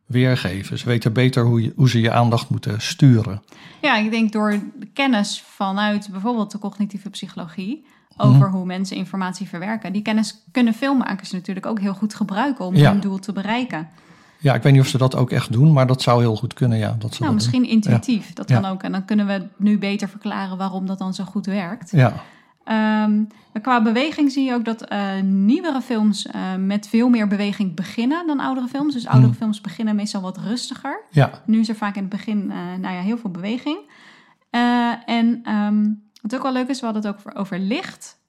weergeven. 0.06 0.78
Ze 0.78 0.86
weten 0.86 1.12
beter 1.12 1.44
hoe, 1.44 1.62
je, 1.62 1.72
hoe 1.76 1.88
ze 1.88 2.00
je 2.00 2.12
aandacht 2.12 2.48
moeten 2.48 2.80
sturen. 2.80 3.42
Ja, 3.80 3.96
ik 3.96 4.10
denk 4.10 4.32
door 4.32 4.50
de 4.78 4.86
kennis 4.92 5.42
vanuit 5.46 6.08
bijvoorbeeld 6.10 6.50
de 6.50 6.58
cognitieve 6.58 7.10
psychologie 7.10 7.84
over 8.16 8.46
Mhm. 8.48 8.56
hoe 8.56 8.64
mensen 8.66 8.96
informatie 8.96 9.48
verwerken. 9.48 9.92
Die 9.92 10.02
kennis 10.02 10.42
kunnen 10.52 10.74
filmmakers 10.74 11.30
natuurlijk 11.30 11.66
ook 11.66 11.80
heel 11.80 11.94
goed 11.94 12.14
gebruiken 12.14 12.64
om 12.64 12.74
Ja. 12.76 12.90
hun 12.90 13.00
doel 13.00 13.18
te 13.18 13.32
bereiken. 13.32 13.88
Ja, 14.38 14.54
ik 14.54 14.62
weet 14.62 14.72
niet 14.72 14.80
of 14.82 14.86
ze 14.88 14.98
dat 14.98 15.16
ook 15.16 15.30
echt 15.30 15.52
doen, 15.52 15.72
maar 15.72 15.86
dat 15.86 16.02
zou 16.02 16.20
heel 16.20 16.36
goed 16.36 16.54
kunnen, 16.54 16.78
ja. 16.78 16.96
Dat 16.98 16.98
ze 16.98 16.98
Nou, 17.00 17.10
dat 17.18 17.20
doen. 17.26 17.34
misschien 17.34 17.64
intuïtief. 17.64 18.32
Dat 18.32 18.48
Ja. 18.48 18.60
kan 18.60 18.70
ook. 18.70 18.82
En 18.82 18.92
dan 18.92 19.04
kunnen 19.04 19.26
we 19.26 19.42
nu 19.56 19.78
beter 19.78 20.08
verklaren 20.08 20.56
waarom 20.56 20.86
dat 20.86 20.98
dan 20.98 21.14
zo 21.14 21.24
goed 21.24 21.46
werkt. 21.46 21.90
Ja, 21.90 22.12
Ehm, 22.64 23.24
qua 23.62 23.82
beweging 23.82 24.32
zie 24.32 24.44
je 24.44 24.54
ook 24.54 24.64
dat 24.64 24.82
eh, 24.84 25.20
nieuwere 25.22 25.80
films 25.80 26.26
eh, 26.26 26.54
met 26.54 26.88
veel 26.88 27.08
meer 27.08 27.26
beweging 27.28 27.74
beginnen 27.74 28.26
dan 28.26 28.40
oudere 28.40 28.68
films. 28.68 28.94
Dus 28.94 29.06
oudere 29.06 29.28
Mhm. 29.28 29.36
films 29.38 29.60
beginnen 29.60 29.94
meestal 29.96 30.20
wat 30.22 30.38
rustiger. 30.38 31.02
ja, 31.10 31.42
Nu 31.46 31.60
is 31.60 31.68
er 31.68 31.74
vaak 31.74 31.94
in 31.96 32.00
het 32.00 32.10
begin 32.10 32.50
eh, 32.50 32.56
nou 32.80 32.94
ja, 32.94 33.00
heel 33.00 33.18
veel 33.18 33.30
beweging. 33.30 33.78
En 35.06 35.40
ehm, 35.42 35.90
wat 36.22 36.34
ook 36.34 36.42
wel 36.42 36.52
leuk 36.52 36.68
is, 36.68 36.80
we 36.80 36.84
hadden 36.84 37.02
het 37.04 37.12
ook 37.12 37.18
over, 37.18 37.34
over 37.40 37.58
licht. 37.58 38.20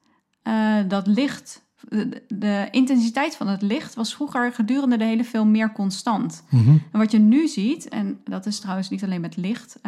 Dat 0.87 1.07
licht, 1.07 1.61
de, 1.89 2.23
de 2.27 2.67
intensiteit 2.71 3.35
van 3.35 3.47
het 3.47 3.61
licht 3.61 3.95
was 3.95 4.15
vroeger 4.15 4.53
gedurende 4.53 4.97
de 4.97 5.03
hele 5.03 5.23
film 5.23 5.51
meer 5.51 5.71
constant. 5.71 6.43
mhm. 6.49 6.69
En 6.69 6.99
wat 6.99 7.11
je 7.11 7.19
nu 7.19 7.47
ziet, 7.47 7.89
en 7.89 8.19
dat 8.23 8.45
is 8.45 8.59
trouwens 8.59 8.89
niet 8.89 9.03
alleen 9.03 9.21
met 9.21 9.35
licht, 9.37 9.79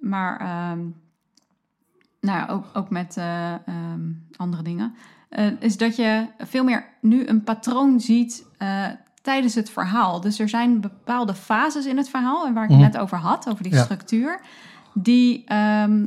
maar 0.00 0.40
ehm, 0.40 0.80
nou 2.24 2.38
ja, 2.38 2.46
ook, 2.46 2.64
ook 2.72 2.90
met 2.90 3.16
eh, 3.16 3.52
ehm, 3.52 4.00
andere 4.36 4.62
dingen, 4.62 4.94
eh, 5.28 5.46
is 5.60 5.76
dat 5.76 5.96
je 5.96 6.26
veel 6.38 6.64
meer 6.64 6.84
nu 7.00 7.26
een 7.26 7.42
patroon 7.44 8.00
ziet 8.00 8.44
eh, 8.58 8.86
tijdens 9.22 9.54
het 9.54 9.70
verhaal. 9.70 10.20
Dus 10.20 10.38
er 10.38 10.48
zijn 10.48 10.80
bepaalde 10.80 11.34
fases 11.34 11.86
in 11.86 11.96
het 11.96 12.08
verhaal, 12.08 12.46
en 12.46 12.54
waar 12.54 12.64
ik 12.64 12.70
het 12.70 12.78
Mhm. 12.78 12.90
net 12.90 12.98
over 12.98 13.18
had, 13.18 13.48
over 13.48 13.62
die 13.62 13.72
Ja. 13.74 13.82
structuur, 13.82 14.40
die 14.94 15.44
ehm, 15.46 16.06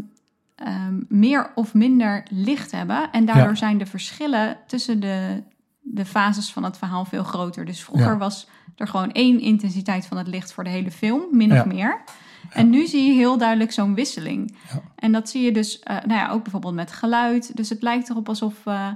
ehm, 0.56 0.96
meer 1.08 1.52
of 1.56 1.74
minder 1.74 2.24
licht 2.30 2.72
hebben. 2.72 3.12
En 3.12 3.26
daardoor 3.26 3.48
Ja. 3.48 3.56
zijn 3.56 3.78
de 3.78 3.86
verschillen 3.86 4.58
tussen 4.68 5.00
de, 5.00 5.44
de 5.82 6.06
fases 6.06 6.54
van 6.54 6.64
het 6.64 6.78
verhaal 6.78 7.06
veel 7.06 7.24
groter. 7.24 7.66
Dus 7.66 7.84
vroeger 7.84 8.12
Ja. 8.12 8.18
was 8.18 8.48
er 8.76 8.88
gewoon 8.88 9.12
één 9.12 9.40
intensiteit 9.40 10.06
van 10.06 10.18
het 10.18 10.28
licht 10.28 10.54
voor 10.54 10.64
de 10.64 10.70
hele 10.70 10.92
film, 10.92 11.22
min 11.32 11.52
of 11.60 11.66
meer. 11.66 12.02
En 12.50 12.70
nu 12.70 12.88
zie 12.88 13.08
je 13.08 13.14
heel 13.14 13.38
duidelijk 13.38 13.72
zo'n 13.72 13.96
wisseling. 13.96 14.56
En 14.96 15.12
dat 15.12 15.30
zie 15.30 15.42
je 15.44 15.52
dus, 15.52 15.80
eh, 15.80 15.96
nou 16.06 16.20
ja, 16.20 16.30
ook 16.30 16.44
bijvoorbeeld 16.44 16.74
met 16.74 16.92
geluid. 16.92 17.52
Dus 17.56 17.70
het 17.70 17.82
lijkt 17.82 18.10
erop 18.10 18.30
alsof 18.30 18.54
eh, 18.66 18.88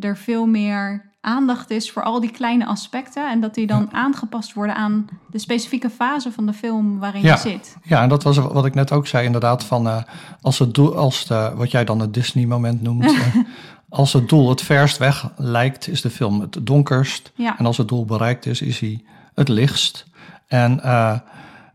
er 0.00 0.16
veel 0.16 0.46
meer 0.46 1.10
aandacht 1.20 1.70
is 1.70 1.90
voor 1.90 2.02
al 2.02 2.20
die 2.20 2.30
kleine 2.30 2.66
aspecten. 2.66 3.30
En 3.30 3.40
dat 3.40 3.54
die 3.54 3.66
dan 3.66 3.92
aangepast 3.92 4.52
worden 4.52 4.76
aan 4.76 5.06
de 5.30 5.38
specifieke 5.38 5.90
fase 5.90 6.32
van 6.32 6.46
de 6.46 6.52
film 6.52 6.98
waarin 6.98 7.22
Ja. 7.22 7.32
je 7.34 7.40
zit. 7.40 7.76
Ja, 7.82 8.02
en 8.02 8.08
dat 8.08 8.22
was 8.22 8.36
wat 8.36 8.64
ik 8.66 8.74
net 8.74 8.92
ook 8.92 9.06
zei, 9.06 9.26
inderdaad, 9.26 9.64
van 9.64 9.86
eh, 9.88 10.02
als 10.40 10.58
het 10.58 10.74
doel, 10.74 10.96
als 10.96 11.26
de, 11.26 11.52
wat 11.54 11.70
jij 11.70 11.84
dan 11.84 12.00
het 12.00 12.14
Disney-moment 12.14 12.82
noemt, 12.82 13.14
als 13.88 14.12
het 14.12 14.28
doel 14.28 14.48
het 14.48 14.62
verst 14.62 14.98
weg 14.98 15.30
lijkt, 15.36 15.88
is 15.88 16.00
de 16.00 16.10
film 16.10 16.40
het 16.40 16.58
donkerst. 16.62 17.32
Ja. 17.34 17.58
En 17.58 17.66
als 17.66 17.76
het 17.76 17.88
doel 17.88 18.04
bereikt 18.04 18.46
is, 18.46 18.60
is 18.60 18.78
hij 18.80 19.04
het 19.34 19.48
lichtst. 19.48 20.06
En 20.46 20.80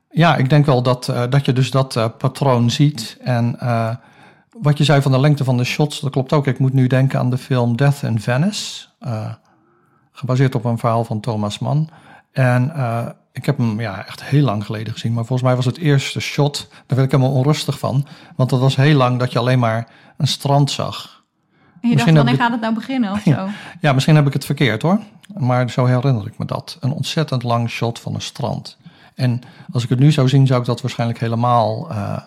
ja, 0.09 0.35
ik 0.35 0.49
denk 0.49 0.65
wel 0.65 0.81
dat, 0.81 1.07
eh, 1.09 1.23
dat 1.29 1.45
je 1.45 1.53
dus 1.53 1.71
dat 1.71 1.95
eh, 1.95 2.05
patroon 2.17 2.69
ziet. 2.71 3.17
En 3.23 3.59
eh, 3.59 3.95
wat 4.61 4.77
je 4.77 4.83
zei 4.83 5.01
van 5.01 5.11
de 5.11 5.19
lengte 5.19 5.43
van 5.43 5.57
de 5.57 5.63
shots, 5.63 5.99
dat 5.99 6.11
klopt 6.11 6.33
ook. 6.33 6.47
Ik 6.47 6.59
moet 6.59 6.73
nu 6.73 6.87
denken 6.87 7.19
aan 7.19 7.29
de 7.29 7.37
film 7.37 7.75
Death 7.75 8.01
in 8.03 8.19
Venice, 8.19 8.85
gebaseerd 10.11 10.55
op 10.55 10.65
een 10.65 10.77
verhaal 10.77 11.03
van 11.03 11.19
Thomas 11.19 11.59
Mann. 11.59 11.89
En 12.31 12.71
ik 13.31 13.45
heb 13.45 13.57
hem 13.57 13.79
ja, 13.79 14.05
echt 14.05 14.23
heel 14.23 14.43
lang 14.43 14.65
geleden 14.65 14.93
gezien. 14.93 15.13
Maar 15.13 15.25
volgens 15.25 15.47
mij 15.47 15.55
was 15.55 15.65
het 15.65 15.77
eerste 15.77 16.19
shot, 16.19 16.67
daar 16.69 16.97
werd 16.97 17.01
ik 17.03 17.11
helemaal 17.11 17.35
onrustig 17.37 17.79
van. 17.79 18.05
Want 18.35 18.49
dat 18.49 18.59
was 18.59 18.75
heel 18.75 18.95
lang 18.97 19.19
dat 19.19 19.31
je 19.31 19.39
alleen 19.39 19.59
maar 19.59 19.87
een 20.17 20.27
strand 20.27 20.71
zag. 20.71 21.23
En 21.81 21.89
je 21.89 21.93
Misschien 21.95 22.13
dacht, 22.13 22.25
wanneer 22.27 22.33
ik- 22.33 22.39
gaat 22.39 22.51
het 22.51 22.61
nou 22.61 22.73
beginnen 22.73 23.11
of 23.11 23.21
zo? 23.35 23.47
Ja, 23.81 23.93
misschien 23.93 24.15
heb 24.15 24.27
ik 24.27 24.33
het 24.33 24.45
verkeerd 24.45 24.81
hoor. 24.81 24.99
Maar 25.37 25.69
zo 25.69 25.85
herinner 25.85 26.27
ik 26.27 26.37
me 26.37 26.45
dat. 26.45 26.77
Een 26.79 26.91
ontzettend 26.91 27.43
lang 27.43 27.69
shot 27.69 27.99
van 27.99 28.13
een 28.15 28.21
strand. 28.21 28.77
En 29.17 29.41
als 29.71 29.83
ik 29.83 29.89
het 29.89 29.99
nu 29.99 30.11
zou 30.11 30.27
zien, 30.27 30.47
zou 30.47 30.59
ik 30.59 30.65
dat 30.65 30.81
waarschijnlijk 30.81 31.19
helemaal 31.19 31.89
eh, 31.91 32.17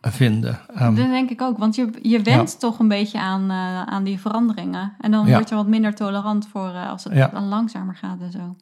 vinden. 0.00 0.58
Ehm, 0.74 0.94
Dat 0.94 1.06
denk 1.06 1.30
ik 1.30 1.40
ook, 1.42 1.58
want 1.58 1.74
je, 1.74 1.90
je 2.02 2.22
went 2.22 2.60
toch 2.60 2.78
een 2.78 2.88
beetje 2.88 3.20
aan, 3.20 3.50
eh, 3.50 3.82
aan 3.82 4.04
die 4.04 4.20
veranderingen. 4.20 4.92
En 5.00 5.10
dan 5.10 5.26
Ja. 5.26 5.34
word 5.34 5.48
je 5.48 5.54
wat 5.54 5.66
minder 5.66 5.94
tolerant 5.94 6.48
voor 6.52 6.68
eh, 6.68 6.90
als 6.90 7.04
het 7.04 7.12
Ja. 7.12 7.26
dan 7.32 7.48
langzamer 7.48 7.94
gaat 7.94 8.20
en 8.20 8.30
zo. 8.32 8.56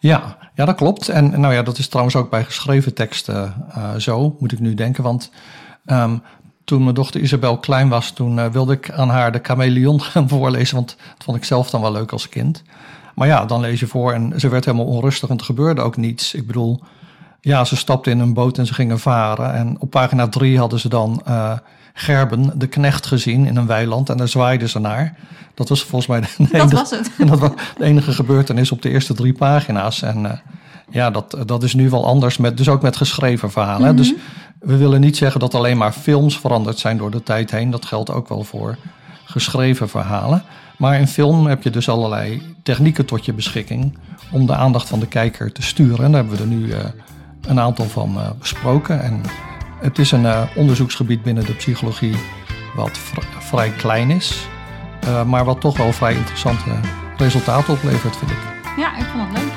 Ja, 0.00 0.36
ja, 0.54 0.64
dat 0.64 0.76
klopt. 0.76 1.08
En 1.08 1.40
nou 1.40 1.54
ja, 1.54 1.62
dat 1.62 1.78
is 1.78 1.88
trouwens 1.88 2.16
ook 2.16 2.30
bij 2.30 2.44
geschreven 2.44 2.94
teksten 2.94 3.54
zo, 3.98 4.36
moet 4.38 4.52
ik 4.52 4.60
nu 4.60 4.74
denken. 4.74 5.02
Want 5.02 5.30
ehm, 5.84 6.16
toen 6.64 6.82
mijn 6.82 6.94
dochter 6.94 7.20
Isabel 7.20 7.58
klein 7.58 7.88
was, 7.88 8.10
toen 8.10 8.50
wilde 8.50 8.72
ik 8.72 8.90
aan 8.90 9.08
haar 9.08 9.32
de 9.32 9.38
chameleon 9.42 10.00
gaan 10.10 10.28
voorlezen. 10.28 10.74
Want 10.76 10.96
dat 11.14 11.24
vond 11.24 11.36
ik 11.36 11.44
zelf 11.44 11.70
dan 11.70 11.80
wel 11.80 11.92
leuk 11.92 12.12
als 12.12 12.28
kind. 12.28 12.62
Maar 13.14 13.28
ja, 13.28 13.44
dan 13.44 13.60
lees 13.60 13.80
je 13.80 13.86
voor 13.86 14.12
en 14.12 14.32
ze 14.40 14.48
werd 14.48 14.64
helemaal 14.64 14.86
onrustig 14.86 15.28
en 15.28 15.38
er 15.38 15.44
gebeurde 15.44 15.80
ook 15.80 15.96
niets. 15.96 16.34
Ik 16.34 16.46
bedoel, 16.46 16.80
ja, 17.40 17.64
ze 17.64 17.76
stapte 17.76 18.10
in 18.10 18.18
een 18.18 18.34
boot 18.34 18.58
en 18.58 18.66
ze 18.66 18.74
gingen 18.74 18.98
varen. 18.98 19.54
En 19.54 19.76
op 19.78 19.90
pagina 19.90 20.28
drie 20.28 20.58
hadden 20.58 20.78
ze 20.80 20.88
dan 20.88 21.22
eh, 21.24 21.52
Gerben, 21.94 22.58
de 22.58 22.66
knecht, 22.66 23.06
gezien 23.06 23.46
in 23.46 23.56
een 23.56 23.66
weiland. 23.66 24.08
En 24.10 24.16
daar 24.16 24.28
zwaaiden 24.28 24.68
ze 24.68 24.78
naar. 24.78 25.14
Dat 25.54 25.68
was 25.68 25.82
volgens 25.84 26.06
mij 26.06 26.20
de 26.20 26.26
Dat 26.38 26.52
enige- 26.52 26.74
was 26.74 26.90
het. 26.90 27.10
en 27.18 27.26
dat 27.32 27.38
was 27.38 27.50
de 27.78 27.84
enige 27.84 28.12
gebeurtenis 28.12 28.72
op 28.72 28.82
de 28.82 28.88
eerste 28.90 29.14
drie 29.14 29.32
pagina's. 29.32 30.02
En 30.02 30.26
eh, 30.26 30.38
ja, 30.90 31.10
dat, 31.10 31.36
dat 31.46 31.62
is 31.62 31.74
nu 31.74 31.90
wel 31.90 32.06
anders, 32.06 32.36
met, 32.36 32.56
dus 32.56 32.68
ook 32.68 32.82
met 32.82 32.96
geschreven 32.96 33.50
verhalen. 33.50 33.86
hè. 33.86 33.94
Dus 33.94 34.14
we 34.60 34.76
willen 34.76 35.00
niet 35.00 35.16
zeggen 35.16 35.40
dat 35.40 35.54
alleen 35.54 35.76
maar 35.76 35.92
films 35.92 36.38
veranderd 36.38 36.78
zijn 36.78 36.96
door 36.96 37.10
de 37.10 37.22
tijd 37.22 37.50
heen. 37.50 37.70
Dat 37.70 37.84
geldt 37.84 38.10
ook 38.10 38.28
wel 38.28 38.44
voor 38.44 38.76
geschreven 39.24 39.88
verhalen. 39.88 40.42
Maar 40.82 40.98
in 40.98 41.06
film 41.06 41.46
heb 41.46 41.62
je 41.62 41.70
dus 41.70 41.88
allerlei 41.88 42.54
technieken 42.62 43.06
tot 43.06 43.24
je 43.24 43.32
beschikking 43.32 43.98
om 44.30 44.46
de 44.46 44.54
aandacht 44.54 44.88
van 44.88 45.00
de 45.00 45.06
kijker 45.06 45.52
te 45.52 45.62
sturen. 45.62 46.04
En 46.04 46.12
daar 46.12 46.20
hebben 46.20 46.36
we 46.36 46.42
er 46.42 46.48
nu 46.48 46.70
eh, 46.70 46.84
een 47.40 47.60
aantal 47.60 47.84
van 47.84 48.18
eh, 48.18 48.30
besproken. 48.38 49.02
En 49.02 49.20
het 49.80 49.98
is 49.98 50.12
een 50.12 50.26
eh, 50.26 50.42
onderzoeksgebied 50.54 51.22
binnen 51.22 51.46
de 51.46 51.54
psychologie 51.54 52.16
wat 52.74 52.98
vr- 52.98 53.20
vrij 53.38 53.70
klein 53.70 54.10
is. 54.10 54.46
Maar 55.26 55.44
wat 55.44 55.60
toch 55.60 55.76
wel 55.76 55.92
vrij 55.92 56.14
interessante 56.14 56.70
resultaten 57.16 57.74
oplevert, 57.74 58.16
vind 58.16 58.30
ik. 58.30 58.38
Ja, 58.76 58.98
ik 58.98 59.04
vond 59.04 59.28
het 59.28 59.42
leuk. 59.42 59.52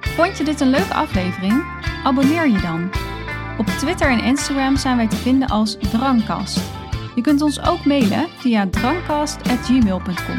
Vond 0.00 0.38
je 0.38 0.44
dit 0.44 0.60
een 0.60 0.70
leuke 0.70 0.94
aflevering? 0.94 1.64
Abonneer 2.04 2.48
je 2.48 2.60
dan. 2.60 2.90
Op 3.58 3.66
Twitter 3.66 4.10
en 4.10 4.24
Instagram 4.24 4.76
zijn 4.76 4.96
wij 4.96 5.08
te 5.08 5.16
vinden 5.16 5.48
als 5.48 5.76
Drangkast. 5.78 6.79
Je 7.14 7.20
kunt 7.20 7.42
ons 7.42 7.60
ook 7.60 7.84
mailen 7.84 8.28
via 8.36 8.66
drangkast.gmail.com. 8.70 10.38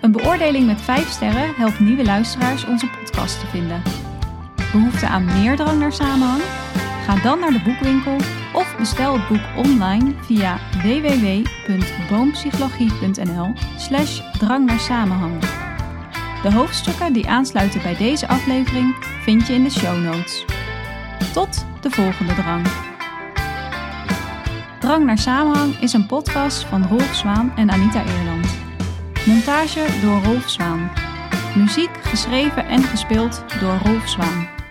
Een 0.00 0.12
beoordeling 0.12 0.66
met 0.66 0.80
5 0.80 1.08
sterren 1.08 1.54
helpt 1.54 1.80
nieuwe 1.80 2.04
luisteraars 2.04 2.64
onze 2.64 2.86
podcast 2.86 3.40
te 3.40 3.46
vinden. 3.46 3.82
Behoefte 4.72 5.06
aan 5.06 5.24
meer 5.24 5.56
drang 5.56 5.78
naar 5.78 5.92
samenhang? 5.92 6.42
Ga 7.06 7.14
dan 7.14 7.38
naar 7.38 7.52
de 7.52 7.62
boekwinkel 7.64 8.16
of 8.52 8.76
bestel 8.78 9.18
het 9.18 9.28
boek 9.28 9.66
online 9.66 10.14
via 10.20 10.58
www.boompsychologie.nl 10.82 13.52
slash 13.76 14.20
drang 14.38 14.66
naar 14.66 14.80
samenhang. 14.80 15.40
De 16.42 16.52
hoofdstukken 16.52 17.12
die 17.12 17.28
aansluiten 17.28 17.82
bij 17.82 17.96
deze 17.96 18.28
aflevering 18.28 18.96
vind 19.22 19.46
je 19.46 19.52
in 19.52 19.62
de 19.62 19.70
show 19.70 20.02
notes. 20.02 20.44
Tot 21.32 21.66
de 21.80 21.90
volgende 21.90 22.34
drang. 22.34 22.91
Drang 24.82 25.04
naar 25.04 25.18
samenhang 25.18 25.80
is 25.80 25.92
een 25.92 26.06
podcast 26.06 26.64
van 26.64 26.86
Rolf 26.86 27.14
Zwaan 27.14 27.52
en 27.56 27.70
Anita 27.70 28.04
Eerland. 28.04 28.46
Montage 29.26 29.86
door 30.00 30.22
Rolf 30.22 30.50
Zwaan. 30.50 30.90
Muziek 31.56 31.90
geschreven 32.00 32.66
en 32.66 32.82
gespeeld 32.82 33.44
door 33.60 33.78
Rolf 33.84 34.08
Zwaan. 34.08 34.61